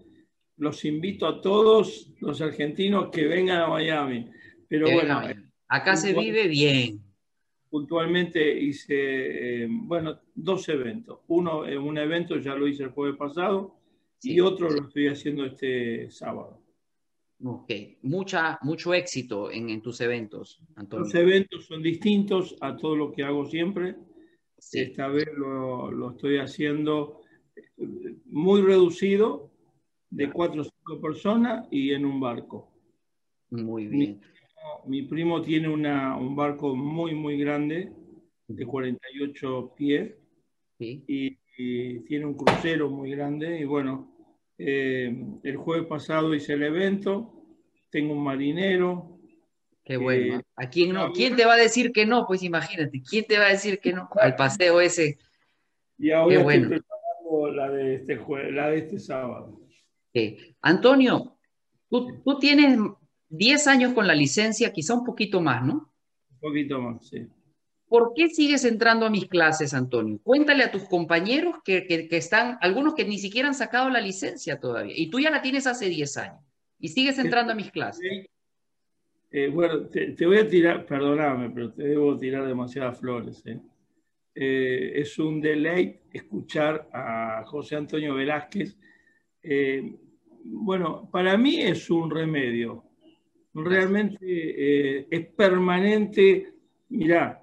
los 0.57 0.86
invito 0.86 1.28
a 1.28 1.41
todos 1.41 2.13
los 2.20 2.41
argentinos 2.41 3.09
que 3.11 3.28
vengan 3.28 3.61
a 3.61 3.68
Miami. 3.68 4.30
Pero 4.68 4.89
bueno, 4.91 5.22
acá 5.68 5.95
se 5.95 6.13
vive 6.13 6.47
bien. 6.47 7.01
Puntualmente 7.70 8.59
hice, 8.59 9.63
eh, 9.63 9.68
bueno, 9.70 10.22
dos 10.34 10.68
eventos. 10.70 11.20
Uno, 11.28 11.59
un 11.61 11.97
evento 11.97 12.38
ya 12.38 12.55
lo 12.55 12.68
hice 12.68 12.84
el 12.84 12.91
jueves 12.91 13.18
pasado 13.18 13.78
y 14.22 14.39
otro 14.39 14.70
lo 14.70 14.88
estoy 14.88 15.07
haciendo 15.07 15.45
este 15.45 16.09
sábado. 16.09 16.63
Ok, 17.43 17.72
Mucha, 18.01 18.57
mucho 18.63 18.93
éxito 18.93 19.51
en, 19.51 19.82
tus 19.82 20.01
eventos, 20.01 20.59
Antonio. 20.76 21.05
Los 21.05 21.13
eventos 21.13 21.65
son 21.65 21.84
distintos 21.84 22.55
a 22.61 22.76
todo 22.76 22.95
lo 22.95 23.11
que 23.11 23.24
hago 23.24 23.45
siempre. 23.45 23.95
Esta 24.72 25.07
vez 25.07 25.28
lo, 25.36 25.91
lo, 25.91 26.11
estoy 26.11 26.39
haciendo 26.39 27.22
eh, 27.22 27.26
muy 28.25 28.61
reducido, 28.61 29.51
de 30.09 30.31
cuatro 30.31 30.61
o 30.61 30.63
cinco 30.63 31.01
personas 31.01 31.67
y 31.71 31.91
en 31.91 32.05
un 32.05 32.19
barco. 32.19 32.71
Muy 33.49 33.87
bien. 33.87 34.21
Mi, 34.85 35.03
primo 35.03 35.41
tiene 35.41 35.69
una, 35.69 36.17
un 36.17 36.35
barco 36.35 36.75
muy, 36.75 37.13
muy 37.13 37.37
grande, 37.37 37.91
de 38.47 38.65
48 38.65 39.73
pies, 39.75 40.13
y, 40.79 41.37
tiene 42.05 42.25
un 42.25 42.35
crucero 42.35 42.87
muy 42.89 43.11
grande. 43.11 43.59
Y 43.59 43.65
bueno, 43.65 44.15
eh, 44.59 45.25
el 45.43 45.57
jueves 45.57 45.87
pasado 45.87 46.35
hice 46.35 46.53
el 46.53 46.63
evento, 46.63 47.33
tengo 47.89 48.13
un 48.13 48.23
marinero. 48.23 49.17
Qué 49.83 49.97
bueno. 49.97 50.41
¿A 50.55 50.69
quién 50.69 50.93
no? 50.93 51.11
¿Quién 51.13 51.35
te 51.35 51.45
va 51.45 51.53
a 51.53 51.57
decir 51.57 51.91
que 51.91 52.05
no? 52.05 52.27
Pues 52.27 52.43
imagínate, 52.43 53.01
¿quién 53.01 53.25
te 53.25 53.39
va 53.39 53.45
a 53.45 53.51
decir 53.51 53.79
que 53.79 53.93
no 53.93 54.07
al 54.21 54.35
paseo 54.35 54.79
ese? 54.79 55.17
Y 55.97 56.11
ahora 56.11 56.35
estoy 56.53 56.81
la 57.53 57.69
de 57.69 57.95
este, 57.95 58.19
la 58.51 58.69
de 58.69 58.78
este 58.78 58.99
sábado. 58.99 59.59
Antonio, 60.61 61.38
tú, 61.89 62.21
tú 62.23 62.39
tienes 62.39 62.80
10 63.30 63.67
años 63.67 63.93
con 63.93 64.07
la 64.07 64.15
licencia, 64.15 64.71
quizá 64.71 64.93
un 64.95 65.05
poquito 65.05 65.41
más, 65.41 65.65
¿no? 65.65 65.93
Un 66.32 66.39
poquito 66.39 66.82
más, 66.82 67.07
sí. 67.07 67.28
¿Por 67.88 68.13
qué 68.13 68.28
sigues 68.30 68.65
entrando 68.65 69.05
a 69.05 69.09
mis 69.09 69.28
clases, 69.28 69.73
Antonio? 69.73 70.19
Cuéntale 70.21 70.63
a 70.63 70.71
tus 70.71 70.84
compañeros 70.89 71.55
que, 71.63 71.86
que, 71.86 72.07
están, 72.17 72.57
algunos 72.61 72.95
que 72.95 73.05
ni 73.05 73.17
siquiera 73.17 73.47
han 73.47 73.55
sacado 73.55 73.89
la 73.89 74.01
licencia 74.01 74.59
todavía, 74.59 74.93
y 74.97 75.09
tú 75.09 75.19
ya 75.19 75.30
la 75.30 75.41
tienes 75.41 75.67
hace 75.67 75.88
10 75.88 76.17
años, 76.17 76.41
y 76.80 76.89
sigues 76.89 77.17
entrando 77.17 77.53
a 77.53 77.55
mis 77.55 77.71
clases. 77.71 78.28
Eh, 79.32 79.49
bueno, 79.49 79.86
te, 79.88 80.25
voy 80.25 80.38
a 80.38 80.47
tirar, 80.47 80.86
perdóname, 80.86 81.49
pero 81.49 81.71
te 81.71 81.84
debo 81.84 82.17
tirar 82.17 82.45
demasiadas 82.47 82.99
flores. 82.99 83.41
¿eh? 83.45 83.59
Eh, 84.39 84.91
es 84.95 85.17
un 85.17 85.41
deleite 85.41 86.03
escuchar 86.11 86.88
a 86.93 87.43
José 87.45 87.75
Antonio 87.75 88.13
Velázquez. 88.15 88.77
bueno, 90.43 91.09
para 91.11 91.38
mí 91.38 91.61
es 91.61 91.89
un 91.89 92.09
remedio 92.09 92.88
realmente 93.63 94.17
eh, 94.21 95.07
es 95.09 95.25
permanente. 95.27 96.53
Mirá, 96.89 97.41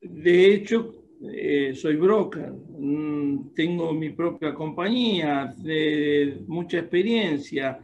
de 0.00 0.54
hecho, 0.54 0.94
eh, 1.32 1.72
soy 1.74 1.96
broker, 1.96 2.52
mm, 2.52 3.54
tengo 3.54 3.92
mi 3.92 4.10
propia 4.10 4.54
compañía, 4.54 5.52
de 5.56 6.44
mucha 6.46 6.78
experiencia, 6.78 7.80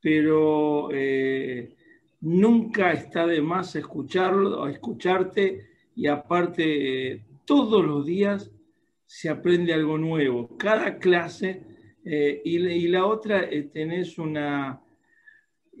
pero 0.00 0.88
eh, 0.92 1.74
nunca 2.20 2.92
está 2.92 3.26
de 3.26 3.40
más 3.40 3.74
escucharlo, 3.76 4.68
escucharte 4.68 5.66
y 5.94 6.06
aparte 6.06 7.24
todos 7.46 7.84
los 7.84 8.04
días 8.04 8.50
se 9.06 9.30
aprende 9.30 9.72
algo 9.72 9.96
nuevo, 9.96 10.56
cada 10.58 10.98
clase 10.98 11.62
y, 12.04 12.58
y, 12.58 12.88
la 12.88 13.06
otra 13.06 13.48
tenés 13.72 14.18
una 14.18 14.80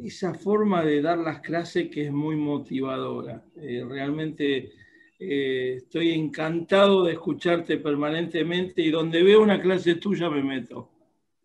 esa 0.04 0.34
forma 0.34 0.84
de 0.84 1.00
dar 1.00 1.18
las 1.18 1.40
clases 1.40 1.88
que 1.90 2.06
es 2.06 2.12
muy 2.12 2.36
motivadora. 2.36 3.42
Eh, 3.56 3.84
realmente 3.88 4.72
eh, 5.18 5.74
estoy 5.78 6.12
encantado 6.12 7.04
de 7.04 7.12
escucharte 7.12 7.78
permanentemente 7.78 8.82
y 8.82 8.90
donde 8.90 9.22
veo 9.22 9.42
una 9.42 9.60
clase 9.60 9.94
tuya 9.96 10.28
me 10.28 10.42
meto. 10.42 10.90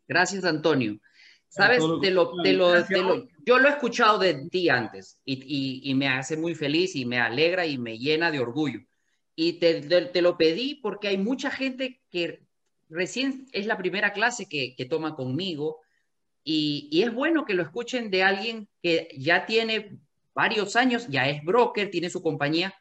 Gracias, 0.07 0.43
Antonio. 0.43 0.99
Sabes, 1.47 1.83
te 2.01 2.11
lo, 2.11 2.31
yo 3.45 3.59
lo 3.59 3.67
he 3.67 3.71
escuchado 3.71 4.19
de 4.19 4.47
ti 4.49 4.69
antes 4.69 5.19
y, 5.25 5.81
y, 5.83 5.93
me 5.95 6.07
hace 6.07 6.37
muy 6.37 6.55
feliz 6.55 6.95
y 6.95 7.03
me 7.03 7.19
alegra 7.19 7.65
y 7.65 7.77
me 7.77 7.97
llena 7.97 8.31
de 8.31 8.39
orgullo. 8.39 8.79
Y 9.43 9.53
te, 9.53 9.81
te, 9.81 10.21
lo 10.21 10.37
pedí 10.37 10.75
porque 10.75 11.07
hay 11.07 11.17
mucha 11.17 11.49
gente 11.49 11.99
que 12.11 12.43
recién 12.89 13.47
es 13.53 13.65
la 13.65 13.75
primera 13.75 14.13
clase 14.13 14.47
que, 14.47 14.75
que 14.75 14.85
toma 14.85 15.15
conmigo 15.15 15.79
y, 16.43 17.01
es 17.01 17.11
bueno 17.11 17.43
que 17.43 17.55
lo 17.55 17.63
escuchen 17.63 18.11
de 18.11 18.21
alguien 18.21 18.67
que 18.83 19.07
ya 19.17 19.47
tiene 19.47 19.97
varios 20.35 20.75
años, 20.75 21.07
ya 21.07 21.27
es 21.27 21.43
broker, 21.43 21.89
tiene 21.89 22.11
su 22.11 22.21
compañía 22.21 22.71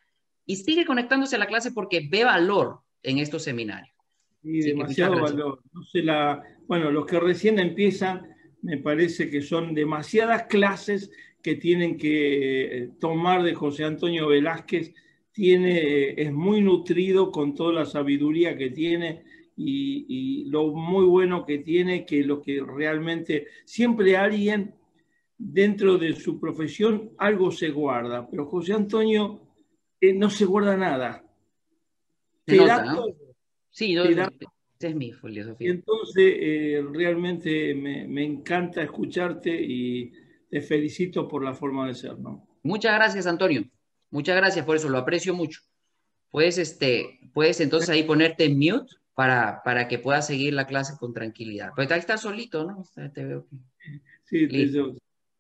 y 0.45 0.57
sigue 0.57 0.85
conectándose 0.85 1.37
a 1.37 1.39
la 1.39 1.47
clase 1.47 1.73
porque 1.73 2.07
ve 2.07 2.25
valor 2.25 2.81
en 3.03 3.17
estos 3.17 3.43
seminarios. 3.43 3.97
Sí, 4.43 4.61
demasiado 4.61 5.19
valor. 5.19 5.63
No 5.73 5.83
sé 5.83 6.03
la, 6.03 6.43
bueno, 6.67 6.91
los 6.91 7.07
que 7.07 7.21
recién 7.21 7.59
empiezan, 7.59 8.37
me 8.61 8.77
parece 8.77 9.31
que 9.31 9.41
son 9.41 9.75
demasiadas 9.75 10.43
clases 10.43 11.11
que 11.43 11.55
tienen 11.55 11.97
que 11.97 12.65
eh, 12.65 12.91
tomar 13.01 13.43
de 13.45 13.55
José 13.55 13.85
Antonio 13.85 14.29
Velázquez. 14.29 14.93
Tiene, 15.41 16.21
es 16.21 16.31
muy 16.35 16.61
nutrido 16.61 17.33
con 17.33 17.55
toda 17.55 17.73
la 17.73 17.87
sabiduría 17.87 18.59
que 18.59 18.69
tiene 18.69 19.25
y, 19.57 20.45
lo 20.51 20.67
muy 20.75 21.07
bueno 21.07 21.47
que 21.47 21.57
tiene, 21.61 22.05
que 22.05 22.23
lo 22.23 22.43
que 22.43 22.61
realmente 22.63 23.47
siempre 23.65 24.19
alguien 24.19 24.75
dentro 25.39 25.97
de 25.97 26.13
su 26.13 26.39
profesión 26.39 27.13
algo 27.17 27.51
se 27.51 27.71
guarda, 27.71 28.29
pero 28.29 28.45
José 28.45 28.75
Antonio 28.75 29.41
eh, 29.99 30.13
no 30.13 30.29
se 30.29 30.45
guarda 30.45 30.77
nada. 30.77 31.25
Te 32.45 32.59
da 32.59 32.95
todo. 32.95 33.17
Sí, 33.71 33.97
es 33.97 34.95
mi 34.95 35.11
filosofía. 35.11 35.71
entonces 35.71 36.35
eh, 36.39 36.85
realmente 36.93 37.75
me, 37.75 38.07
me, 38.07 38.27
encanta 38.27 38.83
escucharte 38.83 39.59
y 39.59 40.13
te 40.51 40.61
felicito 40.61 41.27
por 41.27 41.43
la 41.43 41.55
forma 41.55 41.87
de 41.87 41.95
ser, 41.95 42.19
¿no? 42.19 42.47
Muchas 42.63 42.95
gracias, 42.95 43.27
Antonio. 43.27 43.65
Muchas 44.11 44.37
gracias 44.37 44.65
por 44.65 44.77
eso, 44.77 44.89
lo 44.89 44.99
aprecio 44.99 45.35
mucho. 45.35 45.61
Puedes, 46.31 46.59
este, 46.59 47.21
puedes 47.33 47.61
entonces 47.61 47.91
ahí 47.91 48.03
ponerte 48.05 48.45
en 48.45 48.59
mute 48.59 48.95
para, 49.15 49.63
para 49.65 49.89
que 49.89 49.99
pueda 49.99 50.23
seguir 50.23 50.55
la 50.55 50.67
clase 50.67 50.97
con 50.99 51.13
tranquilidad. 51.13 51.73
Pues 51.75 51.91
ahí 51.91 51.99
está 51.99 52.17
solito, 52.17 52.65
¿no? 52.65 52.85
Te 53.13 53.25
veo 53.25 53.47
Sí, 54.25 54.49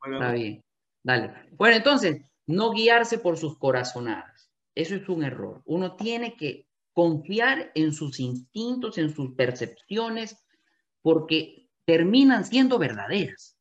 Está 0.03 0.33
bien. 0.33 0.65
Dale. 1.03 1.33
Bueno, 1.53 1.77
entonces, 1.77 2.23
no 2.47 2.73
guiarse 2.73 3.19
por 3.19 3.39
sus 3.39 3.57
corazonadas. 3.57 4.51
Eso 4.75 4.97
es 4.97 5.09
un 5.09 5.23
error. 5.23 5.63
Uno 5.65 5.95
tiene 5.95 6.37
que 6.37 6.67
confiar 6.93 7.71
en 7.75 7.93
sus 7.93 8.19
instintos, 8.19 8.99
en 8.99 9.15
sus 9.15 9.35
percepciones, 9.35 10.37
porque 11.03 11.69
terminan 11.85 12.45
siendo 12.45 12.79
verdaderas. 12.79 13.57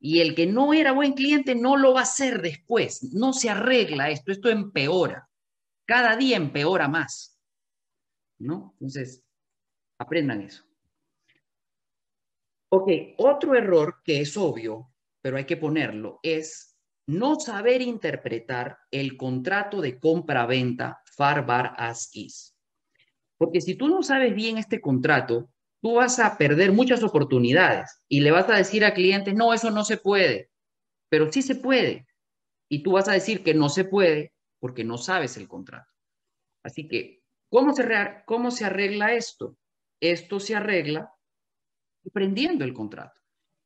Y 0.00 0.20
el 0.20 0.34
que 0.34 0.46
no 0.46 0.72
era 0.72 0.92
buen 0.92 1.12
cliente 1.12 1.54
no 1.54 1.76
lo 1.76 1.94
va 1.94 2.02
a 2.02 2.06
ser 2.06 2.40
después. 2.40 3.12
No 3.12 3.32
se 3.32 3.50
arregla 3.50 4.10
esto, 4.10 4.32
esto 4.32 4.48
empeora. 4.48 5.28
Cada 5.86 6.16
día 6.16 6.36
empeora 6.36 6.88
más. 6.88 7.38
¿No? 8.38 8.74
Entonces, 8.80 9.22
Aprendan 10.00 10.40
eso. 10.40 10.64
Ok, 12.70 12.88
otro 13.18 13.54
error 13.54 14.00
que 14.02 14.22
es 14.22 14.34
obvio, 14.38 14.94
pero 15.20 15.36
hay 15.36 15.44
que 15.44 15.58
ponerlo, 15.58 16.20
es 16.22 16.78
no 17.06 17.38
saber 17.38 17.82
interpretar 17.82 18.78
el 18.90 19.18
contrato 19.18 19.82
de 19.82 19.98
compra-venta 19.98 21.02
FAR-BAR 21.04 21.74
as 21.76 22.08
is. 22.14 22.56
Porque 23.36 23.60
si 23.60 23.74
tú 23.74 23.88
no 23.88 24.02
sabes 24.02 24.34
bien 24.34 24.56
este 24.56 24.80
contrato, 24.80 25.50
tú 25.80 25.94
vas 25.94 26.18
a 26.18 26.36
perder 26.36 26.72
muchas 26.72 27.02
oportunidades 27.02 28.02
y 28.08 28.20
le 28.20 28.30
vas 28.30 28.48
a 28.48 28.56
decir 28.56 28.84
a 28.84 28.94
clientes, 28.94 29.34
no, 29.34 29.54
eso 29.54 29.70
no 29.70 29.84
se 29.84 29.96
puede, 29.96 30.50
pero 31.08 31.30
sí 31.32 31.42
se 31.42 31.54
puede. 31.54 32.06
Y 32.68 32.82
tú 32.82 32.92
vas 32.92 33.08
a 33.08 33.12
decir 33.12 33.42
que 33.42 33.54
no 33.54 33.68
se 33.68 33.84
puede 33.84 34.32
porque 34.60 34.84
no 34.84 34.98
sabes 34.98 35.36
el 35.36 35.48
contrato. 35.48 35.90
Así 36.62 36.86
que, 36.86 37.22
¿cómo 37.48 37.74
se, 37.74 37.86
cómo 38.26 38.50
se 38.50 38.64
arregla 38.64 39.14
esto? 39.14 39.56
Esto 40.00 40.38
se 40.38 40.54
arregla 40.54 41.12
prendiendo 42.12 42.64
el 42.64 42.74
contrato. 42.74 43.20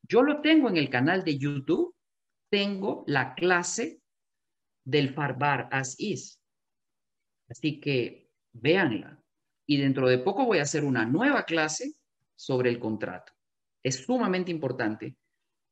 Yo 0.08 0.22
lo 0.22 0.40
tengo 0.40 0.68
en 0.68 0.76
el 0.76 0.90
canal 0.90 1.24
de 1.24 1.38
YouTube, 1.38 1.94
tengo 2.50 3.04
la 3.06 3.34
clase 3.34 4.00
del 4.84 5.14
Farbar 5.14 5.68
as 5.72 5.96
is. 5.98 6.40
Así 7.48 7.80
que 7.80 8.30
véanla. 8.52 9.20
Y 9.66 9.78
dentro 9.78 10.08
de 10.08 10.18
poco 10.18 10.44
voy 10.44 10.58
a 10.58 10.62
hacer 10.62 10.84
una 10.84 11.06
nueva 11.06 11.44
clase 11.44 11.94
sobre 12.36 12.70
el 12.70 12.78
contrato. 12.78 13.32
Es 13.82 13.96
sumamente 14.04 14.50
importante 14.50 15.16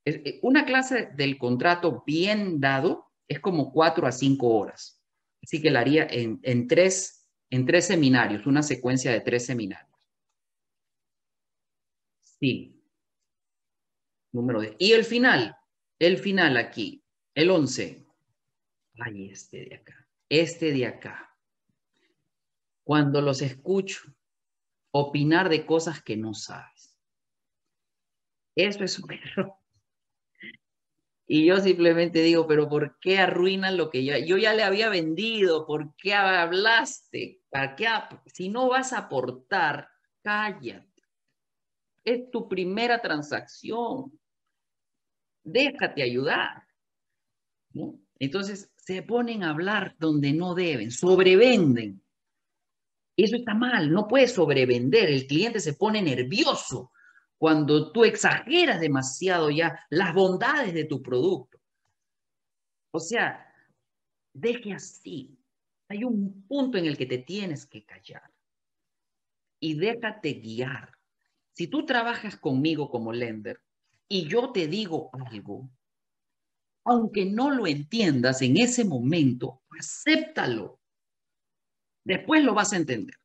Eh, 0.04 0.40
una 0.42 0.64
clase 0.64 1.10
del 1.14 1.38
contrato 1.38 2.02
bien 2.04 2.60
dado 2.60 3.12
es 3.28 3.38
como 3.40 3.72
cuatro 3.72 4.06
a 4.06 4.12
cinco 4.12 4.48
horas. 4.48 5.00
Así 5.42 5.60
que 5.60 5.70
la 5.70 5.80
haría 5.80 6.06
en, 6.10 6.66
tres, 6.68 7.28
en 7.50 7.66
tres 7.66 7.86
seminarios, 7.86 8.46
una 8.46 8.62
secuencia 8.62 9.12
de 9.12 9.20
tres 9.20 9.46
seminarios. 9.46 9.96
Sí. 12.20 12.82
Número 14.32 14.60
de. 14.60 14.76
Y 14.78 14.92
el 14.92 15.04
final, 15.04 15.56
el 15.98 16.18
final 16.18 16.56
aquí, 16.56 17.04
el 17.34 17.50
11. 17.50 18.06
Ay, 18.98 19.30
este 19.30 19.64
de 19.66 19.74
acá, 19.76 20.08
este 20.28 20.72
de 20.72 20.86
acá. 20.86 21.36
Cuando 22.84 23.20
los 23.20 23.42
escucho 23.42 24.12
opinar 24.92 25.48
de 25.48 25.66
cosas 25.66 26.02
que 26.02 26.16
no 26.16 26.34
sabes. 26.34 26.98
Eso 28.54 28.84
es 28.84 28.98
un 28.98 29.12
error. 29.12 29.54
Y 31.26 31.46
yo 31.46 31.56
simplemente 31.58 32.20
digo, 32.20 32.46
pero 32.46 32.68
¿por 32.68 32.98
qué 32.98 33.18
arruinan 33.18 33.78
lo 33.78 33.88
que 33.88 34.04
yo, 34.04 34.18
yo 34.18 34.36
ya 34.36 34.52
le 34.52 34.64
había 34.64 34.90
vendido? 34.90 35.66
¿Por 35.66 35.94
qué 35.96 36.12
hablaste? 36.12 37.42
¿Para 37.48 37.74
qué? 37.74 37.86
Si 38.26 38.50
no 38.50 38.68
vas 38.68 38.92
a 38.92 38.98
aportar, 38.98 39.88
cállate. 40.22 41.02
Es 42.04 42.30
tu 42.30 42.48
primera 42.48 43.00
transacción. 43.00 44.12
Déjate 45.42 46.02
ayudar. 46.02 46.64
Entonces 48.18 48.70
se 48.76 49.02
ponen 49.02 49.42
a 49.42 49.50
hablar 49.50 49.96
donde 49.98 50.32
no 50.32 50.54
deben, 50.54 50.90
sobrevenden. 50.90 52.01
Eso 53.16 53.36
está 53.36 53.54
mal, 53.54 53.90
no 53.92 54.08
puedes 54.08 54.32
sobrevender. 54.32 55.08
El 55.08 55.26
cliente 55.26 55.60
se 55.60 55.74
pone 55.74 56.00
nervioso 56.02 56.92
cuando 57.38 57.92
tú 57.92 58.04
exageras 58.04 58.80
demasiado 58.80 59.50
ya 59.50 59.78
las 59.90 60.14
bondades 60.14 60.72
de 60.74 60.84
tu 60.84 61.02
producto. 61.02 61.58
O 62.92 63.00
sea, 63.00 63.46
deje 64.32 64.72
así. 64.72 65.38
Hay 65.88 66.04
un 66.04 66.46
punto 66.46 66.78
en 66.78 66.86
el 66.86 66.96
que 66.96 67.06
te 67.06 67.18
tienes 67.18 67.66
que 67.66 67.84
callar 67.84 68.32
y 69.60 69.74
déjate 69.74 70.34
guiar. 70.34 70.92
Si 71.52 71.68
tú 71.68 71.84
trabajas 71.84 72.36
conmigo 72.36 72.90
como 72.90 73.12
lender 73.12 73.60
y 74.08 74.26
yo 74.26 74.52
te 74.52 74.66
digo 74.66 75.10
algo, 75.12 75.70
aunque 76.84 77.24
no 77.24 77.50
lo 77.50 77.66
entiendas 77.66 78.42
en 78.42 78.56
ese 78.56 78.84
momento, 78.84 79.62
acéptalo. 79.78 80.81
Después 82.04 82.44
lo 82.44 82.54
vas 82.54 82.72
a 82.72 82.76
entender. 82.76 83.16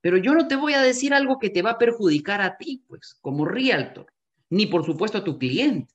Pero 0.00 0.16
yo 0.16 0.34
no 0.34 0.46
te 0.46 0.56
voy 0.56 0.74
a 0.74 0.82
decir 0.82 1.12
algo 1.12 1.38
que 1.38 1.50
te 1.50 1.62
va 1.62 1.70
a 1.70 1.78
perjudicar 1.78 2.40
a 2.40 2.56
ti, 2.56 2.84
pues, 2.86 3.18
como 3.20 3.44
realtor, 3.44 4.06
ni 4.50 4.66
por 4.66 4.84
supuesto 4.84 5.18
a 5.18 5.24
tu 5.24 5.38
cliente. 5.38 5.92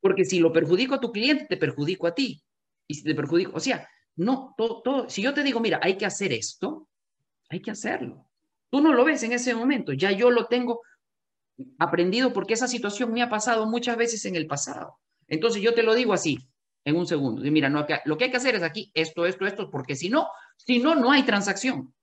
Porque 0.00 0.24
si 0.24 0.40
lo 0.40 0.52
perjudico 0.52 0.94
a 0.94 1.00
tu 1.00 1.12
cliente, 1.12 1.46
te 1.46 1.56
perjudico 1.56 2.06
a 2.06 2.14
ti. 2.14 2.42
Y 2.88 2.94
si 2.94 3.04
te 3.04 3.14
perjudico, 3.14 3.52
o 3.54 3.60
sea, 3.60 3.88
no, 4.16 4.54
todo, 4.56 4.82
todo, 4.82 5.10
si 5.10 5.22
yo 5.22 5.34
te 5.34 5.42
digo, 5.42 5.60
mira, 5.60 5.78
hay 5.82 5.96
que 5.96 6.06
hacer 6.06 6.32
esto, 6.32 6.88
hay 7.48 7.60
que 7.60 7.70
hacerlo. 7.70 8.26
Tú 8.70 8.80
no 8.80 8.92
lo 8.92 9.04
ves 9.04 9.22
en 9.22 9.32
ese 9.32 9.54
momento, 9.54 9.92
ya 9.92 10.10
yo 10.10 10.30
lo 10.30 10.46
tengo 10.46 10.80
aprendido 11.78 12.32
porque 12.32 12.54
esa 12.54 12.68
situación 12.68 13.12
me 13.12 13.22
ha 13.22 13.28
pasado 13.28 13.66
muchas 13.66 13.96
veces 13.96 14.24
en 14.24 14.36
el 14.36 14.46
pasado. 14.46 14.98
Entonces 15.28 15.62
yo 15.62 15.74
te 15.74 15.82
lo 15.82 15.94
digo 15.94 16.12
así, 16.12 16.38
en 16.84 16.96
un 16.96 17.06
segundo. 17.06 17.44
Y 17.44 17.50
mira, 17.50 17.68
no, 17.68 17.86
lo 18.04 18.18
que 18.18 18.24
hay 18.24 18.30
que 18.30 18.36
hacer 18.36 18.54
es 18.54 18.62
aquí 18.62 18.90
esto, 18.94 19.26
esto, 19.26 19.46
esto, 19.46 19.70
porque 19.70 19.94
si 19.94 20.08
no, 20.08 20.28
si 20.56 20.78
no, 20.78 20.94
no 20.94 21.10
hay 21.10 21.22
transacción. 21.22 21.94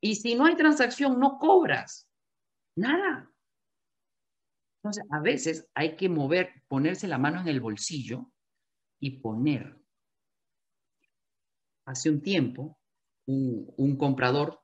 Y 0.00 0.16
si 0.16 0.34
no 0.34 0.46
hay 0.46 0.56
transacción, 0.56 1.18
no 1.18 1.38
cobras 1.38 2.08
nada. 2.76 3.30
Entonces, 4.78 5.04
a 5.10 5.20
veces 5.20 5.68
hay 5.74 5.96
que 5.96 6.08
mover, 6.08 6.62
ponerse 6.68 7.08
la 7.08 7.18
mano 7.18 7.40
en 7.40 7.48
el 7.48 7.60
bolsillo 7.60 8.30
y 9.00 9.18
poner. 9.18 9.80
Hace 11.86 12.10
un 12.10 12.20
tiempo, 12.20 12.78
un, 13.26 13.96
comprador 13.96 14.60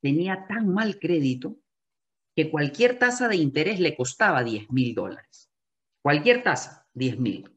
tenía 0.00 0.46
tan 0.46 0.68
mal 0.68 0.98
crédito 0.98 1.60
que 2.34 2.50
cualquier 2.50 2.98
tasa 2.98 3.28
de 3.28 3.36
interés 3.36 3.78
le 3.78 3.96
costaba 3.96 4.42
10 4.42 4.70
mil 4.70 4.94
dólares. 4.94 5.50
Cualquier 6.02 6.42
tasa, 6.42 6.88
10 6.94 7.18
mil. 7.18 7.53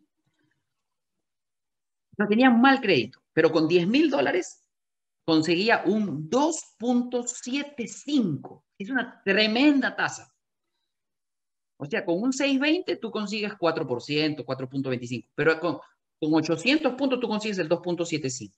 No 2.17 2.27
tenía 2.27 2.49
mal 2.49 2.81
crédito, 2.81 3.21
pero 3.33 3.51
con 3.51 3.67
10 3.67 3.87
mil 3.87 4.09
dólares 4.09 4.65
conseguía 5.25 5.83
un 5.85 6.27
2.75. 6.29 8.63
Es 8.77 8.89
una 8.89 9.21
tremenda 9.23 9.95
tasa. 9.95 10.33
O 11.79 11.85
sea, 11.85 12.03
con 12.03 12.19
un 12.21 12.33
620 12.33 12.95
tú 12.95 13.11
consigues 13.11 13.53
4%, 13.53 14.43
4.25, 14.43 15.29
pero 15.35 15.59
con, 15.59 15.77
con 16.19 16.33
800 16.33 16.95
puntos 16.95 17.19
tú 17.19 17.27
consigues 17.27 17.59
el 17.59 17.69
2.75. 17.69 18.51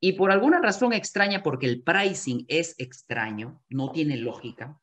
Y 0.00 0.12
por 0.12 0.30
alguna 0.30 0.60
razón 0.60 0.92
extraña, 0.92 1.42
porque 1.42 1.64
el 1.66 1.82
pricing 1.82 2.44
es 2.48 2.74
extraño, 2.78 3.64
no 3.70 3.90
tiene 3.90 4.18
lógica, 4.18 4.78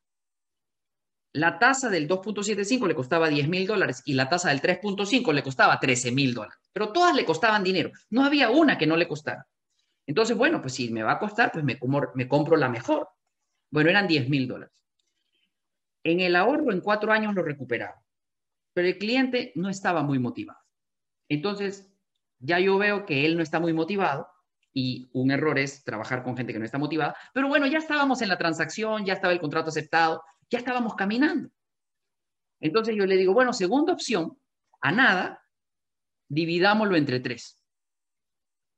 la 1.32 1.58
tasa 1.58 1.88
del 1.88 2.08
2.75 2.08 2.86
le 2.86 2.94
costaba 2.94 3.28
10 3.28 3.48
mil 3.48 3.66
dólares 3.66 4.02
y 4.04 4.14
la 4.14 4.28
tasa 4.28 4.50
del 4.50 4.60
3.5 4.60 5.32
le 5.32 5.42
costaba 5.42 5.80
13 5.80 6.12
mil 6.12 6.34
dólares. 6.34 6.58
Pero 6.72 6.92
todas 6.92 7.14
le 7.14 7.24
costaban 7.24 7.64
dinero. 7.64 7.90
No 8.10 8.24
había 8.24 8.50
una 8.50 8.76
que 8.76 8.86
no 8.86 8.96
le 8.96 9.08
costara. 9.08 9.46
Entonces, 10.06 10.36
bueno, 10.36 10.60
pues 10.60 10.74
si 10.74 10.90
me 10.90 11.02
va 11.02 11.12
a 11.12 11.18
costar, 11.18 11.50
pues 11.52 11.64
me, 11.64 11.78
me 12.14 12.28
compro 12.28 12.56
la 12.56 12.68
mejor. 12.68 13.08
Bueno, 13.70 13.88
eran 13.88 14.06
10 14.06 14.28
mil 14.28 14.46
dólares. 14.46 14.74
En 16.04 16.20
el 16.20 16.36
ahorro, 16.36 16.72
en 16.72 16.80
cuatro 16.80 17.12
años 17.12 17.34
lo 17.34 17.42
recuperaba. 17.42 18.02
Pero 18.74 18.88
el 18.88 18.98
cliente 18.98 19.52
no 19.54 19.70
estaba 19.70 20.02
muy 20.02 20.18
motivado. 20.18 20.58
Entonces, 21.28 21.90
ya 22.40 22.58
yo 22.58 22.76
veo 22.76 23.06
que 23.06 23.24
él 23.24 23.36
no 23.36 23.42
está 23.42 23.60
muy 23.60 23.72
motivado 23.72 24.28
y 24.74 25.10
un 25.12 25.30
error 25.30 25.58
es 25.58 25.84
trabajar 25.84 26.22
con 26.22 26.36
gente 26.36 26.52
que 26.52 26.58
no 26.58 26.64
está 26.64 26.78
motivada. 26.78 27.16
Pero 27.32 27.48
bueno, 27.48 27.66
ya 27.66 27.78
estábamos 27.78 28.20
en 28.20 28.28
la 28.28 28.38
transacción, 28.38 29.04
ya 29.04 29.14
estaba 29.14 29.32
el 29.32 29.40
contrato 29.40 29.68
aceptado, 29.70 30.22
ya 30.52 30.58
estábamos 30.58 30.94
caminando. 30.94 31.50
Entonces 32.60 32.94
yo 32.94 33.06
le 33.06 33.16
digo, 33.16 33.34
bueno, 33.34 33.52
segunda 33.52 33.92
opción, 33.92 34.38
a 34.80 34.92
nada, 34.92 35.44
dividámoslo 36.28 36.96
entre 36.96 37.20
tres 37.20 37.62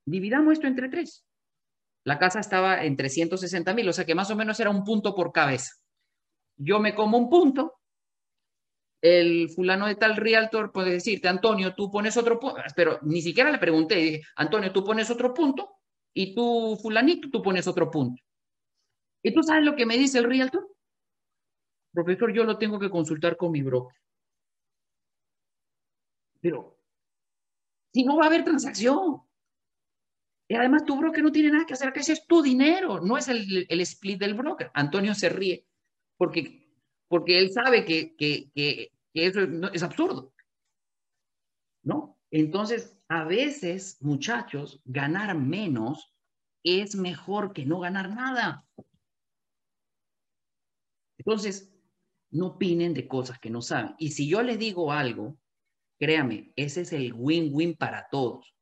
dividamos 0.04 0.54
esto 0.54 0.66
entre 0.66 0.88
tres. 0.88 1.24
La 2.04 2.18
casa 2.18 2.40
estaba 2.40 2.84
en 2.84 2.96
360 2.96 3.72
mil, 3.74 3.88
o 3.88 3.92
sea 3.92 4.04
que 4.04 4.14
más 4.14 4.30
o 4.30 4.36
menos 4.36 4.60
era 4.60 4.70
un 4.70 4.84
punto 4.84 5.14
por 5.14 5.32
cabeza. 5.32 5.72
Yo 6.56 6.78
me 6.78 6.94
como 6.94 7.16
un 7.16 7.30
punto, 7.30 7.80
el 9.02 9.48
fulano 9.50 9.86
de 9.86 9.96
tal 9.96 10.16
realtor 10.16 10.72
puede 10.72 10.92
decirte, 10.92 11.28
Antonio, 11.28 11.74
tú 11.74 11.90
pones 11.90 12.16
otro 12.16 12.38
punto, 12.38 12.60
pero 12.76 12.98
ni 13.02 13.22
siquiera 13.22 13.50
le 13.50 13.58
pregunté, 13.58 13.96
dije, 13.96 14.22
Antonio, 14.36 14.72
tú 14.72 14.84
pones 14.84 15.10
otro 15.10 15.32
punto 15.32 15.78
y 16.12 16.34
tú, 16.34 16.78
fulanito, 16.80 17.28
tú 17.30 17.42
pones 17.42 17.66
otro 17.66 17.90
punto. 17.90 18.22
¿Y 19.22 19.32
tú 19.32 19.42
sabes 19.42 19.64
lo 19.64 19.74
que 19.74 19.86
me 19.86 19.96
dice 19.96 20.18
el 20.18 20.24
realtor? 20.24 20.68
Profesor, 21.94 22.32
yo 22.32 22.42
lo 22.42 22.58
tengo 22.58 22.78
que 22.78 22.90
consultar 22.90 23.36
con 23.36 23.52
mi 23.52 23.62
broker. 23.62 23.96
Pero, 26.40 26.76
si 27.92 28.04
no 28.04 28.16
va 28.16 28.24
a 28.24 28.26
haber 28.26 28.44
transacción, 28.44 29.22
y 30.48 30.56
además 30.56 30.84
tu 30.84 30.96
broker 30.98 31.22
no 31.22 31.32
tiene 31.32 31.50
nada 31.50 31.64
que 31.64 31.74
hacer, 31.74 31.92
que 31.92 32.00
ese 32.00 32.14
es 32.14 32.26
tu 32.26 32.42
dinero, 32.42 33.00
no 33.00 33.16
es 33.16 33.28
el, 33.28 33.80
split 33.80 34.18
del 34.18 34.34
broker. 34.34 34.70
Antonio 34.74 35.14
se 35.14 35.28
ríe 35.28 35.66
porque, 36.18 36.68
porque 37.08 37.38
él 37.38 37.52
sabe 37.52 37.84
que, 37.84 38.90
eso 39.14 39.40
es 39.72 39.82
absurdo. 39.82 40.34
¿No? 41.84 42.18
Entonces, 42.30 42.98
a 43.08 43.24
veces, 43.24 43.98
muchachos, 44.02 44.82
ganar 44.84 45.36
menos 45.36 46.12
es 46.64 46.96
mejor 46.96 47.52
que 47.52 47.64
no 47.64 47.78
ganar 47.78 48.10
nada. 48.10 48.66
Entonces, 51.18 51.73
no 52.34 52.46
opinen 52.48 52.94
de 52.94 53.06
cosas 53.06 53.38
que 53.38 53.48
no 53.48 53.62
saben. 53.62 53.94
Y 53.98 54.10
si 54.10 54.28
yo 54.28 54.42
les 54.42 54.58
digo 54.58 54.92
algo, 54.92 55.38
créame, 55.98 56.52
ese 56.56 56.80
es 56.80 56.92
el 56.92 57.12
win-win 57.14 57.76
para 57.76 58.08
todos. 58.10 58.54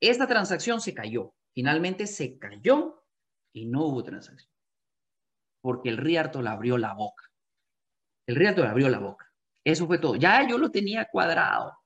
Esta 0.00 0.26
transacción 0.26 0.80
se 0.80 0.94
cayó. 0.94 1.34
Finalmente 1.52 2.06
se 2.06 2.38
cayó 2.38 3.04
y 3.52 3.66
no 3.66 3.84
hubo 3.84 4.02
transacción. 4.02 4.50
Porque 5.60 5.90
el 5.90 5.98
Riarto 5.98 6.40
le 6.40 6.48
abrió 6.48 6.78
la 6.78 6.94
boca. 6.94 7.24
El 8.26 8.36
Riarto 8.36 8.62
le 8.62 8.68
abrió 8.68 8.88
la 8.88 8.98
boca. 8.98 9.26
Eso 9.62 9.86
fue 9.86 9.98
todo. 9.98 10.16
Ya 10.16 10.48
yo 10.48 10.56
lo 10.56 10.70
tenía 10.70 11.06
cuadrado. 11.12 11.76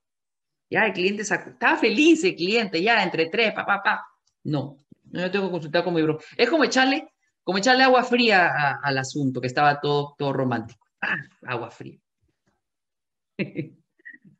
Ya 0.70 0.86
el 0.86 0.92
cliente 0.92 1.24
sacó. 1.24 1.50
Estaba 1.50 1.76
feliz 1.76 2.22
el 2.22 2.36
cliente, 2.36 2.80
ya 2.80 3.02
entre 3.02 3.28
tres, 3.28 3.52
papá, 3.52 3.78
papá. 3.82 4.06
No, 4.44 4.76
no 5.10 5.20
yo 5.20 5.30
tengo 5.32 5.46
que 5.46 5.52
consultar 5.52 5.82
con 5.82 5.94
mi 5.94 6.02
bro. 6.02 6.18
Es 6.36 6.48
como 6.48 6.62
echarle, 6.62 7.08
como 7.42 7.58
echarle 7.58 7.82
agua 7.82 8.04
fría 8.04 8.78
al 8.80 8.98
asunto, 8.98 9.40
que 9.40 9.48
estaba 9.48 9.80
todo, 9.80 10.14
todo 10.16 10.32
romántico. 10.32 10.83
Ah, 11.04 11.18
agua 11.46 11.70
fría. 11.70 11.98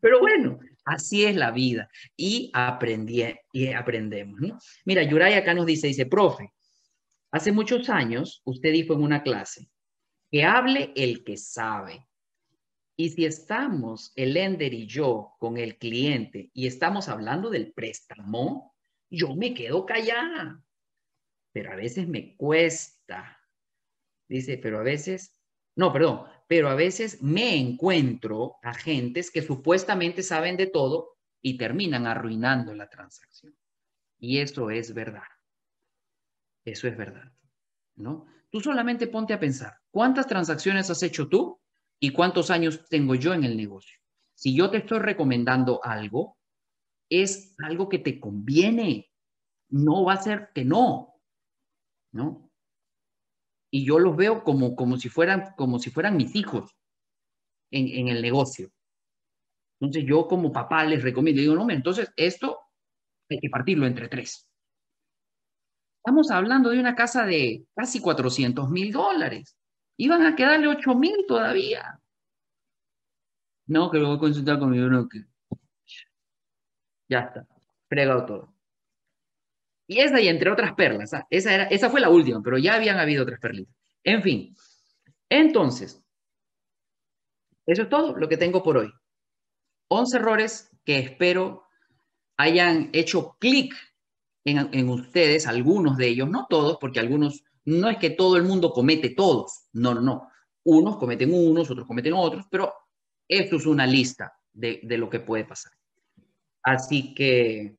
Pero 0.01 0.21
bueno, 0.21 0.61
Así 0.85 1.25
es 1.25 1.35
la 1.35 1.51
vida 1.51 1.89
y, 2.17 2.51
aprendí, 2.53 3.25
y 3.53 3.73
aprendemos. 3.73 4.41
¿no? 4.41 4.59
Mira, 4.85 5.03
Yuray 5.03 5.35
acá 5.35 5.55
nos 5.55 5.67
dice, 5.67 5.87
dice, 5.87 6.07
profe, 6.07 6.53
hace 7.31 7.53
muchos 7.53 7.89
años 7.89 8.43
usted 8.45 8.73
dijo 8.73 8.93
en 8.93 9.03
una 9.03 9.23
clase 9.23 9.71
que 10.31 10.45
hable 10.45 10.93
el 10.95 11.25
que 11.25 11.37
sabe. 11.37 12.07
Y 12.97 13.11
si 13.11 13.25
estamos, 13.25 14.13
el 14.15 14.35
lender 14.35 14.75
y 14.75 14.87
yo, 14.87 15.35
con 15.39 15.57
el 15.57 15.79
cliente 15.79 16.51
y 16.53 16.67
estamos 16.67 17.09
hablando 17.09 17.51
del 17.51 17.73
préstamo, 17.73 18.77
yo 19.11 19.35
me 19.35 19.55
quedo 19.55 19.87
callada. 19.87 20.63
Pero 21.53 21.73
a 21.73 21.77
veces 21.77 22.07
me 22.07 22.37
cuesta. 22.37 23.41
Dice, 24.29 24.59
pero 24.59 24.81
a 24.81 24.83
veces, 24.83 25.41
no, 25.77 25.93
perdón, 25.93 26.27
pero 26.47 26.69
a 26.69 26.75
veces 26.75 27.23
me 27.23 27.57
encuentro 27.57 28.57
agentes 28.63 29.31
que 29.31 29.43
supuestamente 29.43 30.23
saben 30.23 30.57
de 30.57 30.67
todo 30.67 31.17
y 31.41 31.57
terminan 31.57 32.07
arruinando 32.07 32.75
la 32.75 32.89
transacción. 32.89 33.57
Y 34.19 34.39
eso 34.39 34.71
es 34.71 34.95
verdad. 34.95 35.23
Eso 36.65 36.89
es 36.89 36.97
verdad, 36.97 37.33
¿no? 37.97 38.27
Tú 38.51 38.61
solamente 38.61 39.07
ponte 39.09 39.35
a 39.35 39.41
pensar, 39.41 39.75
¿cuántas 39.91 40.27
transacciones 40.27 40.89
has 40.89 41.03
hecho 41.03 41.29
tú 41.29 41.61
y 41.99 42.11
cuántos 42.11 42.51
años 42.51 42.87
tengo 42.89 43.15
yo 43.15 43.35
en 43.35 43.45
el 43.45 43.57
negocio? 43.57 43.99
Si 44.35 44.55
yo 44.55 44.71
te 44.71 44.79
estoy 44.79 45.01
recomendando 45.01 45.81
algo, 45.85 46.39
es 47.09 47.55
algo 47.59 47.89
que 47.89 47.99
te 47.99 48.19
conviene, 48.19 49.11
no 49.69 50.05
va 50.05 50.15
a 50.15 50.23
ser 50.23 50.51
que 50.55 50.65
no, 50.65 51.21
¿no? 52.13 52.44
Y 53.75 53.85
yo 53.85 53.99
los 53.99 54.17
veo 54.17 54.45
como, 54.45 54.77
como, 54.77 54.97
si, 54.99 55.09
fueran, 55.09 55.53
como 55.57 55.81
si 55.81 55.91
fueran 55.91 56.17
mis 56.17 56.37
hijos 56.37 56.77
en, 57.73 57.89
en 57.89 58.07
el 58.07 58.23
negocio. 58.23 58.71
Entonces 59.81 60.09
yo 60.09 60.29
como 60.29 60.53
papá 60.53 60.85
les 60.85 61.03
recomiendo, 61.03 61.43
digo, 61.43 61.57
no, 61.57 61.69
entonces 61.69 62.09
esto 62.15 62.61
hay 63.29 63.41
que 63.41 63.51
partirlo 63.51 63.85
entre 63.89 64.09
tres. 64.09 64.49
Estamos 65.97 66.31
hablando 66.31 66.71
de 66.71 66.79
una 66.79 66.95
casa 66.95 67.27
de 67.27 67.67
casi 67.75 67.99
400 67.99 68.71
mil 68.71 68.93
dólares. 68.93 69.59
Iban 69.97 70.25
a 70.25 70.37
quedarle 70.37 70.69
8 70.69 70.95
mil 70.95 71.25
todavía. 71.27 72.01
No, 73.67 73.91
que 73.91 73.99
lo 73.99 74.07
voy 74.07 74.17
a 74.19 74.21
consultar 74.21 74.61
con 74.61 74.71
mi 74.71 74.81
broker. 74.81 75.27
Ya 77.09 77.23
está, 77.23 77.45
fregado 77.89 78.25
todo. 78.25 78.54
Y 79.87 80.01
esa 80.01 80.21
y 80.21 80.29
entre 80.29 80.51
otras 80.51 80.75
perlas, 80.75 81.13
¿ah? 81.13 81.27
esa, 81.29 81.55
era, 81.55 81.65
esa 81.65 81.91
fue 81.91 82.01
la 82.01 82.09
última, 82.09 82.43
pero 82.43 82.57
ya 82.57 82.75
habían 82.75 82.99
habido 82.99 83.23
otras 83.23 83.41
perlitas. 83.41 83.75
En 84.03 84.23
fin, 84.23 84.55
entonces, 85.29 86.03
eso 87.67 87.83
es 87.83 87.89
todo 87.89 88.17
lo 88.17 88.29
que 88.29 88.37
tengo 88.37 88.63
por 88.63 88.79
hoy. 88.79 88.93
11 89.89 90.17
errores 90.17 90.71
que 90.85 90.99
espero 90.99 91.65
hayan 92.37 92.91
hecho 92.93 93.37
clic 93.39 93.75
en, 94.45 94.89
ustedes, 94.91 95.47
algunos 95.47 95.97
de 95.97 96.09
ellos, 96.09 96.29
no 96.29 96.47
todos, 96.49 96.77
porque 96.79 97.01
algunos, 97.01 97.43
no 97.65 97.89
es 97.89 97.97
que 97.97 98.11
todo 98.11 98.37
el 98.37 98.43
mundo 98.43 98.73
comete 98.73 99.11
todos, 99.11 99.69
no, 99.73 99.95
no, 99.95 100.03
no. 100.03 100.29
Unos 100.65 100.99
cometen 100.99 101.33
unos, 101.33 101.71
otros 101.71 101.87
cometen 101.87 102.13
otros, 102.13 102.47
pero 102.51 102.73
esto 103.27 103.57
es 103.57 103.67
una 103.67 103.87
lista 103.87 104.35
de, 104.53 104.81
de 104.83 104.99
lo 104.99 105.09
que 105.09 105.21
puede 105.21 105.45
pasar. 105.45 105.73
Así 106.63 107.15
que, 107.15 107.77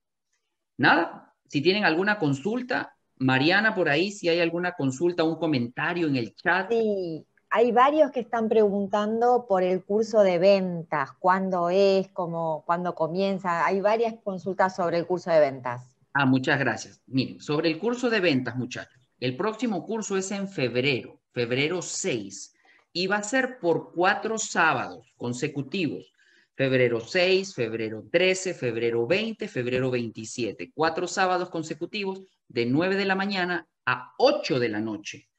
nada, 0.78 1.25
si 1.56 1.62
tienen 1.62 1.86
alguna 1.86 2.20
consulta, 2.20 2.98
Mariana, 3.16 3.74
por 3.74 3.88
ahí, 3.88 4.12
si 4.12 4.28
hay 4.28 4.42
alguna 4.42 4.74
consulta, 4.74 5.24
un 5.24 5.38
comentario 5.38 6.06
en 6.06 6.18
el 6.18 6.36
chat. 6.36 6.70
Sí, 6.70 7.26
hay 7.50 7.72
varios 7.72 8.12
que 8.12 8.20
están 8.20 8.50
preguntando 8.50 9.46
por 9.48 9.64
el 9.64 9.86
curso 9.86 10.22
de 10.22 10.38
ventas, 10.38 11.12
cuándo 11.18 11.70
es, 11.70 12.10
cómo, 12.10 12.66
cuándo 12.66 12.94
comienza. 12.94 13.66
Hay 13.66 13.80
varias 13.80 14.16
consultas 14.22 14.76
sobre 14.76 14.98
el 14.98 15.08
curso 15.08 15.32
de 15.32 15.40
ventas. 15.40 15.96
Ah, 16.12 16.26
muchas 16.26 16.60
gracias. 16.60 17.02
Miren, 17.08 17.40
sobre 17.40 17.70
el 17.70 17.80
curso 17.80 18.10
de 18.10 18.20
ventas, 18.20 18.58
muchachos. 18.58 19.02
El 19.22 19.38
próximo 19.38 19.86
curso 19.86 20.18
es 20.18 20.32
en 20.32 20.50
febrero, 20.50 21.22
febrero 21.32 21.82
6, 21.82 22.54
y 22.92 23.08
va 23.08 23.16
a 23.16 23.24
ser 23.24 23.60
por 23.60 23.94
cuatro 23.94 24.38
sábados 24.38 25.14
consecutivos. 25.16 26.12
Febrero 26.56 27.02
6, 27.02 27.54
febrero 27.54 28.08
13, 28.10 28.54
febrero 28.54 29.06
20, 29.06 29.48
febrero 29.50 29.92
27. 29.92 30.72
Cuatro 30.74 31.06
sábados 31.06 31.50
consecutivos 31.50 32.22
de 32.48 32.66
9 32.66 32.96
de 32.96 33.06
la 33.06 33.16
mañana 33.16 33.68
a 33.86 34.14
8 34.18 34.60
de 34.60 34.70
la 34.70 34.80
noche. 34.80 35.30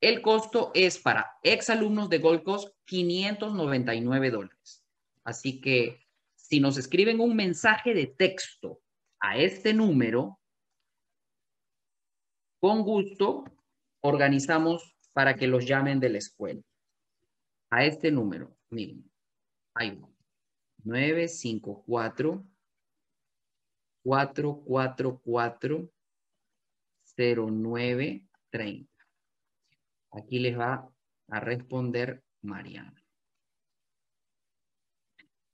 El 0.00 0.22
costo 0.22 0.70
es 0.72 0.98
para 0.98 1.26
exalumnos 1.42 2.08
de 2.08 2.18
Gold 2.18 2.44
Coast 2.44 2.68
599 2.84 4.30
dólares. 4.30 4.84
Así 5.24 5.60
que 5.60 6.06
si 6.36 6.60
nos 6.60 6.78
escriben 6.78 7.20
un 7.20 7.34
mensaje 7.34 7.92
de 7.92 8.06
texto 8.06 8.80
a 9.18 9.38
este 9.38 9.74
número, 9.74 10.38
con 12.60 12.82
gusto 12.82 13.44
organizamos 14.02 14.96
para 15.12 15.34
que 15.34 15.48
los 15.48 15.66
llamen 15.66 15.98
de 15.98 16.10
la 16.10 16.18
escuela. 16.18 16.62
A 17.70 17.84
este 17.84 18.10
número, 18.12 18.56
miren, 18.70 19.10
hay 19.74 19.90
uno. 19.90 20.09
954 20.84 22.44
444 24.02 25.90
0930. 27.16 28.88
Aquí 30.12 30.38
les 30.38 30.58
va 30.58 30.90
a 31.28 31.40
responder 31.40 32.22
Mariana. 32.42 33.02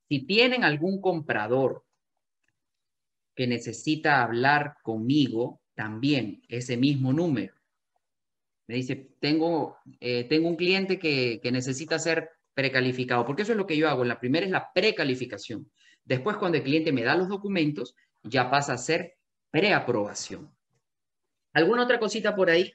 Si 0.09 0.24
tienen 0.24 0.62
algún 0.64 1.01
comprador 1.01 1.85
que 3.35 3.47
necesita 3.47 4.22
hablar 4.22 4.77
conmigo, 4.83 5.61
también 5.74 6.43
ese 6.49 6.77
mismo 6.77 7.12
número. 7.12 7.55
Me 8.68 8.77
dice, 8.77 8.97
tengo, 9.20 9.77
eh, 10.01 10.24
tengo 10.24 10.49
un 10.49 10.57
cliente 10.57 10.99
que, 10.99 11.41
que 11.43 11.53
necesita 11.53 11.99
ser 11.99 12.31
precalificado, 12.57 13.26
porque 13.26 13.42
eso 13.42 13.52
es 13.52 13.59
lo 13.59 13.66
que 13.66 13.76
yo 13.76 13.88
hago. 13.88 14.02
La 14.04 14.18
primera 14.18 14.46
es 14.46 14.50
la 14.50 14.72
precalificación. 14.72 15.70
Después, 16.04 16.38
cuando 16.38 16.57
el 16.57 16.64
cliente 16.64 16.90
me 16.90 17.04
da 17.04 17.14
los 17.14 17.28
documentos, 17.28 17.94
ya 18.22 18.50
pasa 18.50 18.72
a 18.72 18.78
ser 18.78 19.16
preaprobación. 19.50 20.50
¿Alguna 21.52 21.84
otra 21.84 22.00
cosita 22.00 22.34
por 22.34 22.48
ahí? 22.48 22.72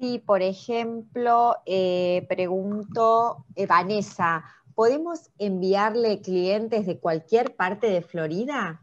Sí, 0.00 0.18
por 0.24 0.42
ejemplo, 0.42 1.56
eh, 1.66 2.24
pregunto, 2.28 3.44
eh, 3.54 3.66
Vanessa, 3.66 4.44
¿podemos 4.74 5.30
enviarle 5.38 6.22
clientes 6.22 6.86
de 6.86 6.98
cualquier 6.98 7.54
parte 7.54 7.88
de 7.88 8.00
Florida? 8.00 8.80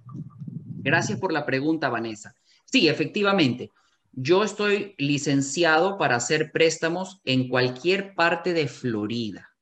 Gracias 0.84 1.20
por 1.20 1.34
la 1.34 1.45
pregunta, 1.45 1.89
Vanessa. 1.89 2.36
Sí, 2.66 2.88
efectivamente. 2.88 3.72
Yo 4.11 4.43
estoy 4.43 4.93
licenciado 4.99 5.97
para 5.97 6.18
hacer 6.18 6.51
préstamos 6.51 7.22
en 7.26 7.49
cualquier 7.49 8.13
parte 8.13 8.53
de 8.53 8.68
Florida. 8.68 9.55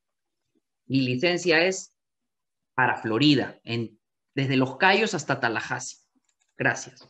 Mi 0.86 1.00
licencia 1.00 1.64
es 1.64 1.94
para 2.74 2.96
Florida, 2.96 3.58
en, 3.64 3.98
desde 4.34 4.56
Los 4.56 4.76
Cayos 4.76 5.14
hasta 5.14 5.40
Tallahassee. 5.40 5.98
Gracias. 6.56 7.08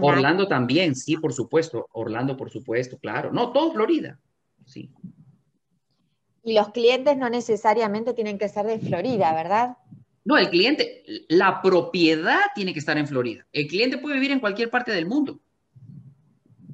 Orlando 0.00 0.46
también, 0.48 0.94
sí, 0.94 1.16
por 1.16 1.32
supuesto. 1.32 1.88
Orlando, 1.92 2.36
por 2.36 2.50
supuesto, 2.50 2.98
claro. 2.98 3.32
No, 3.32 3.52
todo 3.52 3.72
Florida. 3.72 4.18
Sí. 4.64 4.90
Y 6.42 6.54
los 6.54 6.70
clientes 6.70 7.16
no 7.16 7.28
necesariamente 7.28 8.14
tienen 8.14 8.38
que 8.38 8.48
ser 8.48 8.66
de 8.66 8.78
Florida, 8.78 9.34
¿verdad? 9.34 9.76
No, 10.24 10.38
el 10.38 10.48
cliente, 10.48 11.02
la 11.28 11.60
propiedad 11.60 12.40
tiene 12.54 12.72
que 12.72 12.78
estar 12.78 12.96
en 12.96 13.06
Florida. 13.06 13.46
El 13.52 13.66
cliente 13.66 13.98
puede 13.98 14.14
vivir 14.14 14.30
en 14.30 14.40
cualquier 14.40 14.70
parte 14.70 14.92
del 14.92 15.06
mundo, 15.06 15.40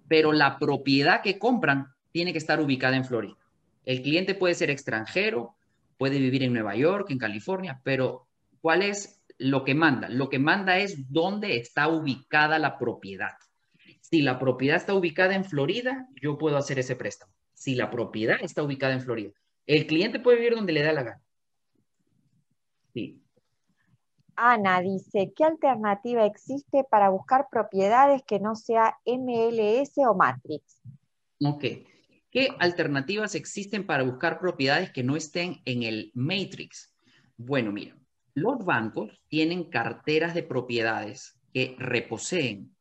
pero 0.07 0.33
la 0.33 0.59
propiedad 0.59 1.23
que 1.23 1.39
compran 1.39 1.93
tiene 2.12 2.33
que 2.33 2.39
estar 2.39 2.61
ubicada 2.61 2.97
en 2.97 3.05
Florida. 3.05 3.37
El 3.85 4.03
cliente 4.03 4.35
puede 4.35 4.55
ser 4.55 4.70
extranjero, 4.70 5.57
puede 5.99 6.18
vivir 6.18 6.43
en 6.43 6.53
Nueva 6.53 6.76
York, 6.76 7.11
en 7.11 7.18
California, 7.18 7.81
pero 7.85 8.26
¿cuál 8.61 8.83
es 8.83 9.22
lo 9.39 9.64
que 9.64 9.74
manda? 9.74 10.09
Lo 10.09 10.28
que 10.28 10.39
manda 10.39 10.78
es 10.78 11.11
dónde 11.11 11.57
está 11.57 11.89
ubicada 11.89 12.59
la 12.59 12.78
propiedad. 12.78 13.33
Si 14.01 14.22
la 14.22 14.39
propiedad 14.39 14.76
está 14.76 14.95
ubicada 14.95 15.35
en 15.35 15.45
Florida, 15.45 16.09
yo 16.20 16.37
puedo 16.37 16.57
hacer 16.57 16.78
ese 16.78 16.97
préstamo. 16.97 17.33
Si 17.55 17.74
la 17.74 17.91
propiedad 17.91 18.39
está 18.41 18.62
ubicada 18.62 18.95
en 18.95 19.01
Florida, 19.01 19.33
el 19.66 19.87
cliente 19.87 20.20
puede 20.20 20.39
vivir 20.39 20.55
donde 20.55 20.72
le 20.72 20.83
da 20.83 20.93
la 20.93 21.03
gana. 21.03 21.22
Sí. 22.93 23.22
Ana 24.37 24.81
dice, 24.81 25.33
¿qué 25.37 25.45
alternativa 25.45 26.24
existe 26.24 26.85
para 26.91 27.11
buscar 27.11 27.49
propiedades 27.51 28.22
que 28.22 28.41
no 28.41 28.57
sea 28.57 28.99
MLS 29.05 29.93
o 29.99 30.14
Matrix? 30.14 30.81
Ok. 31.45 31.64
¿Qué 32.31 32.51
alternativas 32.61 33.35
existen 33.35 33.85
para 33.85 34.05
buscar 34.05 34.39
propiedades 34.39 34.93
que 34.93 35.03
no 35.03 35.16
estén 35.16 35.62
en 35.64 35.83
el 35.83 36.12
Matrix? 36.14 36.95
Bueno, 37.37 37.72
mira, 37.72 37.97
los 38.35 38.64
bancos 38.64 39.20
tienen 39.28 39.64
carteras 39.64 40.33
de 40.35 40.45
propiedades 40.45 41.41
que 41.53 41.74
reposeen 41.78 42.74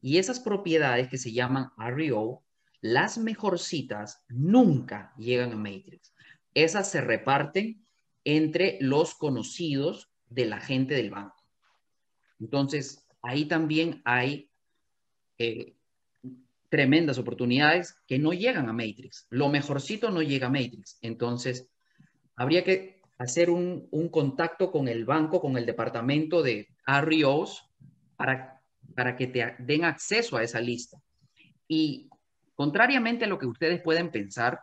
y 0.00 0.18
esas 0.18 0.40
propiedades 0.40 1.08
que 1.08 1.18
se 1.18 1.32
llaman 1.32 1.70
REO, 1.76 2.42
las 2.80 3.18
mejorcitas 3.18 4.24
nunca 4.28 5.12
llegan 5.18 5.52
a 5.52 5.56
Matrix. 5.56 6.14
Esas 6.54 6.90
se 6.90 7.00
reparten 7.00 7.86
entre 8.24 8.78
los 8.80 9.14
conocidos 9.14 10.10
de 10.28 10.46
la 10.46 10.60
gente 10.60 10.94
del 10.94 11.10
banco. 11.10 11.42
Entonces, 12.40 13.06
ahí 13.22 13.46
también 13.46 14.00
hay 14.04 14.50
eh, 15.38 15.74
tremendas 16.74 17.18
oportunidades 17.18 17.96
que 18.04 18.18
no 18.18 18.32
llegan 18.32 18.68
a 18.68 18.72
Matrix. 18.72 19.28
Lo 19.30 19.48
mejorcito 19.48 20.10
no 20.10 20.22
llega 20.22 20.48
a 20.48 20.50
Matrix. 20.50 20.98
Entonces, 21.02 21.68
habría 22.34 22.64
que 22.64 23.00
hacer 23.16 23.48
un, 23.48 23.88
contacto 24.10 24.72
con 24.72 24.88
el 24.88 25.04
banco, 25.04 25.40
con 25.40 25.56
el 25.56 25.66
departamento 25.66 26.42
de 26.42 26.66
REOs 26.84 27.70
para, 28.16 28.60
para 28.96 29.14
que 29.14 29.28
te 29.28 29.54
den 29.60 29.84
acceso 29.84 30.36
a 30.36 30.42
esa 30.42 30.60
lista. 30.60 30.98
Y 31.68 32.10
contrariamente 32.56 33.26
a 33.26 33.28
lo 33.28 33.38
que 33.38 33.46
ustedes 33.46 33.80
pueden 33.80 34.10
pensar, 34.10 34.60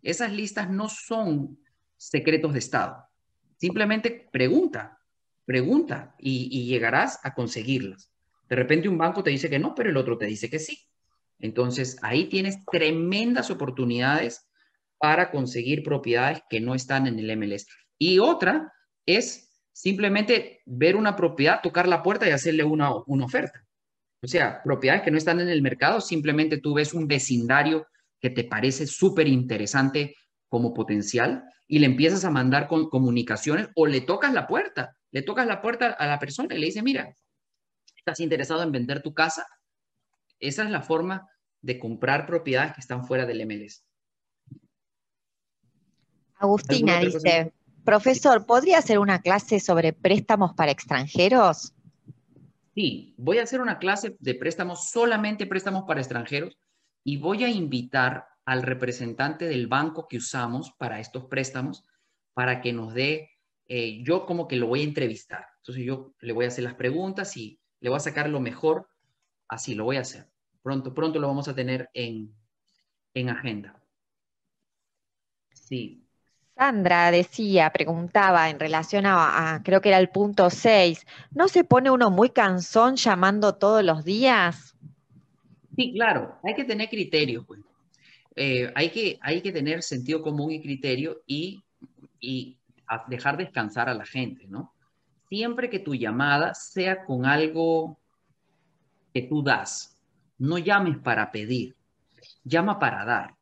esas 0.00 0.32
listas 0.32 0.70
no 0.70 0.88
son 0.88 1.58
secretos 1.96 2.52
de 2.52 2.60
Estado. 2.60 3.04
Simplemente 3.56 4.28
pregunta, 4.30 5.00
pregunta 5.44 6.14
y, 6.20 6.68
llegarás 6.68 7.18
a 7.24 7.34
conseguirlas. 7.34 8.12
De 8.48 8.54
repente 8.54 8.88
un 8.88 8.96
banco 8.96 9.24
te 9.24 9.30
dice 9.30 9.50
que 9.50 9.58
no, 9.58 9.74
pero 9.74 9.90
el 9.90 9.96
otro 9.96 10.16
te 10.16 10.26
dice 10.26 10.48
que 10.48 10.60
sí. 10.60 10.87
Entonces 11.38 11.98
ahí 12.02 12.28
tienes 12.28 12.64
tremendas 12.70 13.50
oportunidades 13.50 14.48
para 14.98 15.30
conseguir 15.30 15.82
propiedades 15.82 16.42
que 16.50 16.60
no 16.60 16.74
están 16.74 17.06
en 17.06 17.18
el 17.18 17.36
MLS. 17.36 17.66
Y 17.98 18.18
otra 18.18 18.72
es 19.06 19.48
simplemente 19.72 20.60
ver 20.66 20.96
una 20.96 21.14
propiedad, 21.14 21.60
tocar 21.62 21.86
la 21.86 22.02
puerta 22.02 22.28
y 22.28 22.32
hacerle 22.32 22.64
una, 22.64 22.90
una 23.06 23.24
oferta. 23.24 23.64
O 24.20 24.26
sea, 24.26 24.60
propiedades 24.64 25.02
que 25.02 25.12
no 25.12 25.18
están 25.18 25.40
en 25.40 25.48
el 25.48 25.62
mercado, 25.62 26.00
simplemente 26.00 26.58
tú 26.58 26.74
ves 26.74 26.92
un 26.92 27.06
vecindario 27.06 27.86
que 28.20 28.30
te 28.30 28.44
parece 28.44 28.86
súper 28.86 29.28
interesante 29.28 30.16
como 30.48 30.74
potencial 30.74 31.44
y 31.68 31.78
le 31.78 31.86
empiezas 31.86 32.24
a 32.24 32.30
mandar 32.30 32.66
con 32.66 32.88
comunicaciones 32.88 33.68
o 33.76 33.86
le 33.86 34.00
tocas 34.00 34.32
la 34.32 34.46
puerta, 34.46 34.96
le 35.12 35.22
tocas 35.22 35.46
la 35.46 35.60
puerta 35.62 35.90
a 35.90 36.06
la 36.06 36.18
persona 36.18 36.54
y 36.54 36.58
le 36.58 36.66
dices, 36.66 36.82
mira, 36.82 37.14
¿estás 37.96 38.18
interesado 38.20 38.62
en 38.62 38.72
vender 38.72 39.02
tu 39.02 39.14
casa? 39.14 39.46
Esa 40.40 40.64
es 40.64 40.70
la 40.70 40.82
forma 40.82 41.28
de 41.60 41.78
comprar 41.78 42.26
propiedades 42.26 42.72
que 42.74 42.80
están 42.80 43.06
fuera 43.06 43.26
del 43.26 43.44
MLS. 43.46 43.84
Agustina 46.36 47.00
dice, 47.00 47.52
profesor, 47.84 48.46
¿podría 48.46 48.78
hacer 48.78 48.98
una 48.98 49.20
clase 49.20 49.58
sobre 49.58 49.92
préstamos 49.92 50.54
para 50.54 50.70
extranjeros? 50.70 51.74
Sí, 52.74 53.14
voy 53.18 53.38
a 53.38 53.42
hacer 53.42 53.60
una 53.60 53.78
clase 53.78 54.16
de 54.20 54.34
préstamos, 54.34 54.90
solamente 54.90 55.46
préstamos 55.46 55.82
para 55.84 56.00
extranjeros, 56.00 56.56
y 57.02 57.16
voy 57.16 57.42
a 57.42 57.48
invitar 57.48 58.28
al 58.44 58.62
representante 58.62 59.46
del 59.46 59.66
banco 59.66 60.06
que 60.08 60.18
usamos 60.18 60.72
para 60.78 61.00
estos 61.00 61.24
préstamos 61.24 61.84
para 62.34 62.60
que 62.60 62.72
nos 62.72 62.94
dé, 62.94 63.30
eh, 63.66 64.02
yo 64.04 64.26
como 64.26 64.46
que 64.46 64.56
lo 64.56 64.68
voy 64.68 64.82
a 64.82 64.84
entrevistar. 64.84 65.44
Entonces 65.56 65.84
yo 65.84 66.14
le 66.20 66.32
voy 66.32 66.44
a 66.44 66.48
hacer 66.48 66.64
las 66.64 66.74
preguntas 66.74 67.36
y 67.36 67.60
le 67.80 67.90
voy 67.90 67.96
a 67.96 68.00
sacar 68.00 68.28
lo 68.28 68.40
mejor, 68.40 68.88
así 69.48 69.74
lo 69.74 69.84
voy 69.84 69.96
a 69.96 70.02
hacer. 70.02 70.26
Pronto, 70.62 70.92
pronto 70.92 71.18
lo 71.18 71.28
vamos 71.28 71.48
a 71.48 71.54
tener 71.54 71.90
en, 71.94 72.34
en 73.14 73.28
agenda. 73.30 73.80
Sí. 75.52 76.04
Sandra 76.56 77.10
decía, 77.10 77.70
preguntaba 77.70 78.50
en 78.50 78.58
relación 78.58 79.06
a, 79.06 79.54
a, 79.54 79.62
creo 79.62 79.80
que 79.80 79.90
era 79.90 79.98
el 79.98 80.10
punto 80.10 80.50
6, 80.50 81.06
¿no 81.30 81.46
se 81.46 81.62
pone 81.62 81.90
uno 81.90 82.10
muy 82.10 82.30
cansón 82.30 82.96
llamando 82.96 83.54
todos 83.54 83.84
los 83.84 84.04
días? 84.04 84.76
Sí, 85.76 85.92
claro, 85.92 86.36
hay 86.42 86.54
que 86.54 86.64
tener 86.64 86.88
criterio, 86.88 87.44
pues. 87.46 87.60
Eh, 88.34 88.72
hay, 88.74 88.90
que, 88.90 89.18
hay 89.20 89.40
que 89.40 89.52
tener 89.52 89.82
sentido 89.82 90.22
común 90.22 90.50
y 90.50 90.60
criterio 90.60 91.22
y, 91.26 91.62
y 92.20 92.58
dejar 93.08 93.36
descansar 93.36 93.88
a 93.88 93.94
la 93.94 94.04
gente, 94.04 94.46
¿no? 94.48 94.74
Siempre 95.28 95.68
que 95.70 95.78
tu 95.78 95.94
llamada 95.94 96.54
sea 96.54 97.04
con 97.04 97.26
algo 97.26 97.98
tú 99.22 99.42
das, 99.42 100.00
no 100.38 100.58
llames 100.58 100.98
para 100.98 101.30
pedir, 101.32 101.76
llama 102.44 102.78
para 102.78 103.04
dar. 103.04 103.36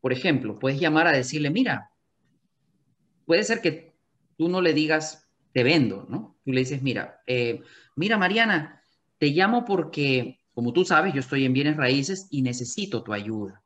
Por 0.00 0.12
ejemplo, 0.12 0.58
puedes 0.58 0.80
llamar 0.80 1.06
a 1.06 1.12
decirle, 1.12 1.50
mira, 1.50 1.90
puede 3.26 3.44
ser 3.44 3.60
que 3.60 3.94
tú 4.36 4.48
no 4.48 4.60
le 4.60 4.72
digas, 4.72 5.28
te 5.52 5.62
vendo, 5.62 6.06
¿no? 6.08 6.36
Tú 6.44 6.52
le 6.52 6.60
dices, 6.60 6.82
mira, 6.82 7.20
eh, 7.26 7.60
mira 7.96 8.18
Mariana, 8.18 8.82
te 9.18 9.28
llamo 9.28 9.64
porque 9.64 10.38
como 10.54 10.72
tú 10.72 10.84
sabes, 10.84 11.14
yo 11.14 11.20
estoy 11.20 11.44
en 11.44 11.52
bienes 11.52 11.76
raíces 11.76 12.28
y 12.30 12.42
necesito 12.42 13.02
tu 13.02 13.12
ayuda. 13.12 13.62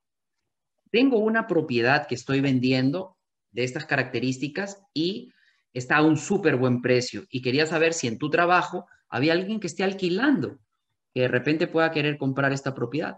Tengo 0.90 1.18
una 1.18 1.46
propiedad 1.46 2.06
que 2.06 2.14
estoy 2.14 2.40
vendiendo 2.40 3.16
de 3.50 3.64
estas 3.64 3.86
características 3.86 4.82
y 4.94 5.32
está 5.72 5.96
a 5.96 6.02
un 6.02 6.16
súper 6.16 6.56
buen 6.56 6.80
precio 6.80 7.24
y 7.28 7.42
quería 7.42 7.66
saber 7.66 7.92
si 7.92 8.06
en 8.06 8.18
tu 8.18 8.30
trabajo 8.30 8.86
había 9.08 9.32
alguien 9.32 9.60
que 9.60 9.66
esté 9.66 9.82
alquilando, 9.82 10.58
que 11.16 11.22
de 11.22 11.28
repente 11.28 11.66
pueda 11.66 11.90
querer 11.90 12.18
comprar 12.18 12.52
esta 12.52 12.74
propiedad. 12.74 13.16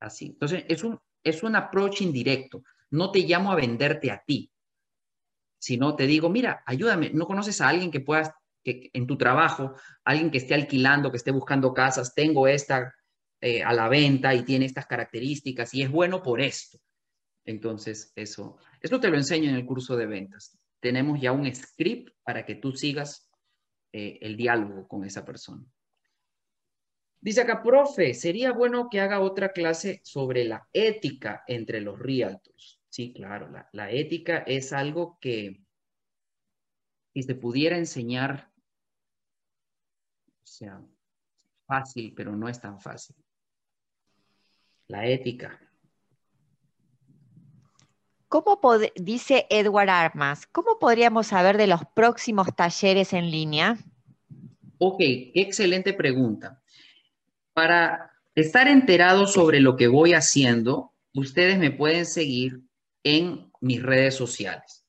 Así. 0.00 0.26
Entonces, 0.26 0.64
es 0.66 0.82
un, 0.82 0.98
es 1.22 1.44
un 1.44 1.54
approach 1.54 2.02
indirecto. 2.02 2.64
No 2.90 3.12
te 3.12 3.20
llamo 3.20 3.52
a 3.52 3.54
venderte 3.54 4.10
a 4.10 4.24
ti, 4.26 4.50
sino 5.56 5.94
te 5.94 6.08
digo, 6.08 6.28
mira, 6.30 6.64
ayúdame, 6.66 7.10
¿no 7.10 7.28
conoces 7.28 7.60
a 7.60 7.68
alguien 7.68 7.92
que 7.92 8.00
pueda 8.00 8.36
que 8.64 8.90
en 8.92 9.06
tu 9.06 9.16
trabajo, 9.16 9.76
alguien 10.02 10.32
que 10.32 10.38
esté 10.38 10.54
alquilando, 10.54 11.12
que 11.12 11.18
esté 11.18 11.30
buscando 11.30 11.72
casas, 11.72 12.12
tengo 12.12 12.48
esta 12.48 12.92
eh, 13.40 13.62
a 13.62 13.72
la 13.72 13.88
venta 13.88 14.34
y 14.34 14.42
tiene 14.42 14.64
estas 14.64 14.86
características 14.86 15.74
y 15.74 15.82
es 15.82 15.90
bueno 15.92 16.24
por 16.24 16.40
esto. 16.40 16.80
Entonces, 17.44 18.12
eso, 18.16 18.58
eso 18.80 18.98
te 18.98 19.10
lo 19.10 19.16
enseño 19.16 19.48
en 19.48 19.54
el 19.54 19.64
curso 19.64 19.96
de 19.96 20.06
ventas. 20.06 20.58
Tenemos 20.80 21.20
ya 21.20 21.30
un 21.30 21.54
script 21.54 22.16
para 22.24 22.44
que 22.44 22.56
tú 22.56 22.72
sigas 22.72 23.30
eh, 23.92 24.18
el 24.22 24.36
diálogo 24.36 24.88
con 24.88 25.04
esa 25.04 25.24
persona. 25.24 25.64
Dice 27.24 27.40
acá, 27.40 27.62
profe, 27.62 28.12
sería 28.12 28.52
bueno 28.52 28.90
que 28.90 29.00
haga 29.00 29.20
otra 29.20 29.52
clase 29.52 30.02
sobre 30.04 30.44
la 30.44 30.68
ética 30.74 31.42
entre 31.46 31.80
los 31.80 31.98
realtors. 31.98 32.82
Sí, 32.90 33.14
claro, 33.14 33.50
la, 33.50 33.66
la 33.72 33.90
ética 33.90 34.44
es 34.46 34.74
algo 34.74 35.16
que 35.22 35.64
si 37.14 37.22
se 37.22 37.34
pudiera 37.34 37.78
enseñar 37.78 38.52
o 40.26 40.46
sea, 40.46 40.82
fácil, 41.66 42.12
pero 42.14 42.36
no 42.36 42.46
es 42.46 42.60
tan 42.60 42.78
fácil. 42.78 43.16
La 44.88 45.06
ética. 45.06 45.58
¿Cómo 48.28 48.60
dice 48.96 49.46
Edward 49.48 49.88
Armas, 49.88 50.46
¿cómo 50.46 50.78
podríamos 50.78 51.28
saber 51.28 51.56
de 51.56 51.68
los 51.68 51.86
próximos 51.94 52.54
talleres 52.54 53.14
en 53.14 53.30
línea? 53.30 53.78
Ok, 54.76 55.00
excelente 55.00 55.94
pregunta. 55.94 56.60
Para 57.54 58.12
estar 58.34 58.68
enterado 58.68 59.26
sobre 59.26 59.60
lo 59.60 59.76
que 59.76 59.88
voy 59.88 60.12
haciendo, 60.12 60.92
ustedes 61.14 61.58
me 61.58 61.70
pueden 61.70 62.04
seguir 62.04 62.60
en 63.04 63.50
mis 63.60 63.82
redes 63.82 64.14
sociales. 64.14 64.84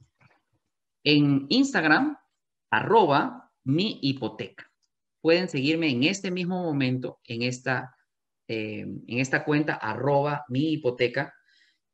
En 1.03 1.45
Instagram, 1.49 2.17
arroba 2.69 3.51
mi 3.63 3.99
hipoteca 4.01 4.69
pueden 5.25 5.49
seguirme 5.49 5.89
en 5.89 6.03
este 6.03 6.29
mismo 6.29 6.61
momento, 6.61 7.19
en 7.25 7.41
esta, 7.41 7.95
eh, 8.47 8.81
en 8.81 9.19
esta 9.19 9.43
cuenta, 9.43 9.73
arroba 9.73 10.45
mi 10.49 10.73
hipoteca. 10.73 11.33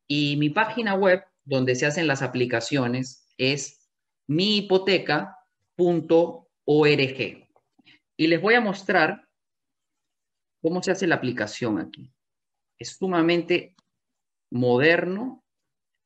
Y 0.05 0.36
mi 0.36 0.49
página 0.49 0.95
web, 0.95 1.24
donde 1.45 1.76
se 1.76 1.86
hacen 1.86 2.07
las 2.07 2.24
aplicaciones, 2.24 3.30
es 3.38 3.89
mihipoteca.org. 4.28 5.38
Y 8.17 8.28
les 8.28 8.41
voy 8.41 8.53
a 8.55 8.59
mostrar 8.59 9.30
cómo 10.62 10.84
se 10.84 10.91
hace 10.91 11.07
la 11.07 11.16
aplicación 11.16 11.80
aquí. 11.80 12.12
Es 12.78 12.97
sumamente 12.97 13.76
moderno 14.51 15.43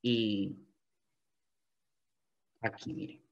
y 0.02 0.56
aquí, 2.60 2.92
miren. 2.92 3.22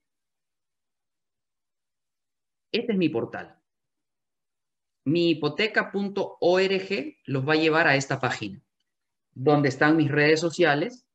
Este 2.73 2.93
es 2.93 2.99
mi 2.99 3.09
portal 3.09 3.65
mihipoteca.org 5.05 7.17
los 7.27 7.49
va 7.49 7.53
a 7.53 7.57
llevar 7.57 7.87
a 7.87 7.97
esta 7.97 8.21
página, 8.21 8.63
donde 9.33 9.69
están 9.69 9.97
mis 9.97 10.11
redes 10.11 10.41
sociales 10.41 11.07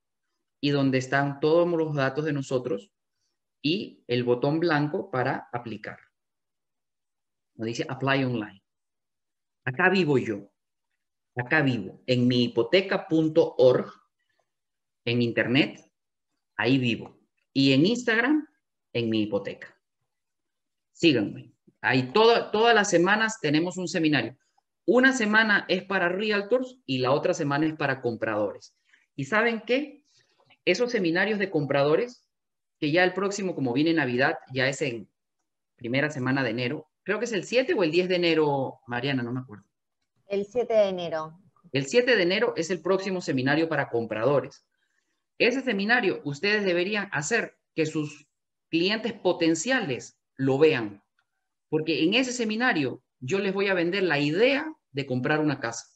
y 0.62 0.70
donde 0.70 1.00
están 1.00 1.40
todos 1.40 1.68
los 1.68 1.96
datos 1.96 2.26
de 2.26 2.34
nosotros 2.34 2.92
y 3.62 4.04
el 4.08 4.24
botón 4.24 4.60
blanco 4.60 5.12
para 5.12 5.50
aplicar. 5.52 6.00
Nos 7.56 7.68
dice 7.68 7.86
Apply 7.90 8.24
Online. 8.24 8.59
Acá 9.66 9.90
vivo 9.90 10.18
yo. 10.18 10.52
Acá 11.36 11.62
vivo. 11.62 12.02
En 12.06 12.28
mihipoteca.org, 12.28 13.94
en 15.06 15.22
Internet, 15.22 15.80
ahí 16.58 16.78
vivo. 16.78 17.20
Y 17.54 17.74
en 17.74 17.86
Instagram, 17.86 18.48
en 18.94 19.10
mi 19.10 19.24
hipoteca. 19.24 19.76
Síganme. 20.92 21.54
Ahí 21.82 22.12
todas 22.12 22.76
las 22.76 22.90
semanas 22.90 23.40
tenemos 23.42 23.78
un 23.78 23.88
seminario. 23.88 24.38
Una 24.86 25.14
semana 25.14 25.66
es 25.70 25.84
para 25.84 26.10
realtors 26.10 26.80
y 26.86 26.98
la 26.98 27.12
otra 27.12 27.34
semana 27.34 27.68
es 27.68 27.76
para 27.76 28.02
compradores. 28.02 28.76
¿Y 29.16 29.26
saben 29.26 29.62
qué? 29.66 30.04
Esos 30.66 30.92
seminarios 30.92 31.40
de 31.40 31.50
compradores, 31.50 32.28
que 32.80 32.92
ya 32.92 33.04
el 33.04 33.14
próximo, 33.14 33.56
como 33.56 33.72
viene 33.74 33.94
Navidad, 33.94 34.36
ya 34.54 34.68
es 34.68 34.82
en 34.82 35.10
primera 35.76 36.10
semana 36.10 36.44
de 36.44 36.50
enero, 36.50 36.89
creo 37.10 37.18
que 37.18 37.26
es 37.26 37.34
el 37.34 37.44
7 37.44 37.74
o 37.74 37.84
el 37.84 37.90
10 37.90 38.08
de 38.08 38.18
enero, 38.18 38.82
Mariana, 38.86 39.24
no 39.24 39.34
me 39.34 39.40
acuerdo. 39.40 39.66
El 40.28 40.46
7 40.46 40.72
de 40.72 40.90
enero. 40.90 41.42
El 41.72 41.88
7 41.88 42.16
de 42.16 42.22
enero 42.22 42.54
es 42.56 42.70
el 42.70 42.84
próximo 42.84 43.20
seminario 43.20 43.68
para 43.68 43.90
compradores. 43.90 44.64
Ese 45.40 45.62
seminario 45.62 46.22
ustedes 46.24 46.64
deberían 46.64 47.10
hacer 47.12 47.58
que 47.74 47.88
sus 47.88 48.28
clientes 48.70 49.14
potenciales 49.14 50.20
lo 50.36 50.60
vean, 50.60 51.02
porque 51.70 52.04
en 52.04 52.14
ese 52.14 52.32
seminario 52.32 53.02
yo 53.20 53.40
les 53.40 53.56
voy 53.56 53.70
a 53.70 53.74
vender 53.74 54.04
la 54.04 54.20
idea 54.20 54.72
de 54.92 55.08
comprar 55.08 55.40
una 55.40 55.60
casa. 55.60 55.88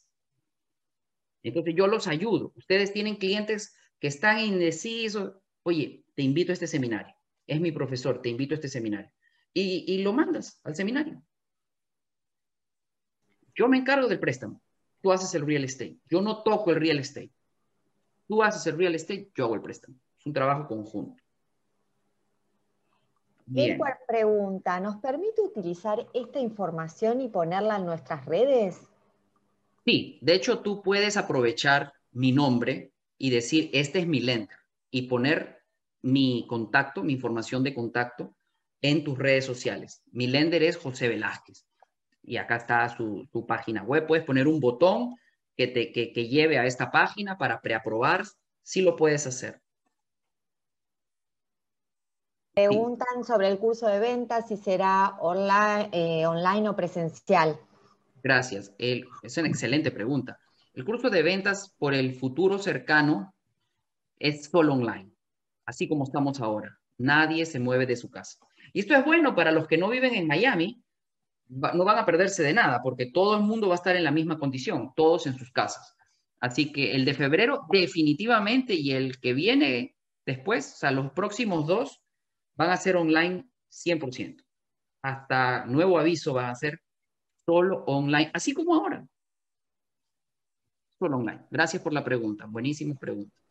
Entonces 1.44 1.76
yo 1.76 1.86
los 1.86 2.08
ayudo. 2.08 2.52
Ustedes 2.56 2.92
tienen 2.92 3.14
clientes 3.14 3.76
que 4.00 4.08
están 4.08 4.40
indecisos. 4.40 5.34
Oye, 5.62 6.04
te 6.16 6.22
invito 6.22 6.50
a 6.50 6.54
este 6.54 6.66
seminario. 6.66 7.14
Es 7.46 7.60
mi 7.60 7.70
profesor, 7.70 8.20
te 8.20 8.30
invito 8.30 8.54
a 8.54 8.56
este 8.56 8.68
seminario. 8.68 9.12
Y, 9.54 9.84
y 9.86 10.02
lo 10.02 10.12
mandas 10.12 10.60
al 10.64 10.74
seminario. 10.74 11.22
Yo 13.54 13.68
me 13.68 13.78
encargo 13.78 14.08
del 14.08 14.20
préstamo. 14.20 14.60
Tú 15.00 15.12
haces 15.12 15.34
el 15.34 15.46
real 15.46 15.64
estate. 15.64 15.96
Yo 16.10 16.20
no 16.20 16.42
toco 16.42 16.72
el 16.72 16.80
real 16.80 16.98
estate. 16.98 17.32
Tú 18.26 18.42
haces 18.42 18.66
el 18.66 18.78
real 18.78 18.94
estate, 18.94 19.30
yo 19.34 19.44
hago 19.44 19.54
el 19.54 19.60
préstamo. 19.62 19.96
Es 20.18 20.26
un 20.26 20.32
trabajo 20.32 20.66
conjunto. 20.66 21.22
Bien. 23.46 23.78
pregunta, 24.08 24.80
¿nos 24.80 24.96
permite 24.96 25.42
utilizar 25.42 26.06
esta 26.14 26.40
información 26.40 27.20
y 27.20 27.28
ponerla 27.28 27.76
en 27.76 27.84
nuestras 27.84 28.24
redes? 28.24 28.80
Sí, 29.84 30.18
de 30.22 30.34
hecho 30.34 30.60
tú 30.60 30.80
puedes 30.80 31.18
aprovechar 31.18 31.92
mi 32.12 32.32
nombre 32.32 32.92
y 33.18 33.28
decir, 33.28 33.68
este 33.74 33.98
es 33.98 34.06
mi 34.06 34.20
lender 34.20 34.56
y 34.90 35.02
poner 35.02 35.62
mi 36.00 36.46
contacto, 36.48 37.02
mi 37.02 37.12
información 37.12 37.62
de 37.62 37.74
contacto 37.74 38.34
en 38.84 39.02
tus 39.02 39.16
redes 39.16 39.46
sociales. 39.46 40.02
Mi 40.12 40.26
lender 40.26 40.62
es 40.62 40.76
José 40.76 41.08
Velázquez 41.08 41.64
y 42.22 42.36
acá 42.36 42.56
está 42.56 42.86
su, 42.90 43.26
página 43.48 43.82
web. 43.82 44.06
Puedes 44.06 44.26
poner 44.26 44.46
un 44.46 44.60
botón 44.60 45.16
que 45.56 45.68
te 45.68 45.90
que, 45.90 46.28
lleve 46.28 46.58
a 46.58 46.66
esta 46.66 46.90
página 46.90 47.38
para 47.38 47.62
preaprobar. 47.62 48.24
Sí 48.62 48.82
lo 48.82 48.94
puedes 48.94 49.26
hacer. 49.26 49.62
Preguntan 52.52 53.24
sobre 53.24 53.48
el 53.48 53.58
curso 53.58 53.86
de 53.86 54.00
ventas, 54.00 54.48
si 54.48 54.58
será 54.58 55.16
online, 55.18 55.88
eh, 55.92 56.26
online 56.26 56.68
o 56.68 56.76
presencial. 56.76 57.58
Gracias. 58.22 58.70
es 58.76 59.38
una 59.38 59.48
excelente 59.48 59.90
pregunta. 59.92 60.38
El 60.74 60.84
curso 60.84 61.08
de 61.08 61.22
ventas 61.22 61.74
por 61.78 61.94
el 61.94 62.14
futuro 62.14 62.58
cercano 62.58 63.34
es 64.18 64.44
solo 64.44 64.74
online, 64.74 65.10
así 65.64 65.88
como 65.88 66.04
estamos 66.04 66.42
ahora. 66.42 66.78
Nadie 66.98 67.46
se 67.46 67.58
mueve 67.58 67.86
de 67.86 67.96
su 67.96 68.10
casa. 68.10 68.38
Y 68.74 68.80
esto 68.80 68.94
es 68.94 69.04
bueno 69.04 69.34
para 69.36 69.52
los 69.52 69.68
que 69.68 69.78
no 69.78 69.88
viven 69.88 70.14
en 70.14 70.26
Miami, 70.26 70.82
no 71.46 71.84
van 71.84 71.98
a 71.98 72.04
perderse 72.04 72.42
de 72.42 72.52
nada, 72.52 72.82
porque 72.82 73.06
todo 73.06 73.36
el 73.36 73.44
mundo 73.44 73.68
va 73.68 73.74
a 73.74 73.76
estar 73.76 73.94
en 73.94 74.02
la 74.02 74.10
misma 74.10 74.36
condición, 74.36 74.92
todos 74.96 75.26
en 75.28 75.38
sus 75.38 75.52
casas. 75.52 75.96
Así 76.40 76.72
que 76.72 76.94
el 76.94 77.04
de 77.04 77.14
febrero 77.14 77.66
definitivamente 77.70 78.74
y 78.74 78.90
el 78.90 79.20
que 79.20 79.32
viene 79.32 79.96
después, 80.26 80.74
o 80.74 80.76
sea, 80.76 80.90
los 80.90 81.12
próximos 81.12 81.68
dos, 81.68 82.02
van 82.56 82.70
a 82.70 82.76
ser 82.76 82.96
online 82.96 83.48
100%. 83.70 84.44
Hasta 85.02 85.66
nuevo 85.66 85.98
aviso 85.98 86.34
va 86.34 86.50
a 86.50 86.54
ser 86.56 86.80
solo 87.46 87.84
online, 87.86 88.32
así 88.34 88.52
como 88.52 88.74
ahora. 88.74 89.06
Solo 90.98 91.18
online. 91.18 91.46
Gracias 91.48 91.80
por 91.80 91.92
la 91.92 92.02
pregunta. 92.02 92.46
Buenísima 92.46 92.96
pregunta. 92.96 93.43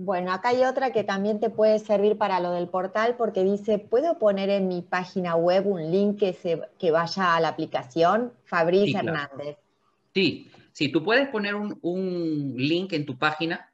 Bueno, 0.00 0.32
acá 0.32 0.50
hay 0.50 0.62
otra 0.62 0.92
que 0.92 1.02
también 1.02 1.40
te 1.40 1.50
puede 1.50 1.80
servir 1.80 2.16
para 2.16 2.38
lo 2.38 2.52
del 2.52 2.68
portal 2.68 3.16
porque 3.16 3.42
dice, 3.42 3.80
¿puedo 3.80 4.16
poner 4.20 4.48
en 4.48 4.68
mi 4.68 4.80
página 4.80 5.34
web 5.34 5.66
un 5.66 5.90
link 5.90 6.20
que, 6.20 6.32
se, 6.34 6.62
que 6.78 6.92
vaya 6.92 7.34
a 7.34 7.40
la 7.40 7.48
aplicación? 7.48 8.32
Fabriz 8.44 8.94
Hernández. 8.94 9.58
Sí, 10.14 10.52
sí, 10.72 10.92
tú 10.92 11.02
puedes 11.02 11.28
poner 11.30 11.56
un, 11.56 11.76
un 11.82 12.54
link 12.56 12.92
en 12.92 13.06
tu 13.06 13.18
página 13.18 13.72